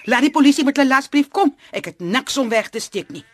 Laat 0.09 0.21
die 0.21 0.31
polisie 0.31 0.63
met 0.63 0.77
'n 0.77 0.87
lasbrief 0.87 1.29
kom. 1.29 1.55
Ek 1.71 1.85
het 1.85 1.99
niks 1.99 2.37
om 2.37 2.49
weg 2.49 2.69
te 2.69 2.79
steek 2.79 3.09
nie. 3.09 3.25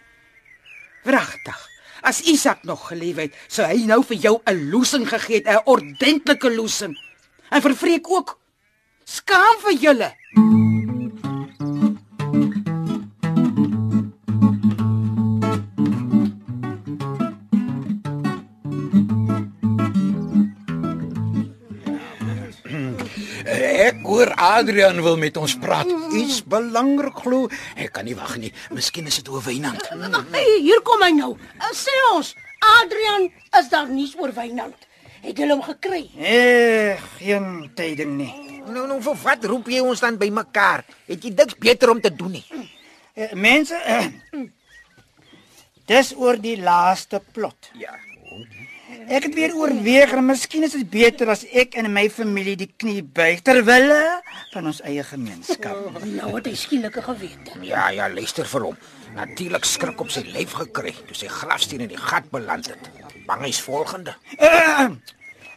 Wragtig. 1.03 1.69
As 2.01 2.21
Isak 2.21 2.63
nog 2.63 2.87
geleef 2.87 3.15
het, 3.15 3.33
sou 3.47 3.67
hy 3.67 3.85
nou 3.85 4.03
vir 4.03 4.17
jou 4.17 4.41
'n 4.45 4.69
loosing 4.69 5.07
gegee 5.09 5.35
het, 5.35 5.47
'n 5.47 5.61
ordentlike 5.65 6.55
loosing. 6.55 6.97
En 7.49 7.61
vir 7.61 7.75
Freek 7.75 8.09
ook. 8.09 8.39
Skaam 9.05 9.55
vir 9.63 9.73
julle. 9.73 10.13
Ek 10.35 10.66
Adrian 24.37 25.01
wil 25.01 25.17
met 25.17 25.37
ons 25.37 25.55
praat. 25.57 25.89
Iets 26.13 26.43
belangrik 26.45 27.23
glo. 27.23 27.47
Ek 27.75 27.95
kan 27.95 28.05
nie 28.05 28.15
wag 28.17 28.35
nie. 28.37 28.51
Miskien 28.75 29.09
is 29.09 29.17
dit 29.17 29.29
oor 29.33 29.41
Wynand. 29.41 29.87
Hey, 30.31 30.59
hier 30.61 30.83
kom 30.85 31.01
hy 31.01 31.09
nou. 31.17 31.31
Uh, 31.57 31.71
Sê 31.73 31.95
ons, 32.13 32.33
Adrian 32.77 33.25
is 33.57 33.71
daar 33.73 33.89
nuus 33.89 34.13
oor 34.21 34.33
Wynand. 34.37 34.85
Het 35.23 35.41
hulle 35.41 35.57
hom 35.57 35.63
gekry? 35.65 36.03
Eh, 36.21 37.01
geen 37.17 37.71
tyding 37.75 38.13
nie. 38.19 38.31
Nou 38.69 38.85
nou 38.87 38.99
vir 39.01 39.17
wat 39.23 39.47
roep 39.49 39.71
jy 39.73 39.81
ons 39.81 40.03
dan 40.03 40.19
bymekaar? 40.21 40.85
Het 41.09 41.25
jy 41.25 41.33
niks 41.33 41.57
beter 41.59 41.91
om 41.91 42.01
te 42.03 42.13
doen 42.13 42.37
nie? 42.37 42.45
Eh, 43.17 43.33
mense, 43.33 43.75
eh, 43.75 44.11
dis 45.89 46.13
oor 46.15 46.37
die 46.37 46.59
laaste 46.61 47.23
plot. 47.33 47.71
Ja. 47.81 47.97
Ek 49.07 49.23
het 49.23 49.35
weer 49.37 49.53
oorweeg 49.55 50.11
en 50.17 50.25
miskien 50.27 50.65
is 50.67 50.73
dit 50.75 50.87
beter 50.91 51.29
as 51.31 51.45
ek 51.55 51.77
en 51.79 51.87
my 51.95 52.09
familie 52.11 52.57
die 52.59 52.67
knie 52.67 52.99
buig 53.01 53.39
ter 53.47 53.61
wille 53.63 53.99
van 54.51 54.67
ons 54.67 54.81
eie 54.83 55.03
gemeenskap. 55.07 55.79
Nou 56.17 56.33
het 56.35 56.49
hy 56.49 56.55
skielike 56.59 57.03
gewete. 57.05 57.55
Ja, 57.63 57.87
ja, 57.95 58.09
luister 58.11 58.47
vir 58.51 58.67
hom. 58.67 58.79
Natuurlik 59.15 59.67
skrik 59.67 60.01
op 60.03 60.11
sy 60.11 60.25
lyf 60.27 60.57
gekry 60.59 60.91
toe 61.07 61.15
sy 61.15 61.31
grafsteen 61.31 61.85
in 61.87 61.93
die 61.93 62.01
gat 62.09 62.27
beland 62.33 62.67
het. 62.73 62.91
Bang 63.29 63.45
hy's 63.47 63.61
volgende. 63.63 64.17
Uh, 64.35 64.91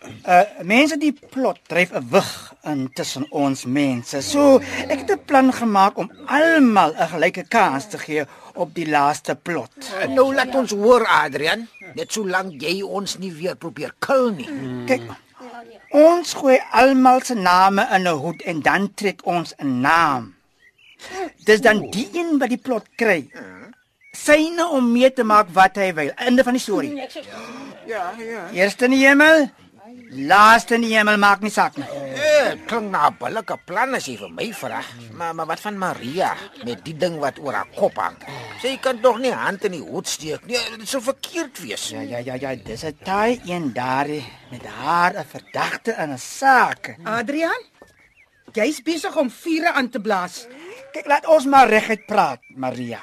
Uh 0.01 0.45
mense 0.65 0.97
die 0.97 1.13
plot 1.13 1.59
dryf 1.69 1.91
'n 1.93 2.07
wig 2.13 2.29
intussen 2.73 3.27
ons 3.37 3.65
mense. 3.69 4.23
So 4.25 4.57
ek 4.89 5.03
het 5.03 5.11
'n 5.13 5.25
plan 5.29 5.53
gemaak 5.53 5.99
om 6.01 6.09
almal 6.27 6.95
'n 6.97 7.11
gelyke 7.13 7.45
kans 7.49 7.89
te 7.89 7.99
gee 7.99 8.25
op 8.55 8.75
die 8.75 8.89
laaste 8.89 9.35
plot. 9.35 9.77
Nou 10.09 10.35
laat 10.35 10.55
ons 10.55 10.73
hoor 10.73 11.05
Adrian, 11.07 11.69
net 11.95 12.13
solank 12.13 12.63
jy 12.63 12.83
ons 12.83 13.19
nie 13.19 13.33
weer 13.33 13.57
probeer 13.57 13.95
kil 13.99 14.31
nie. 14.33 14.49
Kyk. 14.87 15.03
Ons 15.91 16.35
gooi 16.39 16.59
almal 16.73 17.23
se 17.27 17.35
name 17.35 17.87
in 17.95 18.07
'n 18.07 18.19
hoed 18.23 18.43
en 18.43 18.61
dan 18.61 18.95
trek 18.95 19.21
ons 19.27 19.55
'n 19.59 19.81
naam. 19.81 20.35
Dis 21.45 21.61
dan 21.61 21.91
die 21.91 22.09
een 22.13 22.39
wat 22.39 22.49
die 22.49 22.59
plot 22.59 22.87
kry. 22.97 23.31
Syne 24.13 24.69
om 24.69 24.93
mee 24.93 25.13
te 25.13 25.23
maak 25.23 25.49
wat 25.53 25.77
hy 25.77 25.95
wil. 25.95 26.11
Einde 26.17 26.43
van 26.45 26.53
die 26.53 26.63
storie. 26.63 26.95
Ja, 27.87 28.13
ja. 28.19 28.51
Eerste 28.53 28.85
in 28.85 28.91
die 28.91 29.07
hemel, 29.07 29.49
laaste 30.11 30.75
in 30.75 30.85
die 30.85 30.95
hemel 30.97 31.19
maak 31.23 31.43
nie 31.45 31.53
saak 31.55 31.77
nie. 31.79 31.87
Eh, 31.87 32.57
klink 32.67 32.91
na 32.91 33.09
'n 33.09 33.17
billike 33.19 33.57
plan 33.67 33.95
as 33.95 34.07
jy 34.07 34.17
vir 34.17 34.31
my 34.31 34.53
vra. 34.53 34.83
Maar 35.13 35.35
maar 35.35 35.47
wat 35.47 35.61
van 35.61 35.79
Maria 35.79 36.35
met 36.65 36.85
die 36.85 36.97
ding 36.97 37.19
wat 37.19 37.39
oor 37.39 37.53
haar 37.53 37.69
kop 37.77 37.97
hang? 37.97 38.17
Sy 38.61 38.77
kan 38.77 39.01
tog 39.01 39.19
nie 39.19 39.33
hand 39.33 39.65
in 39.65 39.73
die 39.73 39.81
hoed 39.83 40.09
steek 40.09 40.47
nie. 40.47 40.59
Dit 40.79 40.89
sou 40.89 41.03
verkeerd 41.03 41.59
wees. 41.61 41.91
Ja 41.91 42.01
ja 42.01 42.19
ja 42.19 42.35
ja, 42.35 42.55
dis 42.55 42.85
'n 42.85 42.97
taai 43.05 43.41
een 43.47 43.73
daar 43.73 44.09
met 44.51 44.65
haar 44.67 45.15
'n 45.15 45.25
verdagte 45.25 45.95
in 45.99 46.11
'n 46.13 46.19
saak. 46.19 46.97
Adrian, 47.05 47.63
jy's 48.53 48.83
besig 48.83 49.17
om 49.17 49.31
vure 49.31 49.73
aan 49.73 49.89
te 49.89 50.01
blaas. 50.01 50.47
Kyk, 50.93 51.07
laat 51.07 51.27
ons 51.27 51.47
maar 51.47 51.69
reguit 51.69 52.07
praat, 52.07 52.41
Maria. 52.57 53.01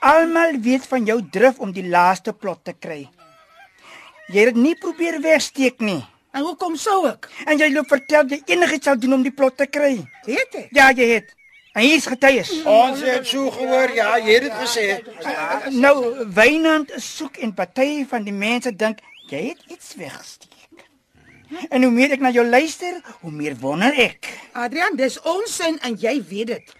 Almal 0.00 0.58
weet 0.60 0.86
van 0.86 1.04
jou 1.04 1.20
drif 1.30 1.58
om 1.58 1.72
die 1.72 1.88
laaste 1.88 2.32
plot 2.32 2.64
te 2.64 2.72
kry. 2.72 3.08
Jy 4.32 4.46
het 4.46 4.54
dit 4.54 4.62
nie 4.64 4.74
probeer 4.80 5.18
wegsteek 5.20 5.82
nie. 5.84 6.00
En 6.32 6.46
hoekom 6.46 6.76
sou 6.80 7.02
ek? 7.10 7.28
En 7.44 7.58
jy 7.60 7.68
loop 7.74 7.90
vertel 7.92 8.30
jy 8.32 8.38
enigiets 8.54 8.88
sal 8.88 8.96
doen 9.00 9.18
om 9.18 9.24
die 9.26 9.34
plot 9.36 9.58
te 9.60 9.66
kry. 9.68 9.98
Weet 10.24 10.56
ek? 10.56 10.70
Ja, 10.72 10.88
jy 10.96 11.08
het. 11.18 11.34
En 11.76 11.84
hier 11.84 11.98
is 12.00 12.08
getuies. 12.08 12.52
Ons 12.68 13.00
het 13.04 13.28
so 13.28 13.50
gehoor, 13.52 13.92
ja, 13.96 14.14
jy 14.20 14.38
het 14.38 14.46
dit 14.48 14.56
gesê. 14.60 14.86
Nou, 15.76 15.94
Wynand 16.32 16.92
soek 17.00 17.36
en 17.44 17.52
party 17.56 18.06
van 18.08 18.24
die 18.24 18.34
mense 18.36 18.72
dink 18.76 19.04
jy 19.28 19.50
het 19.50 19.60
iets 19.72 19.94
weggesteek. 20.00 20.48
En 21.68 21.84
hoe 21.84 21.92
meer 21.92 22.16
ek 22.16 22.24
na 22.24 22.32
jou 22.32 22.44
luister, 22.48 23.00
hoe 23.20 23.32
meer 23.32 23.56
wonder 23.60 23.92
ek. 24.00 24.30
Adrian, 24.56 24.96
dis 24.96 25.18
onsin 25.28 25.76
en 25.84 25.96
jy 26.00 26.16
weet 26.28 26.54
dit. 26.54 26.76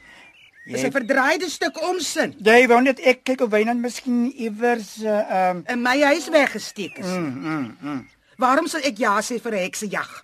Dis 0.65 0.83
'n 0.85 0.93
verdraaide 0.95 1.49
stuk 1.51 1.81
onsin. 1.83 2.35
Jy 2.39 2.67
wou 2.69 2.81
net 2.81 3.01
ek 3.01 3.25
kyk 3.25 3.41
of 3.41 3.51
Wynand 3.51 3.81
miskien 3.81 4.31
iewers 4.39 5.03
uh, 5.03 5.11
ehm 5.11 5.57
uh, 5.67 5.73
In 5.73 5.83
my 5.83 6.01
huis 6.03 6.29
weggesteek 6.29 6.99
is. 6.99 7.07
mm, 7.07 7.39
mm, 7.43 7.77
mm. 7.83 8.09
Waarom 8.39 8.67
sal 8.67 8.81
ek 8.85 8.99
ja 8.99 9.19
sê 9.21 9.41
vir 9.43 9.53
'n 9.53 9.65
heksejag? 9.67 10.23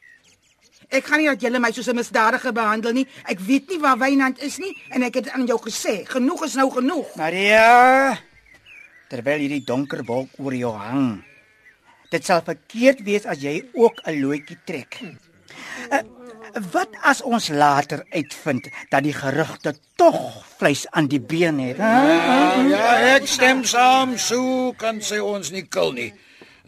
Ek 0.90 1.04
gaan 1.04 1.18
nie 1.18 1.26
dat 1.28 1.40
julle 1.42 1.58
my 1.58 1.70
soos 1.72 1.88
'n 1.88 1.96
misdadiger 1.96 2.52
behandel 2.52 2.92
nie. 2.92 3.06
Ek 3.24 3.38
weet 3.40 3.68
nie 3.68 3.78
waar 3.78 3.98
Wynand 3.98 4.38
is 4.42 4.58
nie 4.58 4.74
en 4.90 5.02
ek 5.02 5.14
het 5.14 5.30
aan 5.30 5.46
jou 5.46 5.58
gesê, 5.58 6.06
genoeg 6.06 6.44
is 6.44 6.54
nou 6.54 6.70
genoeg. 6.70 7.16
Maria, 7.16 8.16
terwyl 9.08 9.38
hierdie 9.38 9.64
donker 9.64 10.04
wolk 10.04 10.28
oor 10.38 10.54
jou 10.54 10.72
hang. 10.72 11.24
Dit 12.10 12.24
sal 12.24 12.40
verkeerd 12.42 13.02
wees 13.04 13.26
as 13.26 13.38
jy 13.42 13.68
ook 13.74 14.00
'n 14.06 14.20
loetjie 14.22 14.56
trek. 14.64 14.98
Uh, 15.90 15.98
wat 16.72 16.94
as 17.02 17.22
ons 17.22 17.48
later 17.48 18.04
uitvind 18.10 18.68
dat 18.90 19.02
die 19.02 19.12
gerugte 19.12 19.74
tog 19.96 20.16
vleis 20.58 20.86
aan 20.90 21.08
die 21.08 21.20
been 21.20 21.58
het? 21.58 21.76
Ja, 21.76 22.62
ja, 22.68 22.86
ek 23.16 23.26
stem 23.26 23.64
saam, 23.64 24.16
so 24.18 24.72
kan 24.78 25.02
sy 25.02 25.20
ons 25.22 25.52
nie 25.54 25.66
kil 25.68 25.92
nie. 25.92 26.12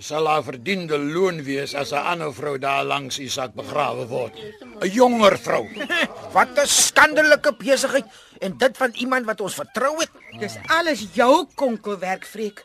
Sal 0.01 0.25
haar 0.31 0.43
verdiende 0.47 0.97
loon 0.97 1.43
wees 1.45 1.75
as 1.75 1.93
'n 1.93 2.01
ander 2.13 2.33
vrou 2.33 2.57
daar 2.59 2.85
langs 2.85 3.19
Isak 3.19 3.53
begrawe 3.55 4.07
word. 4.09 4.33
'n 4.81 4.89
Jonger 4.89 5.39
vrou. 5.39 5.69
Wat 6.37 6.57
'n 6.57 6.67
skandelike 6.67 7.53
besigheid 7.59 8.07
en 8.41 8.57
dit 8.57 8.77
van 8.77 8.91
iemand 8.95 9.27
wat 9.27 9.41
ons 9.41 9.55
vertrou 9.55 10.01
het. 10.01 10.11
Dis 10.41 10.57
alles 10.67 11.07
jou 11.13 11.47
konkelwerk, 11.55 12.25
Freek. 12.25 12.65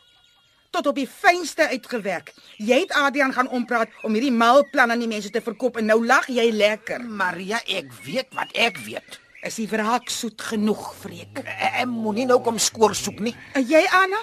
Tot 0.76 0.90
op 0.90 0.98
die 0.98 1.08
fynste 1.08 1.70
uitgewerk. 1.72 2.34
Jy 2.60 2.82
het 2.82 2.90
Adrian 2.92 3.32
gaan 3.32 3.48
ompraat 3.48 3.92
om 4.04 4.12
hierdie 4.12 4.32
malplan 4.34 4.90
aan 4.92 5.00
die 5.00 5.08
mense 5.08 5.30
te 5.32 5.40
verkoop 5.40 5.78
en 5.80 5.86
nou 5.88 6.02
lag 6.04 6.26
jy 6.28 6.50
lekker. 6.52 7.00
Maria, 7.00 7.62
ek 7.64 7.94
weet 8.04 8.36
wat 8.36 8.52
ek 8.52 8.76
weet. 8.84 9.16
Is 9.48 9.56
die 9.56 9.64
wraak 9.70 10.12
soet 10.12 10.44
genoeg, 10.50 10.82
Freek? 11.00 11.40
Ek 11.46 11.88
moenie 11.88 12.26
nou 12.28 12.42
kom 12.44 12.60
skoor 12.60 12.92
soek 12.98 13.24
nie. 13.24 13.32
En 13.56 13.64
jy, 13.64 13.80
Anna? 13.88 14.20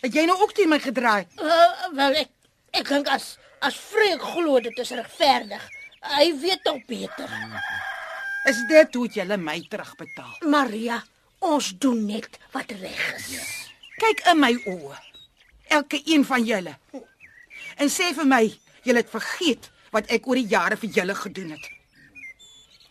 Het 0.00 0.18
jy 0.18 0.26
nou 0.26 0.40
ook 0.42 0.56
teen 0.58 0.74
my 0.74 0.80
gedraai? 0.82 1.22
Uh, 1.38 1.70
wel 1.94 2.18
ek 2.24 2.34
ek 2.74 2.90
dink 2.90 3.14
as 3.14 3.36
as 3.62 3.78
Freek 3.78 4.26
glo 4.34 4.58
dit 4.58 4.82
is 4.82 4.92
regverdig. 4.98 5.70
Hy 6.18 6.28
weet 6.42 6.66
tog 6.66 6.82
beter. 6.90 7.30
Is 8.50 8.66
dit 8.74 8.98
hoe 8.98 9.06
jy 9.06 9.30
my 9.38 9.60
terugbetaal? 9.70 10.34
Maria, 10.50 10.98
ons 11.38 11.70
doen 11.78 12.06
net 12.10 12.42
wat 12.50 12.74
reg 12.82 13.10
is. 13.14 13.34
Kyk 14.02 14.26
in 14.34 14.40
my 14.42 14.56
oë. 14.66 15.13
Elke 15.68 16.00
een 16.04 16.24
van 16.24 16.44
julle. 16.44 16.76
En 17.76 17.88
sê 17.90 18.12
vir 18.14 18.26
my, 18.26 18.42
julle 18.82 19.02
het 19.02 19.10
vergeet 19.10 19.70
wat 19.94 20.10
ek 20.12 20.26
oor 20.26 20.38
die 20.40 20.50
jare 20.50 20.76
vir 20.76 20.90
julle 20.90 21.14
gedoen 21.14 21.54
het. 21.54 21.70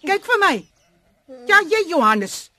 Kyk 0.04 0.26
vir 0.26 0.40
my. 0.42 0.56
Ja, 1.48 1.62
jy 1.70 1.86
Johannes. 1.88 2.50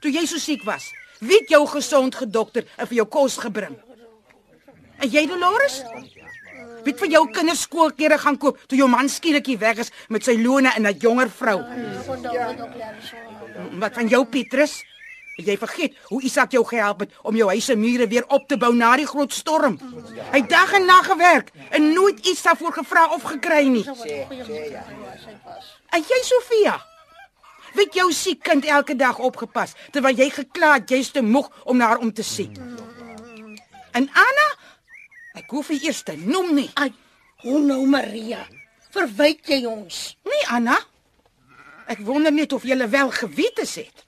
Toe 0.00 0.12
jy 0.12 0.26
so 0.28 0.38
siek 0.38 0.62
was, 0.66 0.90
wie 1.18 1.40
het 1.40 1.50
jou 1.50 1.64
gesond 1.70 2.14
gedokter 2.14 2.66
en 2.76 2.86
vir 2.86 3.00
jou 3.00 3.06
kos 3.10 3.38
gebring? 3.42 3.74
En 5.02 5.10
jy 5.10 5.26
Dolores? 5.28 5.80
Wie 6.84 6.92
het 6.92 7.00
vir 7.02 7.10
jou 7.16 7.24
kinders 7.34 7.64
skoolklere 7.66 8.18
gaan 8.22 8.38
koop 8.38 8.60
toe 8.70 8.78
jou 8.78 8.86
man 8.88 9.08
skielik 9.10 9.48
hier 9.50 9.58
weg 9.58 9.80
is 9.82 9.90
met 10.08 10.24
sy 10.24 10.36
lone 10.38 10.70
en 10.76 10.86
'n 10.86 10.98
jonger 11.02 11.30
vrou? 11.30 11.58
Wat 13.80 13.94
van 13.94 14.08
jou 14.08 14.24
Petrus? 14.24 14.84
Jy 15.36 15.58
vergeet 15.60 15.96
hoe 16.08 16.22
Isak 16.24 16.54
jou 16.56 16.64
gehelp 16.64 17.02
het 17.04 17.16
om 17.22 17.36
jou 17.36 17.48
huis 17.50 17.64
se 17.64 17.76
mure 17.76 18.06
weer 18.08 18.24
op 18.32 18.46
te 18.48 18.56
bou 18.56 18.72
na 18.74 18.94
die 18.96 19.06
groot 19.06 19.32
storm? 19.32 19.76
Hy 20.32 20.40
het 20.40 20.48
dag 20.48 20.72
en 20.78 20.86
nag 20.88 21.06
gewerk 21.06 21.50
en 21.76 21.92
nooit 21.92 22.26
iets 22.26 22.42
daarvoor 22.42 22.72
gevra 22.72 23.06
of 23.12 23.22
gekry 23.22 23.66
nie. 23.68 23.84
En 25.92 26.06
jy 26.08 26.20
Sofia? 26.24 26.78
Wie 27.76 27.84
het 27.84 27.98
jou 27.98 28.08
siek 28.16 28.40
kind 28.42 28.64
elke 28.64 28.96
dag 28.96 29.18
opgepas 29.20 29.76
terwyl 29.92 30.16
jy 30.16 30.30
gekla 30.32 30.78
het 30.78 30.90
jy's 30.90 31.12
te 31.12 31.20
moeg 31.20 31.50
om 31.68 31.76
na 31.76 31.92
haar 31.92 32.00
om 32.00 32.12
te 32.12 32.24
sien? 32.24 32.56
En 33.92 34.08
Anna? 34.08 34.48
Ek 35.36 35.52
hoef 35.52 35.68
nie 35.68 35.82
eers 35.84 36.00
te 36.02 36.16
noem 36.16 36.54
nie. 36.56 36.70
Ai, 36.80 36.88
hoe 37.44 37.60
nou 37.60 37.82
Maria? 37.84 38.40
Verwyk 38.96 39.44
jy 39.52 39.66
ons? 39.68 40.16
Nee, 40.24 40.48
Anna. 40.48 40.78
Ek 41.92 42.00
wonder 42.08 42.32
net 42.32 42.56
of 42.56 42.64
jy 42.64 42.80
wel 42.88 43.12
gewetes 43.12 43.76
het. 43.84 44.05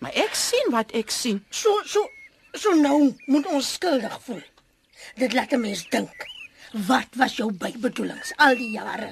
Maar 0.00 0.16
ek 0.16 0.34
sien 0.34 0.72
wat 0.72 0.92
ek 0.96 1.12
sien. 1.12 1.42
So 1.50 1.82
so 1.84 2.06
so 2.56 2.74
nou 2.74 3.12
moet 3.26 3.46
ons 3.46 3.74
skuldig 3.76 4.16
voel. 4.26 4.42
Dit 5.16 5.32
laat 5.32 5.52
'n 5.52 5.60
mens 5.60 5.88
dink. 5.88 6.26
Wat 6.86 7.08
was 7.18 7.36
jou 7.36 7.52
bybedoelings 7.52 8.32
al 8.36 8.54
die 8.54 8.70
jare? 8.70 9.10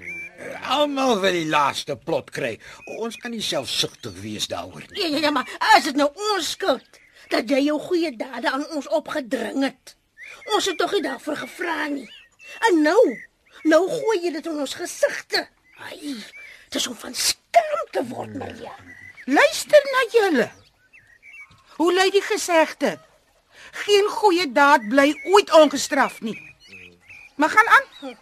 Almal 0.62 1.20
wil 1.20 1.32
die 1.32 1.48
laaste 1.48 1.96
plot 1.96 2.30
kry. 2.30 2.58
Ons 2.98 3.16
kan 3.16 3.30
nie 3.30 3.42
selfsugtig 3.42 4.14
wees 4.22 4.46
daaroor 4.46 4.84
nie. 4.90 5.00
Ja, 5.00 5.06
ja, 5.06 5.18
ja, 5.18 5.30
maar 5.30 5.48
is 5.76 5.84
dit 5.84 5.96
nou 5.96 6.10
ons 6.14 6.50
skuld 6.50 7.00
dat 7.28 7.50
jy 7.50 7.64
jou 7.66 7.80
goeie 7.80 8.16
dade 8.16 8.50
aan 8.50 8.66
ons 8.70 8.88
opgedring 8.88 9.62
het? 9.62 9.96
Ons 10.54 10.70
het 10.70 10.78
tog 10.78 10.92
nie 10.92 11.02
daarvoor 11.02 11.36
gevra 11.36 11.86
nie. 11.86 12.06
En 12.68 12.82
nou, 12.82 13.02
nou 13.62 13.82
gooi 13.90 14.22
jy 14.22 14.32
dit 14.38 14.46
in 14.46 14.60
ons 14.62 14.74
gesigte. 14.74 15.48
Ai, 15.78 16.14
dit 16.68 16.80
is 16.80 16.86
om 16.86 16.96
van 16.96 17.14
skaam 17.14 17.84
te 17.90 18.04
word, 18.06 18.34
Maria. 18.38 18.72
Luister 19.26 19.90
na 19.92 20.06
julle. 20.14 20.48
Hoe 21.78 21.92
lui 21.94 22.10
die 22.10 22.22
gesegde? 22.22 22.98
Geen 23.84 24.08
goeie 24.10 24.46
daad 24.52 24.88
bly 24.90 25.12
ooit 25.30 25.52
ongestraf 25.54 26.20
nie. 26.20 26.36
Maar 27.38 27.50
gaan 27.54 27.68
aan. 27.76 28.16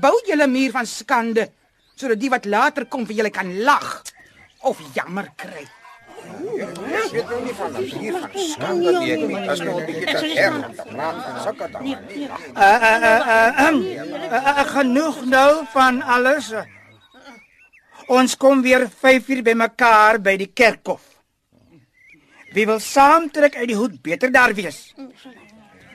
Bou 0.00 0.14
julle 0.26 0.46
muur 0.48 0.72
van 0.72 0.86
skande 0.86 1.50
sodat 1.94 2.18
die 2.18 2.30
wat 2.32 2.48
later 2.50 2.88
kom 2.90 3.04
vir 3.06 3.20
julle 3.20 3.30
kan 3.30 3.52
lag 3.62 4.02
of 4.66 4.80
jammer 4.96 5.28
kry. 5.38 5.62
Ek 6.24 7.12
weet 7.12 7.28
nou 7.28 7.40
nie 7.44 7.54
van 7.54 7.76
hier 7.76 8.16
van 8.18 8.34
skande 8.48 8.94
nie. 8.98 9.14
Weet 9.28 9.48
as 9.52 9.62
nou 9.62 9.76
'n 9.80 9.86
bietjie 9.86 10.06
te 10.06 10.32
erg 10.46 10.74
van 10.90 11.40
sulke 11.44 11.68
dinge. 11.78 11.98
uh, 12.56 12.80
uh, 14.32 14.64
genoeg 14.74 15.24
nou 15.24 15.64
van 15.76 16.02
alles. 16.02 16.52
Ons 18.06 18.36
kom 18.36 18.62
weer 18.62 18.88
5 19.00 19.28
uur 19.28 19.42
bymekaar 19.42 20.20
by 20.20 20.36
die 20.36 20.50
kerkhof. 20.52 21.13
Wie 22.54 22.66
wil 22.66 22.78
saamtrek 22.80 23.56
uit 23.58 23.68
die 23.72 23.76
hoed 23.78 24.00
beter 24.02 24.30
daar 24.32 24.54
wees? 24.54 24.92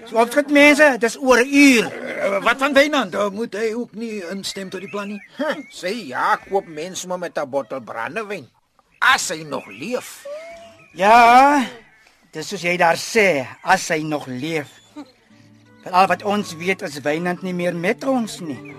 So 0.10 0.18
opskat 0.22 0.49
mense, 0.51 0.95
dis 0.99 1.18
oor 1.20 1.39
'n 1.43 1.53
uur. 1.53 1.86
Uh, 1.86 2.43
Wat 2.43 2.57
van 2.57 2.74
Wynand? 2.74 3.16
Moet 3.34 3.53
hy 3.55 3.74
ook 3.74 3.93
nie 3.95 4.24
instem 4.32 4.70
tot 4.70 4.82
die 4.82 4.89
plan 4.89 5.07
nie? 5.07 5.22
Huh, 5.38 5.55
Sê 5.72 5.91
ja, 6.07 6.36
koop 6.49 6.68
mense 6.68 7.07
maar 7.07 7.20
met 7.20 7.38
'n 7.38 7.49
bottel 7.49 7.80
brandewyn. 7.82 8.47
As 8.99 9.30
hy 9.30 9.43
nog 9.43 9.66
leef. 9.68 10.26
Ja, 10.93 11.64
dis 12.32 12.47
soos 12.47 12.62
jy 12.62 12.78
daar 12.78 12.97
sê, 12.97 13.45
as 13.64 13.88
hy 13.88 14.01
nog 14.03 14.26
leef. 14.28 14.68
Veral 15.84 16.07
wat 16.07 16.24
ons 16.24 16.55
weet 16.55 16.82
is 16.82 16.99
Wynand 16.99 17.41
nie 17.41 17.53
meer 17.53 17.76
met 17.76 18.03
ons 18.03 18.39
nie. 18.39 18.76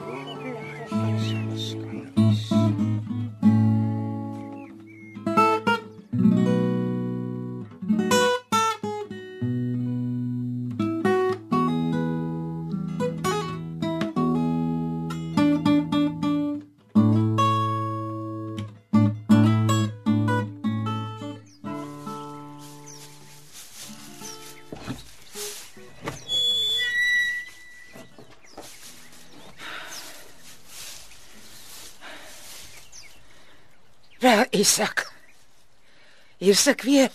Wel, 34.21 34.45
Isak. 34.51 35.07
Hier 36.37 36.57
sit 36.57 36.75
ek 36.75 36.83
weer. 36.85 37.13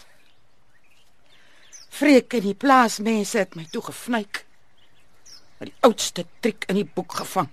Freek 1.94 2.34
en 2.34 2.48
die 2.48 2.58
plaasmense 2.58 3.38
het 3.44 3.54
my 3.54 3.68
toe 3.70 3.84
gefnuik. 3.86 4.42
Met 5.60 5.70
die 5.70 5.78
oudste 5.86 6.26
triek 6.42 6.66
in 6.72 6.80
die 6.80 6.88
boek 6.96 7.14
gevang. 7.20 7.52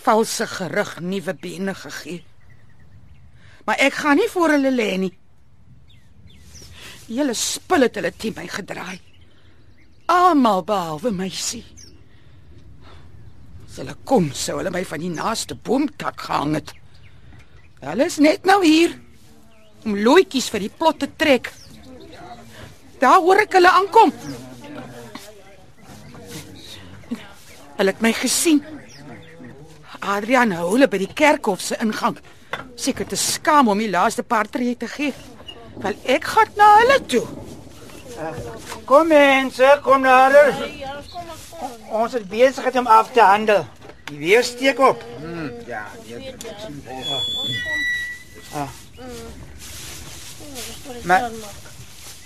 Valse 0.00 0.46
gerug 0.48 0.94
nuwe 1.04 1.34
bene 1.36 1.74
gegee. 1.76 2.24
Maar 3.68 3.84
ek 3.84 4.00
gaan 4.00 4.16
nie 4.16 4.30
voor 4.32 4.56
hulle 4.56 4.72
lê 4.72 4.88
nie. 5.04 5.12
Hele 7.10 7.36
spul 7.36 7.84
het 7.84 8.00
hulle 8.00 8.14
teen 8.16 8.34
my 8.38 8.46
gedraai. 8.48 8.96
Almal 10.08 10.64
behalwe 10.64 11.12
my 11.12 11.28
sien. 11.28 11.68
As 13.68 13.76
hulle 13.82 14.00
kon, 14.08 14.32
sou 14.32 14.56
hulle 14.62 14.72
my 14.72 14.86
van 14.88 15.04
die 15.04 15.12
naaste 15.12 15.60
boomtak 15.68 16.24
gehang 16.30 16.56
het. 16.62 16.72
Hulle 17.86 18.08
is 18.10 18.16
net 18.18 18.46
nou 18.48 18.58
hier 18.64 18.96
om 19.86 19.94
looitjies 19.94 20.48
vir 20.50 20.64
die 20.64 20.72
plot 20.74 20.98
te 21.04 21.06
trek. 21.14 21.52
Daar 22.98 23.20
hoor 23.22 23.44
ek 23.44 23.54
hulle 23.54 23.70
aankom. 23.70 24.10
Hulle 27.76 27.92
het 27.92 28.02
my 28.02 28.10
gesien. 28.16 28.58
Adrian 30.00 30.56
hou 30.56 30.72
hulle 30.72 30.88
by 30.90 30.98
die 31.04 31.12
kerkhof 31.14 31.62
se 31.62 31.78
ingang. 31.82 32.18
Seker 32.74 33.06
te 33.06 33.18
skaam 33.20 33.70
om 33.70 33.78
die 33.78 33.92
laaste 33.92 34.26
paar 34.26 34.50
tree 34.50 34.74
te 34.74 34.90
gee. 34.90 35.14
Wel 35.84 35.94
ek 36.16 36.26
gaan 36.32 36.58
na 36.58 36.72
hulle 36.80 36.98
toe. 37.06 37.24
Kom 38.88 39.12
mense, 39.12 39.70
kom 39.86 40.02
nader. 40.02 40.50
Ons 41.94 42.18
is 42.18 42.26
besig 42.26 42.82
om 42.82 42.90
af 42.90 43.12
te 43.14 43.22
handel. 43.22 43.62
Die 44.06 44.18
weer 44.18 44.42
steek 44.44 44.78
op. 44.78 45.04
Ja, 45.66 45.86
Maar 51.04 51.30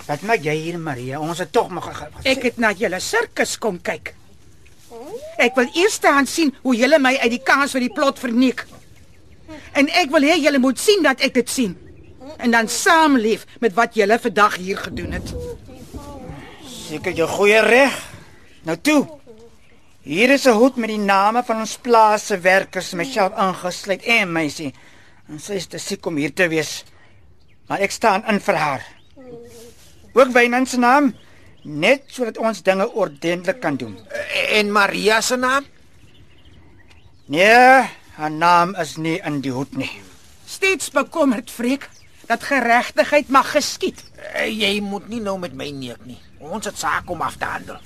wat 0.06 0.20
maak 0.26 0.42
jy 0.44 0.54
hier, 0.56 0.78
Maria? 0.78 1.20
Ons 1.20 1.38
het 1.38 1.52
tog 1.52 1.70
nog 1.70 1.84
ge- 1.84 1.94
ge- 1.94 2.28
Ek 2.28 2.42
het 2.42 2.56
na 2.58 2.72
julle 2.72 3.00
sirkus 3.00 3.58
kom 3.58 3.80
kyk. 3.80 4.14
Ek 5.38 5.54
wil 5.54 5.68
eers 5.74 6.00
aan 6.02 6.26
sien 6.26 6.54
hoe 6.62 6.74
julle 6.76 6.98
my 6.98 7.16
uit 7.16 7.30
die 7.30 7.42
kans 7.42 7.70
vir 7.72 7.80
die 7.80 7.92
plot 7.92 8.18
verneek. 8.18 8.66
En 9.72 9.88
ek 9.88 10.10
wil 10.10 10.22
hê 10.22 10.36
julle 10.40 10.58
moet 10.58 10.78
sien 10.78 11.02
dat 11.02 11.20
ek 11.20 11.34
dit 11.34 11.50
sien. 11.50 11.76
En 12.38 12.50
dan 12.50 12.68
saamleef 12.68 13.46
met 13.60 13.74
wat 13.74 13.94
julle 13.94 14.18
vandag 14.18 14.56
hier 14.56 14.78
gedoen 14.78 15.12
het. 15.12 15.34
seker 16.88 17.12
jou 17.12 17.28
goeie 17.28 17.60
reg. 17.60 17.94
Nou 18.62 18.76
toe. 18.82 19.06
Hier 20.00 20.30
is 20.30 20.46
'n 20.46 20.56
hoed 20.56 20.76
met 20.76 20.88
die 20.88 20.98
name 20.98 21.42
van 21.44 21.58
ons 21.60 21.76
plaas 21.76 22.26
se 22.26 22.38
werkers, 22.38 22.92
myself 22.92 23.36
ingesluit 23.36 24.02
en 24.02 24.32
meisie. 24.32 24.74
En 25.28 25.38
sy 25.38 25.52
is 25.52 25.66
te 25.66 25.78
siek 25.78 26.06
om 26.06 26.16
hier 26.16 26.32
te 26.32 26.48
wees. 26.48 26.84
Maar 27.68 27.80
ek 27.80 27.90
staan 27.90 28.24
in 28.26 28.40
vir 28.40 28.54
haar. 28.54 28.86
Ook 30.12 30.32
Wynand 30.32 30.68
se 30.68 30.78
naam 30.78 31.14
net 31.62 32.02
sodat 32.06 32.38
ons 32.38 32.62
dinge 32.62 32.92
ordentlik 32.92 33.60
kan 33.60 33.76
doen. 33.76 33.98
En 34.50 34.72
Maria 34.72 35.20
se 35.20 35.36
naam? 35.36 35.64
Nee, 37.26 37.88
haar 38.16 38.30
naam 38.30 38.74
is 38.74 38.96
nie 38.96 39.20
in 39.24 39.40
die 39.40 39.52
hoed 39.52 39.76
nie. 39.76 40.00
Steeds 40.46 40.90
bekommerd, 40.90 41.50
Freek, 41.50 41.88
dat 42.26 42.42
geregtigheid 42.42 43.28
mag 43.28 43.50
geskied. 43.50 44.02
Uh, 44.34 44.46
jy 44.48 44.80
moet 44.80 45.08
nie 45.08 45.20
nou 45.20 45.38
met 45.38 45.52
my 45.52 45.70
neek 45.70 46.04
nie. 46.04 46.18
Ons 46.38 46.64
het 46.64 46.78
saak 46.78 47.10
om 47.10 47.20
af 47.22 47.36
te 47.36 47.44
handel. 47.44 47.76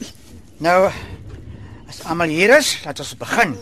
Nou, 0.57 0.93
as 1.89 2.03
almal 2.09 2.33
hier 2.33 2.57
is, 2.59 2.77
laat 2.85 3.01
ons 3.03 3.15
begin. 3.21 3.57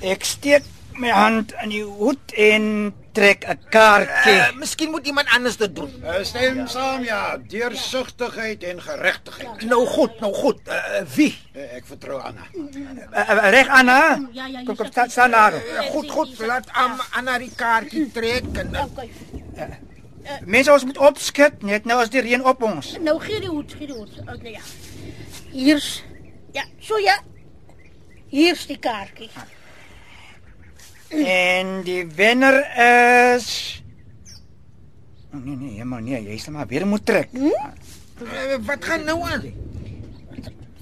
Ek 0.00 0.24
steek 0.24 0.66
my 1.00 1.12
hand 1.14 1.52
in 1.62 1.72
die 1.72 1.84
hoed 1.84 2.34
en 2.36 2.92
trek 3.16 3.44
'n 3.48 3.58
kaartjie. 3.72 4.36
Uh, 4.36 4.52
miskien 4.60 4.90
moet 4.90 5.06
iemand 5.06 5.28
anders 5.34 5.56
dit 5.56 5.74
doen. 5.74 5.90
Uh, 6.04 6.22
stem 6.22 6.66
saam 6.66 7.02
ja, 7.04 7.38
deursigtigheid 7.48 8.62
en 8.62 8.82
geregtigheid. 8.82 9.64
Nou 9.64 9.86
goed, 9.86 10.20
nou 10.20 10.32
goed. 10.34 10.60
Uh, 10.68 11.02
wie? 11.14 11.34
Uh, 11.54 11.66
ek 11.76 11.86
vertrou 11.86 12.20
Anna. 12.20 12.46
Uh, 12.54 13.16
uh, 13.16 13.50
reg 13.50 13.68
Anna. 13.68 14.00
Ja, 14.32 14.46
ja, 14.46 14.62
Kom 14.64 14.76
kom 14.76 14.84
hier 14.84 14.92
staan 14.92 15.10
staan 15.10 15.30
daar. 15.30 15.54
Uh, 15.54 15.80
goed, 15.90 16.10
goed. 16.10 16.38
Laat 16.46 16.68
Am 16.72 17.00
Anna 17.10 17.38
die 17.38 17.52
kaartjie 17.56 18.10
trek 18.12 18.44
en 18.52 18.74
uh, 18.74 18.84
Okay. 18.90 19.78
Mense 20.44 20.72
ons 20.72 20.84
moet 20.84 20.98
opskit 20.98 21.62
net 21.66 21.84
nou 21.88 21.96
as 22.00 22.10
die 22.12 22.20
reën 22.20 22.44
op 22.44 22.62
ons. 22.62 22.92
Nou 23.00 23.16
gee 23.20 23.40
die 23.40 23.48
hoed, 23.48 23.72
gee 23.72 23.88
die 23.88 23.96
hoed. 23.96 24.20
Okay, 24.28 24.52
ja. 24.52 24.64
Hier's 25.50 26.02
Ja, 26.52 26.64
so 26.78 26.98
ja. 26.98 27.18
Hier's 28.30 28.66
die 28.66 28.78
kaartjie. 28.78 29.30
En 31.26 31.80
die 31.82 32.04
wenner 32.16 32.60
is 33.34 33.76
Oh, 35.30 35.38
Nee 35.44 35.54
nee, 35.56 35.84
maar 35.86 36.02
nee, 36.02 36.18
jy 36.26 36.36
sal 36.42 36.52
maar 36.56 36.66
weer 36.66 36.82
moet 36.86 37.04
trek. 37.06 37.28
uh, 37.38 38.56
wat 38.66 38.84
gaan 38.84 39.04
nou 39.06 39.20
aan? 39.22 39.44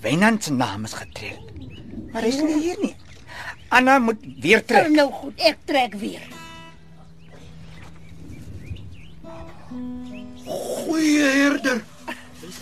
Wynand 0.00 0.44
se 0.44 0.52
naam 0.52 0.84
is 0.88 0.92
getrek. 0.96 1.40
Maar 2.12 2.24
is 2.24 2.38
nie 2.40 2.56
hier 2.62 2.78
nie. 2.80 2.94
Anna 3.68 3.98
moet 3.98 4.24
weer 4.40 4.64
trek. 4.64 4.88
Nou 4.88 5.10
goed, 5.12 5.36
ek 5.50 5.58
trek 5.68 5.94
weer. 6.00 6.24
Goeie 10.44 11.28
herder. 11.28 11.82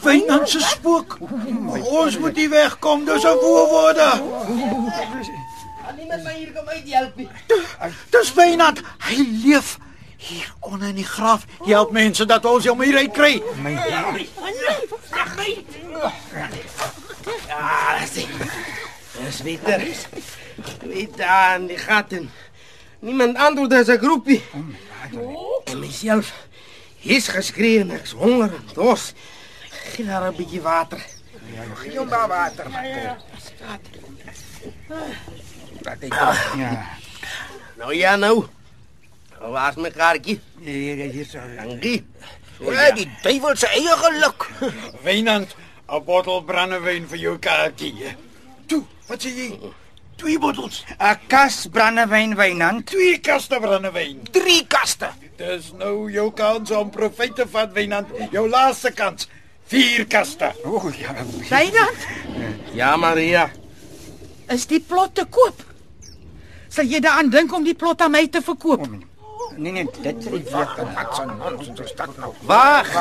Wynand 0.07 0.48
se 0.48 0.61
spook. 0.61 1.18
Ons 1.82 2.18
moet 2.18 2.36
hier 2.36 2.50
wegkom, 2.50 3.04
dis 3.04 3.24
'n 3.24 3.38
woorde. 3.42 4.11
Niemand 5.96 6.22
my 6.24 6.32
hier 6.32 6.52
kom 6.52 6.68
uit 6.68 6.92
help 6.92 7.16
nie. 7.16 7.28
Dis 8.11 8.32
Wynand. 8.34 8.80
Hy 8.98 9.16
leef 9.44 9.78
hier 10.16 10.52
onder 10.61 10.88
in 10.88 10.94
die 10.94 11.04
graf. 11.04 11.46
Hy 11.64 11.72
help 11.72 11.90
mense 11.92 12.24
dat 12.24 12.44
ons 12.44 12.66
hom 12.66 12.82
hier 12.82 12.96
uit 12.96 13.12
kry. 13.12 13.42
My 13.62 13.72
Ja, 17.48 17.98
dis. 18.04 18.26
Dis 19.24 19.40
Pieter. 19.42 19.82
Weet 20.80 21.20
aan 21.20 21.66
die 21.66 21.78
gaten. 21.78 22.30
Niemand 22.98 23.36
antwoord 23.36 23.72
as 23.72 23.88
'n 23.88 23.98
groepie. 23.98 24.42
En 25.64 25.78
myself. 25.78 26.32
Hier's 26.96 27.28
geskree 27.28 27.80
en 27.80 27.90
ek's 27.90 28.12
honger 28.12 28.54
en 28.54 28.68
dors. 28.74 29.12
Gee 29.95 30.05
daar 30.07 30.28
'n 30.30 30.37
bietjie 30.37 30.61
water. 30.62 31.01
Gee 31.82 31.99
hom 31.99 32.09
daar 32.09 32.28
water. 32.28 32.66
Laat 35.84 36.01
hy 36.01 36.09
ja. 36.59 36.97
Nou 37.76 37.95
ja 37.95 38.16
nou. 38.16 38.45
Nou 39.41 39.51
waar's 39.53 39.76
my 39.76 39.91
kaartjie? 39.91 40.41
Hier 40.61 40.97
hier 41.12 41.24
so. 41.24 41.39
Dankie. 41.57 42.05
Ja, 42.61 42.91
die 42.97 43.09
duiwel 43.22 43.57
se 43.57 43.68
eie 43.68 43.97
geluk. 44.01 44.47
Wynand, 45.05 45.55
'n 45.89 46.05
bottel 46.05 46.43
brandewyn 46.43 47.09
vir 47.09 47.18
jou 47.18 47.39
kaartjie. 47.39 48.16
Toe, 48.66 48.82
wat 49.07 49.22
sê 49.22 49.28
jy? 49.37 49.59
Twee 50.16 50.39
bottels, 50.39 50.84
'n 50.99 51.18
Kas 51.28 51.66
brandewyn 51.70 52.34
Wynand. 52.37 52.87
twee 52.87 53.18
kaste 53.18 53.59
brandewyn. 53.61 54.22
Drie 54.32 54.66
kaste. 54.66 55.11
Dis 55.37 55.72
nou 55.76 56.11
jou 56.11 56.32
kans 56.32 56.70
om 56.70 56.91
profijt 56.91 57.37
te 57.37 57.47
vat, 57.49 57.72
Wynand. 57.72 58.09
Jou 58.30 58.49
laaste 58.49 58.91
kans. 58.93 59.28
Vier 59.66 60.04
kaste. 60.06 60.52
O 60.64 60.76
oh, 60.78 60.90
ja. 60.94 61.14
Wynand, 61.50 62.06
Ja, 62.74 62.96
Maria. 62.96 63.50
is 64.48 64.66
die 64.70 64.78
plot 64.80 65.14
te 65.18 65.24
koop? 65.26 65.62
Sal 66.70 66.86
jy 66.86 67.00
daaraan 67.02 67.30
dink 67.32 67.52
om 67.56 67.64
die 67.66 67.74
plot 67.74 68.00
aan 68.04 68.12
my 68.14 68.26
te 68.30 68.42
verkoop? 68.44 68.84
Nee 69.56 69.72
nee, 69.72 69.86
dit 70.02 70.18
is 70.20 70.28
nie 70.30 70.42
Wat 70.52 70.76
wat 70.78 71.16
se 71.16 71.24
nonsens 71.26 71.80
is 71.80 71.94
dit 71.96 72.18
nou? 72.20 72.30
Wag. 72.46 72.92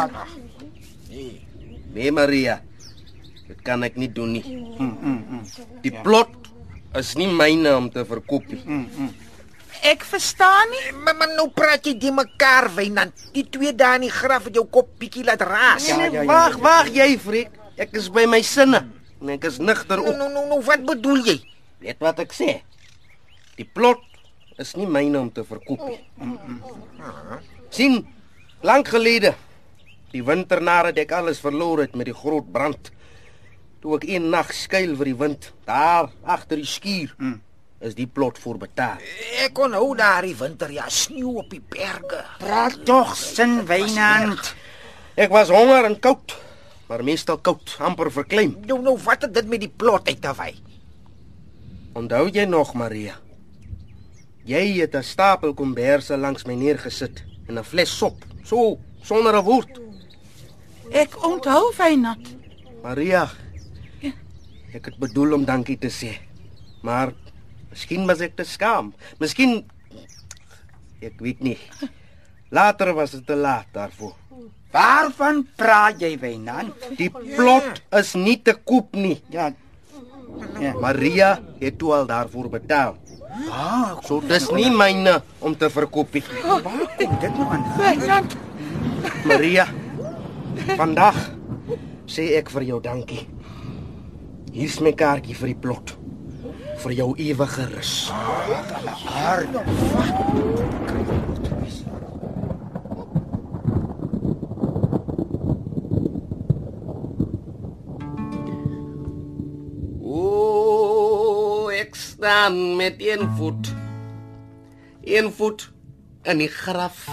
Nee, 1.93 2.11
Maria. 2.11 2.61
Dit 3.47 3.61
kan 3.61 3.83
ek 3.85 3.95
nie 3.99 4.09
doen 4.11 4.31
nie. 4.31 4.43
Die 5.83 5.93
plot 6.01 6.31
is 6.97 7.13
nie 7.19 7.27
myne 7.29 7.75
om 7.77 7.91
te 7.91 8.05
verkoop 8.07 8.47
nie. 8.49 8.81
Ek 9.83 10.03
verstaan 10.03 10.69
nie. 10.71 10.91
Maar, 11.03 11.15
maar 11.15 11.31
nou 11.35 11.49
praat 11.53 11.85
jy 11.85 11.93
die 11.99 12.11
mekaar, 12.11 12.69
Wynand. 12.75 13.13
Die 13.33 13.43
twee 13.49 13.73
daar 13.75 13.95
in 13.95 14.01
die 14.07 14.11
graf 14.13 14.43
het 14.49 14.55
jou 14.55 14.65
kop 14.65 14.89
bietjie 14.99 15.23
laat 15.23 15.41
raas. 15.41 15.87
Ja, 15.87 15.97
Nee, 15.97 16.11
ja, 16.11 16.21
ja, 16.21 16.25
wag, 16.25 16.55
ja. 16.57 16.61
wag 16.61 16.89
jy, 16.93 17.17
freak. 17.19 17.51
Ek 17.77 17.91
is 17.99 18.09
by 18.09 18.25
my 18.25 18.41
sinne. 18.41 18.85
En 19.21 19.29
ek 19.29 19.43
is 19.49 19.57
nigter 19.59 19.97
Nou 19.97 20.07
ook. 20.09 20.17
nou 20.17 20.29
nou, 20.31 20.45
nou 20.47 20.61
wat 20.63 20.85
bedoel 20.85 21.23
jy? 21.25 21.37
Weet 21.79 21.99
wat 21.99 22.19
ek 22.19 22.33
sê? 22.33 22.61
Die 23.57 23.65
plot 23.65 24.01
is 24.57 24.75
nie 24.75 24.87
myne 24.87 25.19
om 25.19 25.31
te 25.31 25.43
verkoop 25.43 25.81
nie. 25.87 25.99
sien, 27.69 28.05
lank 28.63 28.87
gelede 28.87 29.33
die 30.15 30.23
winter 30.23 30.61
nadat 30.63 30.97
ek 30.97 31.11
alles 31.11 31.41
verloor 31.43 31.81
het 31.83 31.95
met 31.95 32.05
die 32.07 32.15
groot 32.15 32.47
brand. 32.51 32.91
Toe 33.83 33.97
ek 33.97 34.05
een 34.07 34.29
nag 34.31 34.53
skuil 34.55 34.95
vir 34.95 35.05
die 35.11 35.17
wind 35.19 35.49
daar 35.67 36.07
agter 36.23 36.55
die 36.61 36.65
skuur. 36.69 37.11
Is 37.79 37.95
die 37.95 38.07
plot 38.07 38.39
voor 38.39 38.57
betaal. 38.57 39.01
Ek 39.43 39.57
onhou 39.59 39.95
daardie 39.95 40.35
winter 40.39 40.71
ja 40.71 40.85
sneeu 40.89 41.35
op 41.41 41.49
die 41.51 41.61
berge. 41.61 42.21
Praat 42.39 42.77
tog 42.87 43.15
sin 43.19 43.65
Wynand. 43.67 44.53
Ek 45.15 45.31
was 45.31 45.51
honger 45.51 45.85
en 45.85 45.99
koud, 45.99 46.33
maar 46.87 47.03
meestal 47.03 47.37
koud, 47.43 47.75
amper 47.79 48.11
verkleim. 48.11 48.55
Nou 48.67 48.81
nou 48.83 48.95
wat 49.03 49.27
het 49.27 49.33
dit 49.33 49.47
met 49.47 49.59
die 49.59 49.71
plot 49.71 50.07
uit 50.07 50.21
te 50.21 50.33
wy? 50.35 50.53
Onthou 51.95 52.29
jy 52.31 52.43
nog, 52.47 52.73
Maria? 52.75 53.19
Jy 54.45 54.79
het 54.79 54.95
'n 54.95 55.03
stapel 55.03 55.53
komberse 55.53 56.17
langs 56.17 56.45
my 56.45 56.53
neergesit 56.53 57.23
en 57.47 57.57
'n 57.59 57.63
fles 57.63 57.97
sop, 57.97 58.25
so 58.43 58.77
sonder 59.01 59.35
'n 59.35 59.43
woord. 59.43 59.79
Ek 60.91 61.15
onthou 61.23 61.73
Wynand. 61.77 62.35
Maria, 62.83 63.29
ek 64.73 64.85
het 64.85 64.97
bedoel 64.97 65.33
om 65.33 65.45
dankie 65.45 65.77
te 65.77 65.89
sê. 65.89 66.19
Maar 66.81 67.13
miskien 67.75 68.07
was 68.07 68.23
ek 68.23 68.37
te 68.39 68.47
skaam. 68.47 68.93
Miskien 69.19 69.59
ek 71.03 71.19
weet 71.21 71.43
nie. 71.43 71.59
Later 72.55 72.93
was 72.95 73.11
dit 73.17 73.25
te 73.27 73.35
laat 73.35 73.67
daarvoor. 73.75 74.15
Waarvan 74.75 75.43
praat 75.55 76.01
jy 76.03 76.15
Wynand? 76.19 76.75
Die 76.99 77.09
plot 77.11 77.81
is 77.95 78.15
nie 78.19 78.37
te 78.43 78.55
koop 78.55 78.95
nie. 78.95 79.19
Ja. 79.31 79.51
Ja. 80.59 80.73
Maria 80.83 81.35
het 81.61 81.77
toe 81.79 81.93
al 81.95 82.09
daarvoor 82.09 82.49
betaal. 82.57 82.97
Ah, 83.51 83.99
so 84.03 84.21
dis 84.23 84.47
nie 84.55 84.69
myne 84.71 85.19
om 85.43 85.55
te 85.55 85.69
verkoop 85.71 86.15
nie. 86.15 86.23
Waar 86.43 86.63
kom 86.63 86.83
dit 86.99 87.39
nou 87.39 87.47
aan? 87.51 87.63
Wynand, 87.79 88.35
Maria, 89.27 89.67
vandag 90.75 91.19
sê 92.07 92.31
ek 92.39 92.51
vir 92.55 92.67
jou 92.71 92.81
dankie. 92.83 93.25
Hier's 94.55 94.79
my 94.83 94.95
kaartjie 94.95 95.35
vir 95.35 95.51
die 95.51 95.59
plot. 95.59 95.94
Vir 96.85 96.93
jou 96.93 97.15
ewige 97.17 97.63
rus. 97.65 97.91
O, 110.05 111.71
ek 111.73 111.97
staan 111.97 112.75
met 112.77 113.01
een 113.01 113.25
voet. 113.39 113.71
Een 115.01 115.31
voet 115.33 115.65
in 116.29 116.43
die 116.43 116.51
graf. 116.53 117.07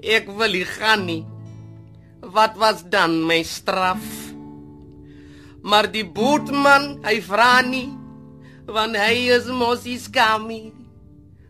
Ek 0.00 0.30
wil 0.32 0.56
nie 0.56 0.64
gaan 0.64 1.04
nie. 1.10 1.26
Wat 2.24 2.56
was 2.56 2.86
dan 2.88 3.20
my 3.28 3.42
straf? 3.44 4.00
Maar 5.60 5.90
die 5.92 6.06
bootman, 6.08 7.04
hy 7.04 7.18
vra 7.24 7.60
nie, 7.68 7.90
want 8.66 8.96
hy 8.96 9.28
is 9.34 9.48
mos 9.52 9.84
die 9.84 9.98
skamie 10.00 10.72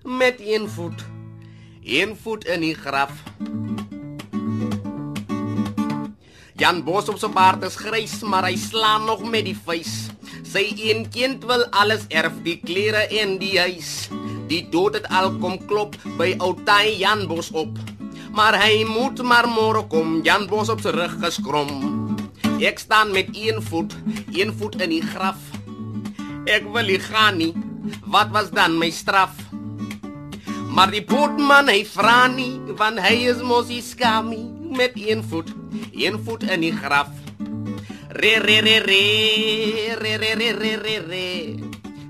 met 0.04 0.40
een 0.42 0.66
voet. 0.68 1.04
Een 1.84 2.16
voet 2.16 2.44
in 2.44 2.64
die 2.64 2.74
graf. 2.74 3.12
Jan 6.58 6.82
Bos 6.86 7.08
op 7.10 7.18
sy 7.18 7.28
baard 7.34 7.64
is 7.66 7.76
grys, 7.78 8.20
maar 8.22 8.46
hy 8.48 8.56
slaan 8.58 9.06
nog 9.08 9.24
met 9.30 9.46
die 9.46 9.56
vuis. 9.56 10.10
Sy 10.46 10.68
een 10.78 11.08
kind 11.10 11.44
wil 11.50 11.66
alles 11.74 12.06
erf, 12.14 12.36
die 12.46 12.60
klere 12.62 13.06
en 13.20 13.38
die 13.42 13.56
huis. 13.58 14.08
Die 14.50 14.62
dood 14.70 14.98
het 14.98 15.08
al 15.10 15.32
kom 15.42 15.58
klop 15.66 15.98
by 16.18 16.34
ou 16.38 16.54
Taai 16.66 16.94
Jan 17.00 17.26
Bos 17.30 17.50
op. 17.54 17.74
Maar 18.34 18.58
hy 18.64 18.84
moet 18.86 19.22
maar 19.22 19.46
môre 19.50 19.84
kom, 19.90 20.20
Jan 20.26 20.48
Bos 20.50 20.70
op 20.72 20.82
sy 20.82 20.94
rug 20.94 21.18
geskrom. 21.22 21.74
Ek 22.62 22.78
staan 22.82 23.12
met 23.14 23.34
een 23.34 23.60
voet, 23.62 23.94
een 24.32 24.54
voet 24.54 24.80
in 24.82 24.94
die 24.94 25.04
graf. 25.04 25.53
Ek 26.44 26.66
wil 26.68 26.84
nie 26.84 27.00
gaan 27.00 27.38
nie. 27.40 27.54
Wat 28.04 28.28
was 28.32 28.50
dan 28.52 28.76
my 28.76 28.90
straf? 28.92 29.32
Maar 30.74 30.90
die 30.92 31.04
bootman 31.06 31.70
hy 31.72 31.84
vra 31.88 32.26
nie, 32.28 32.58
want 32.76 33.00
hy 33.00 33.14
is 33.30 33.40
mos 33.40 33.70
die 33.70 33.80
skamie 33.84 34.44
met 34.74 34.92
een 34.98 35.22
voet, 35.24 35.48
een 35.94 36.18
voet 36.20 36.44
in 36.50 36.66
die 36.66 36.74
graf. 36.76 37.08
Re 38.12 38.34
re 38.44 38.58
re 38.60 38.78
re 38.84 39.00
re 39.96 40.16
re 40.20 40.34
re 40.36 40.52
re 40.52 40.74
re 40.76 40.96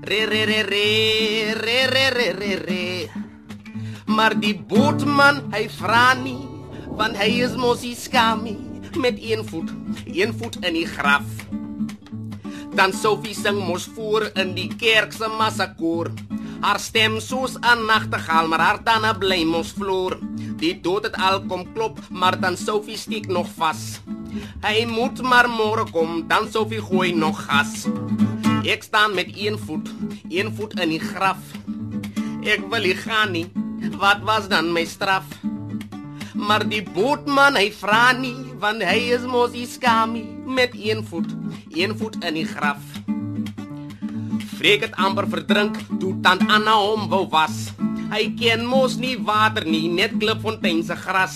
re 0.03 0.25
re 0.27 0.35
re 0.43 0.61
re 0.63 0.63
re 0.67 1.55
re 1.63 1.79
re 1.87 2.09
re 2.17 2.29
re 2.35 2.55
re 2.65 2.83
Maar 4.05 4.35
die 4.39 4.55
bootman 4.55 5.45
hy 5.55 5.67
vra 5.79 6.11
nie, 6.19 6.41
want 6.91 7.15
hy 7.17 7.31
is 7.47 7.55
mos 7.55 7.85
die 7.87 7.95
skamie 7.95 8.59
met 8.99 9.15
een 9.19 9.47
voet, 9.47 9.71
een 10.05 10.35
voet 10.35 10.59
in 10.65 10.75
die 10.75 10.89
graf. 10.89 11.23
Dan 12.75 12.91
Sophie 12.91 13.35
sing 13.35 13.55
mos 13.63 13.85
voor 13.95 14.29
in 14.35 14.51
die 14.55 14.67
kerk 14.75 15.13
se 15.15 15.29
massakoor. 15.31 16.09
Haar 16.59 16.79
stem 16.79 17.19
soos 17.19 17.55
'n 17.55 17.85
nagtegaal, 17.87 18.47
maar 18.47 18.59
haar 18.59 18.83
tande 18.83 19.15
bly 19.19 19.43
mos 19.43 19.71
vloer. 19.71 20.19
Die 20.57 20.81
dood 20.81 21.03
het 21.03 21.15
al 21.15 21.41
kom 21.47 21.73
klop, 21.73 21.99
maar 22.09 22.39
dan 22.39 22.57
Sophie 22.57 22.97
steek 22.97 23.27
nog 23.27 23.47
vas. 23.57 24.01
Hy 24.61 24.85
moet 24.85 25.21
maar 25.21 25.47
môre 25.49 25.85
kom, 25.91 26.27
dan 26.27 26.51
Sophie 26.51 26.81
gooi 26.81 27.13
nog 27.15 27.45
gas. 27.45 27.87
Ek 28.63 28.83
staan 28.83 29.13
met 29.13 29.29
een 29.35 29.57
voet, 29.57 29.89
een 30.29 30.55
voet 30.55 30.79
in 30.79 30.89
die 30.89 30.99
graf. 30.99 31.37
Ek 32.43 32.61
wil 32.69 32.81
nie 32.81 32.95
gaan 32.95 33.31
nie. 33.31 33.47
Wat 33.97 34.19
was 34.23 34.47
dan 34.47 34.73
my 34.73 34.85
straf? 34.85 35.23
Maar 36.33 36.67
die 36.67 36.83
bootman 36.83 37.55
hy 37.55 37.71
vra 37.71 38.11
nie, 38.11 38.35
want 38.59 38.83
hy 38.83 39.13
is 39.15 39.23
mos 39.23 39.51
die 39.51 39.67
skamie 39.67 40.25
met 40.45 40.75
een 40.75 41.05
voet, 41.05 41.31
een 41.75 41.97
voet 41.97 42.15
in 42.23 42.33
die 42.39 42.47
graf. 42.47 42.79
Freek 44.55 44.85
het 44.87 44.95
amper 44.95 45.27
verdrink 45.29 45.77
toe 45.99 46.13
tant 46.23 46.45
Anna 46.47 46.77
hom 46.79 47.09
wou 47.11 47.25
was. 47.29 47.73
Hy 48.11 48.29
ken 48.39 48.63
mos 48.65 48.95
nie 49.01 49.17
water 49.27 49.65
nie, 49.67 49.89
net 49.91 50.15
klipfontein 50.21 50.83
se 50.87 50.95
gras. 50.95 51.35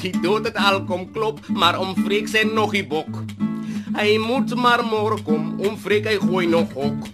Die 0.00 0.12
dood 0.22 0.48
het 0.48 0.58
al 0.58 0.82
kom 0.88 1.06
klop, 1.14 1.40
maar 1.48 1.78
om 1.78 1.94
Freek 2.02 2.28
sê 2.32 2.42
nog 2.48 2.74
die 2.74 2.84
bok. 2.86 3.22
Hy 3.96 4.16
moet 4.20 4.52
maar 4.58 4.82
môre 4.84 5.20
kom, 5.24 5.54
om 5.62 5.78
Freek 5.80 6.10
hy 6.10 6.18
gooi 6.20 6.46
nog 6.50 6.74
hok. 6.76 7.06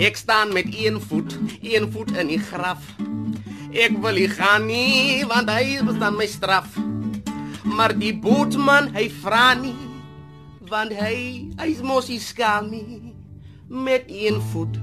Ek 0.00 0.16
staan 0.16 0.54
met 0.56 0.70
een 0.72 1.00
voet, 1.00 1.34
een 1.60 1.90
voet 1.92 2.14
in 2.16 2.30
die 2.30 2.40
graf. 2.40 2.86
Ek 3.74 3.98
wil 4.00 4.16
nie 4.16 4.30
gaan 4.30 4.64
nie, 4.70 5.26
want 5.28 5.50
hy 5.50 5.80
bestaan 5.84 6.16
my 6.16 6.30
straf. 6.30 6.78
Maar 7.68 7.92
die 7.98 8.14
bootman, 8.16 8.88
hy 8.94 9.10
vra 9.20 9.52
nie, 9.58 9.74
want 10.70 10.94
hy 10.94 11.50
hy's 11.58 11.80
mos 11.82 12.06
die 12.06 12.20
skamie 12.22 13.14
met 13.66 14.06
een 14.06 14.38
voet, 14.52 14.78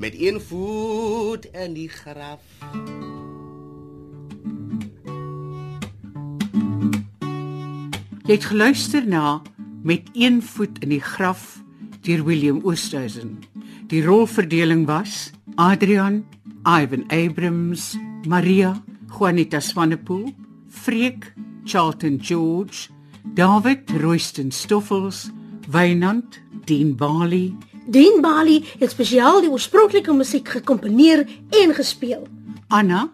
met 0.00 0.16
een 0.16 0.40
voet 0.40 1.44
in 1.52 1.76
die 1.76 1.88
graf. 1.92 2.44
Jy 8.24 8.36
het 8.38 8.46
geluister 8.48 9.04
na 9.04 9.42
met 9.82 10.08
een 10.12 10.40
voet 10.42 10.78
in 10.84 10.94
die 10.94 11.02
graf 11.04 11.58
deur 12.06 12.24
William 12.24 12.60
Oosthuizen. 12.64 13.38
Die 13.90 14.04
rolverdeling 14.04 14.86
was 14.86 15.32
Adrian, 15.56 16.22
Ivan 16.64 17.04
Abrams, 17.10 17.96
Maria, 18.28 18.76
Juanita 19.10 19.60
Swanepoel, 19.60 20.30
Freek, 20.68 21.32
Charlton 21.64 22.20
George, 22.22 22.88
David 23.34 23.90
Royston 24.00 24.50
Stoffels, 24.50 25.30
Wynand, 25.68 26.40
Dean 26.64 26.96
Bali, 26.96 27.56
Dean 27.86 28.20
Bali 28.20 28.64
het 28.78 28.90
spesiaal 28.90 29.40
die 29.40 29.50
oorspronklike 29.50 30.12
musiek 30.12 30.48
gekomponeer 30.48 31.24
en 31.62 31.74
gespeel. 31.74 32.26
Anna, 32.68 33.08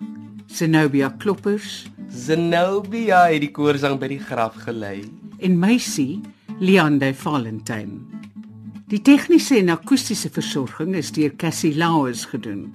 Zenobia 0.47 1.09
Kloppers 1.19 1.87
Zenobia 2.11 3.27
het 3.31 3.41
die 3.41 3.51
koorsang 3.51 3.99
by 4.01 4.09
die 4.09 4.21
graf 4.21 4.55
gelei. 4.67 5.05
en 5.39 5.59
Meisie, 5.59 6.21
Leande 6.59 7.15
Valentine. 7.15 8.01
Die 8.89 9.03
tegniese 9.03 9.59
en 9.59 9.69
akoestiese 9.75 10.31
versorging 10.31 10.95
is 10.97 11.11
deur 11.13 11.35
Cassie 11.37 11.75
Lauers 11.77 12.25
gedoen 12.31 12.75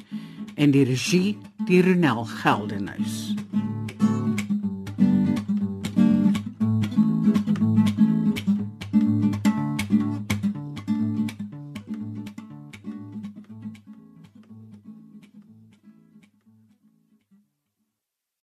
en 0.55 0.71
die 0.71 0.83
regie 0.85 1.37
deur 1.65 1.87
Ronel 1.87 2.25
Geldenhuys. 2.25 3.33